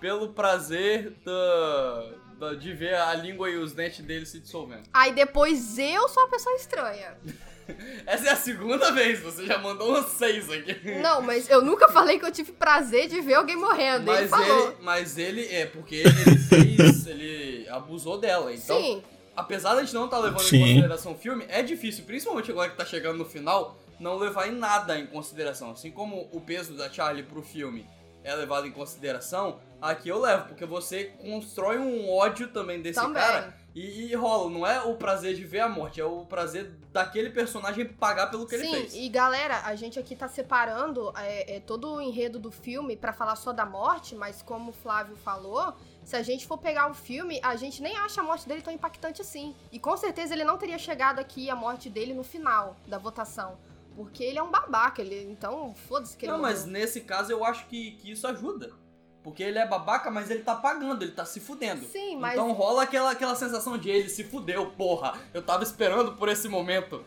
pelo 0.00 0.28
prazer 0.32 1.12
da, 1.24 2.10
da- 2.38 2.54
de 2.54 2.72
ver 2.72 2.94
a 2.94 3.14
língua 3.14 3.50
e 3.50 3.56
os 3.56 3.72
dentes 3.72 4.04
dele 4.04 4.26
se 4.26 4.38
dissolvendo. 4.40 4.84
Aí 4.92 5.12
depois 5.12 5.78
eu 5.78 6.08
sou 6.08 6.24
a 6.24 6.28
pessoa 6.28 6.54
estranha. 6.56 7.16
Essa 8.06 8.28
é 8.28 8.32
a 8.32 8.36
segunda 8.36 8.90
vez, 8.92 9.20
você 9.20 9.44
já 9.44 9.58
mandou 9.58 9.92
uns 9.98 10.06
seis 10.12 10.48
aqui. 10.50 10.74
Não, 11.02 11.20
mas 11.20 11.50
eu 11.50 11.60
nunca 11.60 11.86
falei 11.88 12.18
que 12.18 12.24
eu 12.24 12.32
tive 12.32 12.50
prazer 12.52 13.08
de 13.08 13.20
ver 13.20 13.34
alguém 13.34 13.56
morrendo. 13.56 14.10
ele 14.10 14.26
Mas 14.26 14.30
falou. 14.30 14.68
ele, 14.68 14.76
mas 14.80 15.18
ele 15.18 15.46
é 15.54 15.66
porque 15.66 15.96
ele 15.96 16.38
fez, 16.48 17.06
ele 17.06 17.68
abusou 17.68 18.16
dela. 18.18 18.54
Então, 18.54 18.80
Sim, 18.80 19.02
apesar 19.38 19.74
de 19.74 19.80
a 19.80 19.84
gente 19.84 19.94
não 19.94 20.06
estar 20.06 20.18
levando 20.18 20.42
Sim. 20.42 20.56
em 20.56 20.60
consideração 20.74 21.12
o 21.12 21.14
filme, 21.14 21.46
é 21.48 21.62
difícil, 21.62 22.04
principalmente 22.04 22.50
agora 22.50 22.70
que 22.70 22.76
tá 22.76 22.84
chegando 22.84 23.18
no 23.18 23.24
final, 23.24 23.78
não 24.00 24.16
levar 24.16 24.48
em 24.48 24.52
nada 24.52 24.98
em 24.98 25.06
consideração. 25.06 25.70
Assim 25.70 25.92
como 25.92 26.28
o 26.32 26.40
peso 26.40 26.74
da 26.74 26.90
Charlie 26.90 27.22
pro 27.22 27.40
filme 27.40 27.86
é 28.24 28.34
levado 28.34 28.66
em 28.66 28.72
consideração, 28.72 29.60
aqui 29.80 30.08
eu 30.08 30.18
levo, 30.20 30.48
porque 30.48 30.66
você 30.66 31.04
constrói 31.04 31.78
um 31.78 32.10
ódio 32.10 32.48
também 32.48 32.82
desse 32.82 33.00
Também. 33.00 33.22
cara 33.22 33.56
e, 33.78 34.10
e 34.10 34.14
rola. 34.16 34.50
Não 34.50 34.66
é 34.66 34.80
o 34.82 34.96
prazer 34.96 35.34
de 35.34 35.44
ver 35.44 35.60
a 35.60 35.68
morte, 35.68 36.00
é 36.00 36.04
o 36.04 36.24
prazer 36.24 36.72
daquele 36.92 37.30
personagem 37.30 37.86
pagar 37.86 38.26
pelo 38.26 38.44
que 38.46 38.56
ele 38.56 38.64
sim. 38.64 38.72
fez. 38.72 38.94
E 38.96 39.08
galera, 39.08 39.60
a 39.64 39.74
gente 39.76 39.98
aqui 39.98 40.16
tá 40.16 40.26
separando 40.28 41.12
é, 41.16 41.56
é, 41.56 41.60
todo 41.60 41.94
o 41.94 42.00
enredo 42.00 42.40
do 42.40 42.50
filme 42.50 42.96
pra 42.96 43.12
falar 43.12 43.36
só 43.36 43.52
da 43.52 43.64
morte, 43.64 44.16
mas 44.16 44.42
como 44.42 44.70
o 44.70 44.74
Flávio 44.74 45.16
falou, 45.16 45.74
se 46.08 46.16
a 46.16 46.22
gente 46.22 46.46
for 46.46 46.56
pegar 46.56 46.90
o 46.90 46.94
filme, 46.94 47.38
a 47.42 47.54
gente 47.54 47.82
nem 47.82 47.94
acha 47.98 48.22
a 48.22 48.24
morte 48.24 48.48
dele 48.48 48.62
tão 48.62 48.72
impactante 48.72 49.20
assim. 49.20 49.54
E 49.70 49.78
com 49.78 49.94
certeza 49.94 50.32
ele 50.32 50.42
não 50.42 50.56
teria 50.56 50.78
chegado 50.78 51.18
aqui 51.18 51.50
a 51.50 51.54
morte 51.54 51.90
dele 51.90 52.14
no 52.14 52.24
final 52.24 52.74
da 52.86 52.96
votação. 52.96 53.58
Porque 53.94 54.24
ele 54.24 54.38
é 54.38 54.42
um 54.42 54.50
babaca, 54.50 55.02
ele, 55.02 55.30
então 55.30 55.74
foda-se 55.86 56.16
que 56.16 56.24
ele 56.24 56.32
Não, 56.32 56.40
mas 56.40 56.60
morreu. 56.60 56.72
nesse 56.72 57.02
caso 57.02 57.30
eu 57.30 57.44
acho 57.44 57.66
que, 57.66 57.90
que 57.90 58.10
isso 58.10 58.26
ajuda. 58.26 58.72
Porque 59.22 59.42
ele 59.42 59.58
é 59.58 59.68
babaca, 59.68 60.10
mas 60.10 60.30
ele 60.30 60.42
tá 60.42 60.54
pagando, 60.54 61.02
ele 61.02 61.12
tá 61.12 61.26
se 61.26 61.40
fudendo. 61.40 61.84
Sim, 61.84 62.16
mas 62.16 62.32
Então 62.32 62.52
rola 62.52 62.84
aquela, 62.84 63.10
aquela 63.10 63.34
sensação 63.34 63.76
de 63.76 63.90
ele 63.90 64.08
se 64.08 64.24
fudeu, 64.24 64.70
porra. 64.70 65.12
Eu 65.34 65.42
tava 65.42 65.62
esperando 65.62 66.14
por 66.14 66.30
esse 66.30 66.48
momento. 66.48 67.04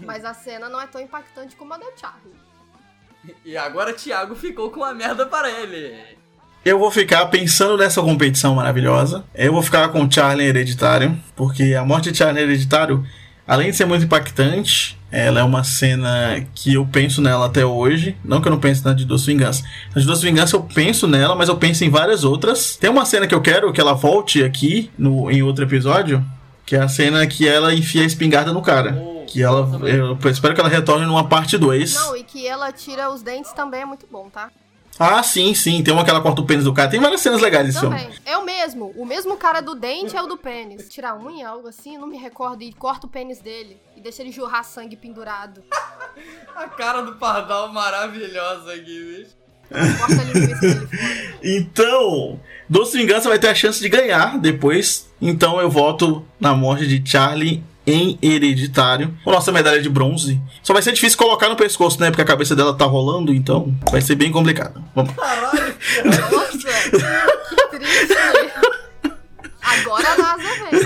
Mas 0.00 0.24
a 0.24 0.34
cena 0.34 0.68
não 0.68 0.80
é 0.80 0.88
tão 0.88 1.00
impactante 1.00 1.54
como 1.54 1.72
a 1.72 1.78
da 1.78 1.96
Charlie. 1.96 2.34
E 3.44 3.56
agora 3.56 3.94
Thiago 3.94 4.34
ficou 4.34 4.72
com 4.72 4.82
a 4.82 4.92
merda 4.92 5.24
para 5.26 5.48
ele. 5.50 6.18
Eu 6.62 6.78
vou 6.78 6.90
ficar 6.90 7.24
pensando 7.26 7.78
nessa 7.78 8.02
competição 8.02 8.54
maravilhosa. 8.54 9.24
Eu 9.34 9.52
vou 9.52 9.62
ficar 9.62 9.88
com 9.88 10.10
Charlie 10.10 10.46
Hereditário, 10.46 11.18
porque 11.34 11.74
a 11.74 11.82
morte 11.84 12.12
de 12.12 12.18
Charlie 12.18 12.42
Hereditário, 12.42 13.02
além 13.46 13.70
de 13.70 13.76
ser 13.76 13.86
muito 13.86 14.04
impactante, 14.04 14.98
ela 15.10 15.40
é 15.40 15.42
uma 15.42 15.64
cena 15.64 16.44
que 16.54 16.74
eu 16.74 16.84
penso 16.84 17.22
nela 17.22 17.46
até 17.46 17.64
hoje. 17.64 18.14
Não 18.22 18.42
que 18.42 18.48
eu 18.48 18.52
não 18.52 18.60
pense 18.60 18.84
na 18.84 18.92
de 18.92 19.06
Doce 19.06 19.24
Vingança. 19.24 19.64
Na 19.94 20.02
de 20.02 20.06
Doce 20.06 20.22
Vingança 20.22 20.54
eu 20.54 20.62
penso 20.62 21.08
nela, 21.08 21.34
mas 21.34 21.48
eu 21.48 21.56
penso 21.56 21.82
em 21.82 21.88
várias 21.88 22.24
outras. 22.24 22.76
Tem 22.76 22.90
uma 22.90 23.06
cena 23.06 23.26
que 23.26 23.34
eu 23.34 23.40
quero 23.40 23.72
que 23.72 23.80
ela 23.80 23.94
volte 23.94 24.44
aqui 24.44 24.90
no, 24.98 25.30
em 25.30 25.42
outro 25.42 25.64
episódio, 25.64 26.22
que 26.66 26.76
é 26.76 26.80
a 26.80 26.88
cena 26.88 27.26
que 27.26 27.48
ela 27.48 27.74
enfia 27.74 28.02
a 28.02 28.06
espingarda 28.06 28.52
no 28.52 28.60
cara. 28.60 29.02
Oh, 29.02 29.24
Que 29.26 29.42
ela, 29.42 29.66
eu 29.88 30.18
espero 30.30 30.54
que 30.54 30.60
ela 30.60 30.68
retorne 30.68 31.06
numa 31.06 31.24
parte 31.26 31.56
2. 31.56 31.94
Não, 31.94 32.16
e 32.18 32.22
que 32.22 32.46
ela 32.46 32.70
tira 32.70 33.10
os 33.10 33.22
dentes 33.22 33.50
também 33.52 33.80
é 33.80 33.86
muito 33.86 34.06
bom, 34.12 34.28
tá? 34.28 34.50
Ah, 35.02 35.22
sim, 35.22 35.54
sim. 35.54 35.82
Tem 35.82 35.94
uma 35.94 36.04
que 36.04 36.10
ela 36.10 36.20
corta 36.20 36.42
o 36.42 36.46
pênis 36.46 36.64
do 36.64 36.74
cara. 36.74 36.90
Tem 36.90 37.00
várias 37.00 37.22
cenas 37.22 37.40
legais 37.40 37.66
nesse 37.66 37.80
filme. 37.80 37.98
Também. 37.98 38.14
É 38.26 38.36
o 38.36 38.44
mesmo. 38.44 38.92
O 38.94 39.06
mesmo 39.06 39.34
cara 39.38 39.62
do 39.62 39.74
dente 39.74 40.14
é 40.14 40.20
o 40.20 40.26
do 40.26 40.36
pênis. 40.36 40.90
Tirar 40.90 41.12
a 41.12 41.18
unha, 41.18 41.48
algo 41.48 41.68
assim, 41.68 41.96
não 41.96 42.06
me 42.06 42.18
recordo. 42.18 42.62
E 42.62 42.70
corta 42.70 43.06
o 43.06 43.08
pênis 43.08 43.40
dele. 43.40 43.80
E 43.96 44.00
deixa 44.02 44.20
ele 44.20 44.30
jorrar 44.30 44.62
sangue 44.62 44.96
pendurado. 44.96 45.62
A 46.54 46.68
cara 46.68 47.00
do 47.00 47.14
Pardal 47.14 47.72
maravilhosa 47.72 48.74
aqui, 48.74 49.24
bicho. 49.24 49.40
Então, 51.42 52.38
Doce 52.68 52.98
Vingança 52.98 53.28
vai 53.28 53.38
ter 53.38 53.48
a 53.48 53.54
chance 53.54 53.80
de 53.80 53.88
ganhar 53.88 54.38
depois. 54.38 55.08
Então 55.22 55.58
eu 55.60 55.70
voto 55.70 56.26
na 56.38 56.54
morte 56.54 56.86
de 56.86 57.08
Charlie 57.08 57.62
em 57.90 58.18
Hereditário. 58.22 59.14
Com 59.24 59.30
nossa 59.30 59.50
medalha 59.52 59.82
de 59.82 59.88
bronze. 59.88 60.40
Só 60.62 60.72
vai 60.72 60.82
ser 60.82 60.92
difícil 60.92 61.18
colocar 61.18 61.48
no 61.48 61.56
pescoço, 61.56 62.00
né? 62.00 62.10
Porque 62.10 62.22
a 62.22 62.24
cabeça 62.24 62.54
dela 62.54 62.74
tá 62.74 62.84
rolando, 62.84 63.34
então 63.34 63.74
vai 63.90 64.00
ser 64.00 64.14
bem 64.14 64.30
complicado. 64.30 64.82
Vamos. 64.94 65.14
Caralho. 65.14 65.74
Nossa, 66.04 66.58
que 67.50 67.78
triste. 67.78 68.16
Agora 69.62 70.08
a 70.12 70.16
NASA 70.16 70.48
vem. 70.70 70.80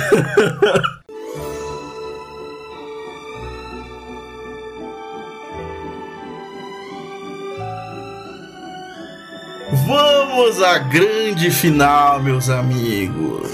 Vamos 9.86 10.62
à 10.62 10.78
grande 10.78 11.50
final, 11.50 12.22
meus 12.22 12.48
amigos. 12.48 13.50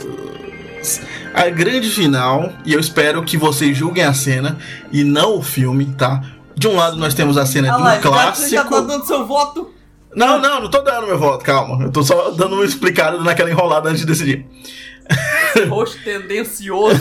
A 1.33 1.49
grande 1.49 1.89
final, 1.91 2.53
e 2.65 2.73
eu 2.73 2.81
espero 2.81 3.23
que 3.23 3.37
vocês 3.37 3.77
julguem 3.77 4.05
a 4.05 4.13
cena 4.13 4.59
e 4.91 5.05
não 5.05 5.39
o 5.39 5.43
filme, 5.43 5.87
tá? 5.97 6.23
De 6.55 6.67
um 6.69 6.77
lado 6.77 6.97
nós 6.97 7.15
temos 7.15 7.37
a 7.39 7.47
cena 7.47 7.69
Olha 7.75 7.77
de 7.77 7.83
lá, 7.83 7.91
um 7.91 7.95
Você 7.95 8.09
clássico. 8.09 8.51
já 8.51 8.65
tá 8.65 8.81
dando 8.81 9.07
seu 9.07 9.27
voto? 9.27 9.71
Não, 10.15 10.41
não, 10.41 10.63
não 10.63 10.71
tô 10.71 10.83
dando 10.83 11.07
meu 11.07 11.19
voto, 11.19 11.45
calma. 11.45 11.85
Eu 11.85 11.91
tô 11.93 12.03
só 12.03 12.31
dando 12.33 12.57
uma 12.57 12.65
explicada 12.65 13.19
naquela 13.21 13.51
enrolada 13.51 13.89
antes 13.89 14.01
de 14.01 14.07
decidir. 14.07 14.47
Roxo 15.69 15.99
tendencioso. 16.05 17.01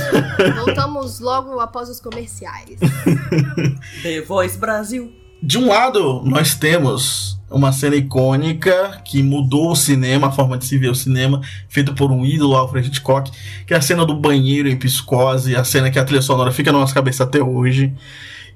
Voltamos 0.63 1.19
logo 1.19 1.59
após 1.59 1.89
os 1.89 1.99
comerciais. 1.99 2.80
The 4.03 4.21
Voice 4.21 4.57
Brasil. 4.57 5.11
De 5.41 5.57
um 5.57 5.69
lado, 5.69 6.21
nós 6.25 6.53
temos 6.53 7.39
uma 7.49 7.71
cena 7.71 7.95
icônica 7.95 9.01
que 9.05 9.23
mudou 9.23 9.71
o 9.71 9.75
cinema, 9.75 10.27
a 10.27 10.31
forma 10.31 10.57
de 10.57 10.65
se 10.65 10.77
ver 10.77 10.89
o 10.89 10.95
cinema, 10.95 11.41
feito 11.67 11.93
por 11.93 12.11
um 12.11 12.25
ídolo, 12.25 12.55
Alfred 12.55 12.87
Hitchcock, 12.87 13.31
que 13.65 13.73
é 13.73 13.77
a 13.77 13.81
cena 13.81 14.05
do 14.05 14.15
banheiro 14.15 14.69
em 14.69 14.77
Psicose, 14.77 15.55
a 15.55 15.63
cena 15.63 15.89
que 15.89 15.97
a 15.97 16.03
trilha 16.03 16.21
sonora 16.21 16.51
fica 16.51 16.71
na 16.71 16.79
nossa 16.79 16.93
cabeça 16.93 17.23
até 17.23 17.41
hoje. 17.41 17.93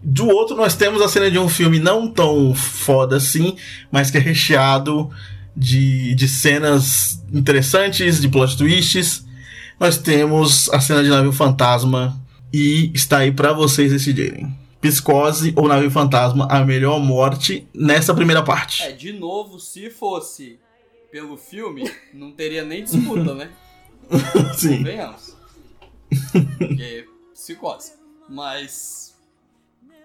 Do 0.03 0.27
outro, 0.27 0.55
nós 0.55 0.75
temos 0.75 1.01
a 1.01 1.07
cena 1.07 1.31
de 1.31 1.39
um 1.39 1.47
filme 1.47 1.79
não 1.79 2.07
tão 2.07 2.53
foda 2.53 3.15
assim, 3.15 3.55
mas 3.89 4.11
que 4.11 4.17
é 4.17 4.21
recheado 4.21 5.09
de, 5.55 6.13
de 6.15 6.27
cenas 6.27 7.23
interessantes, 7.33 8.19
de 8.19 8.27
plot 8.27 8.57
twists. 8.57 9.25
Nós 9.79 9.97
temos 9.97 10.69
a 10.69 10.81
cena 10.81 11.01
de 11.01 11.09
navio 11.09 11.31
fantasma 11.31 12.21
e 12.51 12.91
está 12.93 13.19
aí 13.19 13.31
para 13.31 13.53
vocês 13.53 13.91
decidirem. 13.91 14.62
Psicose 14.83 15.53
ou 15.55 15.65
Navio 15.65 15.89
Fantasma, 15.89 16.45
a 16.51 16.65
melhor 16.65 16.99
morte 16.99 17.65
nessa 17.73 18.13
primeira 18.13 18.43
parte. 18.43 18.83
É, 18.83 18.91
de 18.91 19.13
novo, 19.13 19.57
se 19.57 19.89
fosse 19.89 20.59
pelo 21.09 21.37
filme, 21.37 21.89
não 22.13 22.33
teria 22.33 22.65
nem 22.65 22.83
disputa, 22.83 23.33
né? 23.33 23.49
Sim. 24.57 24.79
Convenhamos. 24.79 25.37
Porque 26.59 27.07
psicose. 27.33 27.93
Mas. 28.27 29.15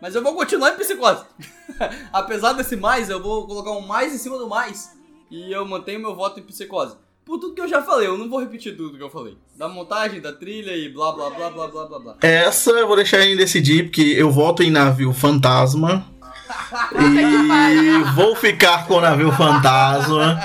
Mas 0.01 0.15
eu 0.15 0.23
vou 0.23 0.37
continuar 0.37 0.75
em 0.75 0.77
psicose. 0.77 1.25
Apesar 2.13 2.53
desse 2.53 2.77
mais, 2.77 3.11
eu 3.11 3.21
vou 3.21 3.49
colocar 3.49 3.73
um 3.73 3.85
mais 3.85 4.15
em 4.15 4.19
cima 4.19 4.39
do 4.39 4.49
mais. 4.49 4.97
E 5.29 5.53
eu 5.53 5.67
mantenho 5.67 5.99
meu 5.99 6.15
voto 6.15 6.39
em 6.39 6.45
psicose. 6.45 6.97
Por 7.29 7.39
tudo 7.39 7.55
que 7.55 7.61
eu 7.61 7.69
já 7.69 7.83
falei, 7.83 8.09
eu 8.09 8.17
não 8.17 8.27
vou 8.27 8.41
repetir 8.41 8.75
tudo 8.75 8.97
que 8.97 9.03
eu 9.03 9.11
falei. 9.11 9.37
Da 9.55 9.69
montagem, 9.69 10.19
da 10.19 10.33
trilha 10.33 10.75
e 10.75 10.89
blá 10.89 11.13
blá 11.13 11.29
blá 11.29 11.51
blá 11.51 11.67
blá 11.69 11.85
blá 11.85 11.99
blá. 11.99 12.17
Essa 12.23 12.71
eu 12.71 12.87
vou 12.87 12.97
deixar 12.97 13.19
ele 13.19 13.37
decidir, 13.37 13.85
porque 13.85 14.01
eu 14.01 14.31
voto 14.31 14.63
em 14.63 14.71
navio 14.71 15.13
fantasma. 15.13 16.07
e 16.99 18.15
vou 18.15 18.35
ficar 18.35 18.87
com 18.87 18.95
o 18.95 19.01
navio 19.03 19.31
fantasma. 19.31 20.41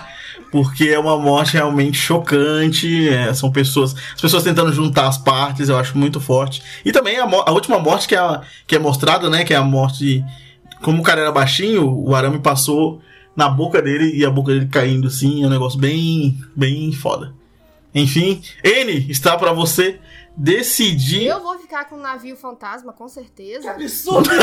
Porque 0.51 0.89
é 0.89 0.99
uma 0.99 1.17
morte 1.17 1.53
realmente 1.53 1.97
chocante. 1.97 3.07
é, 3.07 3.33
são 3.33 3.49
pessoas. 3.49 3.95
As 4.13 4.19
pessoas 4.19 4.43
tentando 4.43 4.73
juntar 4.73 5.07
as 5.07 5.17
partes, 5.17 5.69
eu 5.69 5.77
acho 5.77 5.97
muito 5.97 6.19
forte. 6.19 6.61
E 6.83 6.91
também 6.91 7.17
a, 7.17 7.23
a 7.23 7.51
última 7.53 7.79
morte 7.79 8.09
que 8.09 8.15
é, 8.15 8.41
que 8.67 8.75
é 8.75 8.79
mostrada, 8.79 9.29
né? 9.29 9.45
Que 9.45 9.53
é 9.53 9.57
a 9.57 9.63
morte. 9.63 10.21
Como 10.81 10.99
o 10.99 11.03
cara 11.03 11.21
era 11.21 11.31
baixinho, 11.31 11.89
o 11.89 12.13
arame 12.13 12.39
passou 12.39 13.01
na 13.35 13.49
boca 13.49 13.81
dele 13.81 14.15
e 14.15 14.25
a 14.25 14.29
boca 14.29 14.53
dele 14.53 14.67
caindo 14.67 15.07
assim. 15.07 15.43
É 15.43 15.47
um 15.47 15.49
negócio 15.49 15.79
bem. 15.79 16.37
bem 16.55 16.91
foda. 16.91 17.33
Enfim, 17.95 18.41
N 18.63 19.11
está 19.11 19.37
pra 19.37 19.53
você 19.53 19.99
decidir. 20.35 21.27
Eu 21.27 21.41
vou 21.41 21.59
ficar 21.59 21.85
com 21.85 21.95
o 21.95 21.99
navio 21.99 22.35
fantasma, 22.35 22.91
com 22.91 23.07
certeza. 23.07 23.69
Absurdo! 23.71 24.29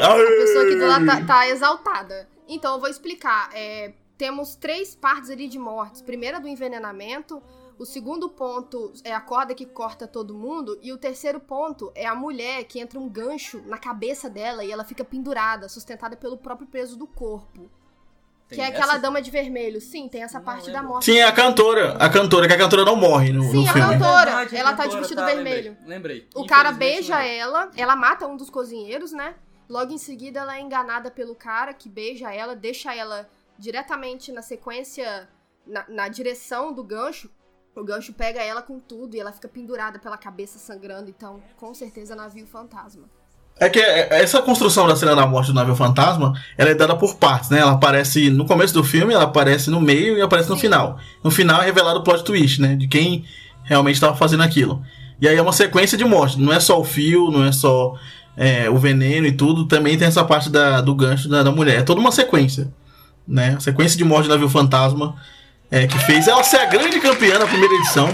A 0.00 0.16
pessoa 0.16 0.64
aqui 0.64 0.76
do 0.76 0.86
lado 0.86 1.06
tá, 1.06 1.24
tá 1.24 1.48
exaltada. 1.48 2.26
Então, 2.48 2.74
eu 2.74 2.80
vou 2.80 2.88
explicar. 2.88 3.50
É, 3.52 3.92
temos 4.16 4.56
três 4.56 4.94
partes 4.94 5.28
ali 5.30 5.46
de 5.46 5.58
mortes. 5.58 6.00
Primeira 6.00 6.40
do 6.40 6.48
envenenamento. 6.48 7.42
O 7.80 7.86
segundo 7.86 8.28
ponto 8.28 8.92
é 9.02 9.14
a 9.14 9.22
corda 9.22 9.54
que 9.54 9.64
corta 9.64 10.06
todo 10.06 10.34
mundo. 10.34 10.78
E 10.82 10.92
o 10.92 10.98
terceiro 10.98 11.40
ponto 11.40 11.90
é 11.94 12.04
a 12.04 12.14
mulher 12.14 12.64
que 12.64 12.78
entra 12.78 13.00
um 13.00 13.08
gancho 13.08 13.62
na 13.64 13.78
cabeça 13.78 14.28
dela 14.28 14.62
e 14.62 14.70
ela 14.70 14.84
fica 14.84 15.02
pendurada, 15.02 15.66
sustentada 15.66 16.14
pelo 16.14 16.36
próprio 16.36 16.68
peso 16.68 16.94
do 16.94 17.06
corpo. 17.06 17.70
Tem 18.46 18.58
que 18.58 18.60
é 18.60 18.64
essa? 18.64 18.76
aquela 18.76 18.98
dama 18.98 19.22
de 19.22 19.30
vermelho. 19.30 19.80
Sim, 19.80 20.08
tem 20.08 20.22
essa 20.22 20.36
Não 20.36 20.44
parte 20.44 20.66
lembro. 20.66 20.82
da 20.82 20.82
morte. 20.86 21.06
Sim, 21.06 21.20
é 21.20 21.24
a 21.24 21.32
cantora. 21.32 21.94
A 21.94 22.10
cantora, 22.10 22.46
que 22.46 22.52
a 22.52 22.58
cantora 22.58 22.84
não 22.84 22.96
morre 22.96 23.32
no, 23.32 23.44
Sim, 23.44 23.64
no 23.64 23.70
a 23.70 23.72
filme. 23.72 23.92
cantora. 23.92 24.24
Verdade, 24.30 24.56
ela 24.56 24.74
tá 24.74 24.86
de 24.86 24.96
vestido 24.98 25.20
tá, 25.22 25.24
vermelho. 25.24 25.70
Lembrei. 25.86 25.96
lembrei. 25.96 26.28
O 26.34 26.46
cara 26.46 26.72
beija 26.72 27.16
lembrei. 27.16 27.38
ela, 27.38 27.70
ela 27.74 27.96
mata 27.96 28.26
um 28.26 28.36
dos 28.36 28.50
cozinheiros, 28.50 29.12
né? 29.12 29.36
Logo 29.66 29.90
em 29.90 29.96
seguida, 29.96 30.40
ela 30.40 30.54
é 30.54 30.60
enganada 30.60 31.10
pelo 31.10 31.34
cara 31.34 31.72
que 31.72 31.88
beija 31.88 32.30
ela, 32.30 32.54
deixa 32.54 32.94
ela 32.94 33.26
diretamente 33.58 34.30
na 34.32 34.42
sequência, 34.42 35.26
na, 35.66 35.86
na 35.88 36.08
direção 36.08 36.74
do 36.74 36.84
gancho. 36.84 37.30
O 37.76 37.84
gancho 37.84 38.12
pega 38.12 38.42
ela 38.42 38.60
com 38.62 38.78
tudo 38.80 39.14
e 39.16 39.20
ela 39.20 39.32
fica 39.32 39.48
pendurada 39.48 39.98
pela 39.98 40.16
cabeça 40.16 40.58
sangrando. 40.58 41.08
Então, 41.08 41.40
com 41.56 41.72
certeza, 41.72 42.14
navio 42.16 42.46
fantasma. 42.46 43.04
É 43.58 43.68
que 43.68 43.78
é- 43.78 44.08
essa 44.22 44.40
construção 44.42 44.86
da 44.88 44.96
cena 44.96 45.14
da 45.14 45.26
morte 45.26 45.48
do 45.48 45.54
navio 45.54 45.74
fantasma, 45.76 46.32
ela 46.56 46.70
é 46.70 46.74
dada 46.74 46.96
por 46.96 47.16
partes, 47.16 47.50
né? 47.50 47.58
Ela 47.60 47.72
aparece 47.72 48.30
no 48.30 48.44
começo 48.46 48.72
do 48.74 48.82
filme, 48.82 49.12
ela 49.14 49.24
aparece 49.24 49.70
no 49.70 49.80
meio 49.80 50.16
e 50.16 50.22
aparece 50.22 50.48
no 50.48 50.56
Sim. 50.56 50.62
final. 50.62 50.98
No 51.22 51.30
final 51.30 51.60
é 51.62 51.66
revelado 51.66 52.00
o 52.00 52.02
plot 52.02 52.24
twist, 52.24 52.60
né? 52.60 52.74
De 52.74 52.88
quem 52.88 53.24
realmente 53.62 53.96
estava 53.96 54.16
fazendo 54.16 54.42
aquilo. 54.42 54.82
E 55.20 55.28
aí 55.28 55.36
é 55.36 55.42
uma 55.42 55.52
sequência 55.52 55.96
de 55.96 56.04
morte. 56.04 56.40
Não 56.40 56.52
é 56.52 56.58
só 56.58 56.80
o 56.80 56.84
fio, 56.84 57.30
não 57.30 57.44
é 57.44 57.52
só 57.52 57.94
é, 58.36 58.70
o 58.70 58.78
veneno 58.78 59.26
e 59.26 59.32
tudo. 59.32 59.66
Também 59.66 59.96
tem 59.98 60.08
essa 60.08 60.24
parte 60.24 60.48
da- 60.48 60.80
do 60.80 60.94
gancho 60.94 61.28
da, 61.28 61.42
da 61.42 61.50
mulher. 61.52 61.80
É 61.80 61.82
toda 61.82 62.00
uma 62.00 62.10
sequência, 62.12 62.72
né? 63.28 63.54
A 63.56 63.60
sequência 63.60 63.98
de 63.98 64.04
morte 64.04 64.24
do 64.26 64.30
navio 64.30 64.48
fantasma 64.48 65.14
é, 65.70 65.86
que 65.86 65.98
fez 66.00 66.26
ela 66.26 66.42
ser 66.42 66.58
a 66.58 66.64
grande 66.66 67.00
campeã 67.00 67.38
na 67.38 67.46
primeira 67.46 67.72
edição. 67.74 68.10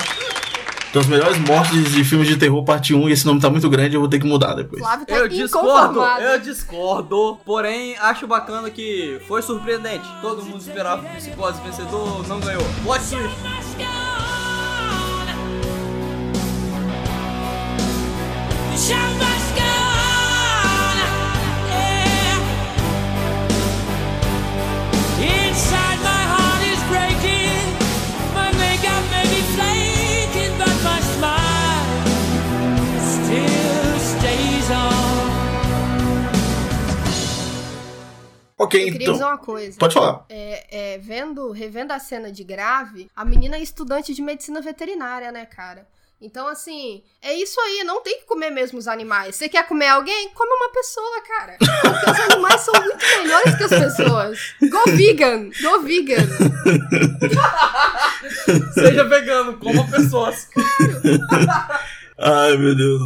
Das 0.92 1.06
melhores 1.06 1.36
mortes 1.38 1.92
de 1.92 2.04
filmes 2.04 2.26
de 2.26 2.36
terror, 2.36 2.64
parte 2.64 2.94
1. 2.94 3.08
E 3.08 3.12
esse 3.12 3.26
nome 3.26 3.40
tá 3.40 3.50
muito 3.50 3.68
grande, 3.68 3.94
eu 3.94 4.00
vou 4.00 4.08
ter 4.08 4.18
que 4.18 4.26
mudar 4.26 4.54
depois. 4.54 4.80
Flávio 4.80 5.06
tá 5.06 5.14
Eu 5.14 5.28
discordo, 5.28 6.02
eu 6.02 6.40
discordo. 6.40 7.38
Porém, 7.44 7.96
acho 7.98 8.26
bacana 8.26 8.70
que 8.70 9.20
foi 9.28 9.42
surpreendente. 9.42 10.06
Todo 10.22 10.42
mundo 10.42 10.60
esperava 10.60 11.02
que 11.02 11.12
o 11.12 11.16
Psicose 11.16 11.60
vencedor, 11.62 12.26
não 12.26 12.40
ganhou. 12.40 12.62
Twist. 12.82 13.16
Inside 25.18 25.95
Ok, 38.58 38.80
Eu 38.80 38.84
queria 38.92 39.04
então. 39.04 39.12
dizer 39.12 39.24
uma 39.24 39.36
coisa. 39.38 39.78
Pode 39.78 39.92
falar. 39.92 40.24
É, 40.30 40.94
é, 40.94 40.98
vendo, 40.98 41.50
revendo 41.50 41.92
a 41.92 41.98
cena 41.98 42.32
de 42.32 42.42
grave, 42.42 43.10
a 43.14 43.22
menina 43.24 43.56
é 43.56 43.60
estudante 43.60 44.14
de 44.14 44.22
medicina 44.22 44.62
veterinária, 44.62 45.30
né, 45.30 45.44
cara? 45.44 45.86
Então, 46.18 46.48
assim, 46.48 47.02
é 47.20 47.34
isso 47.34 47.60
aí, 47.60 47.84
não 47.84 48.02
tem 48.02 48.20
que 48.20 48.24
comer 48.24 48.48
mesmo 48.48 48.78
os 48.78 48.88
animais. 48.88 49.36
Você 49.36 49.50
quer 49.50 49.68
comer 49.68 49.88
alguém? 49.88 50.30
Come 50.30 50.50
uma 50.50 50.72
pessoa, 50.72 51.20
cara. 51.28 51.56
Porque 51.58 52.10
os 52.10 52.20
animais 52.32 52.60
são 52.62 52.72
muito 52.72 53.04
melhores 53.18 53.54
que 53.54 53.64
as 53.64 53.70
pessoas. 53.70 54.54
Go 54.62 54.82
vegan! 54.96 55.50
Go 55.60 55.82
vegan! 55.82 56.16
Seja 58.72 59.04
vegano, 59.04 59.58
coma 59.58 59.86
pessoas. 59.90 60.48
Ai, 62.18 62.56
meu 62.56 62.74
Deus. 62.74 63.02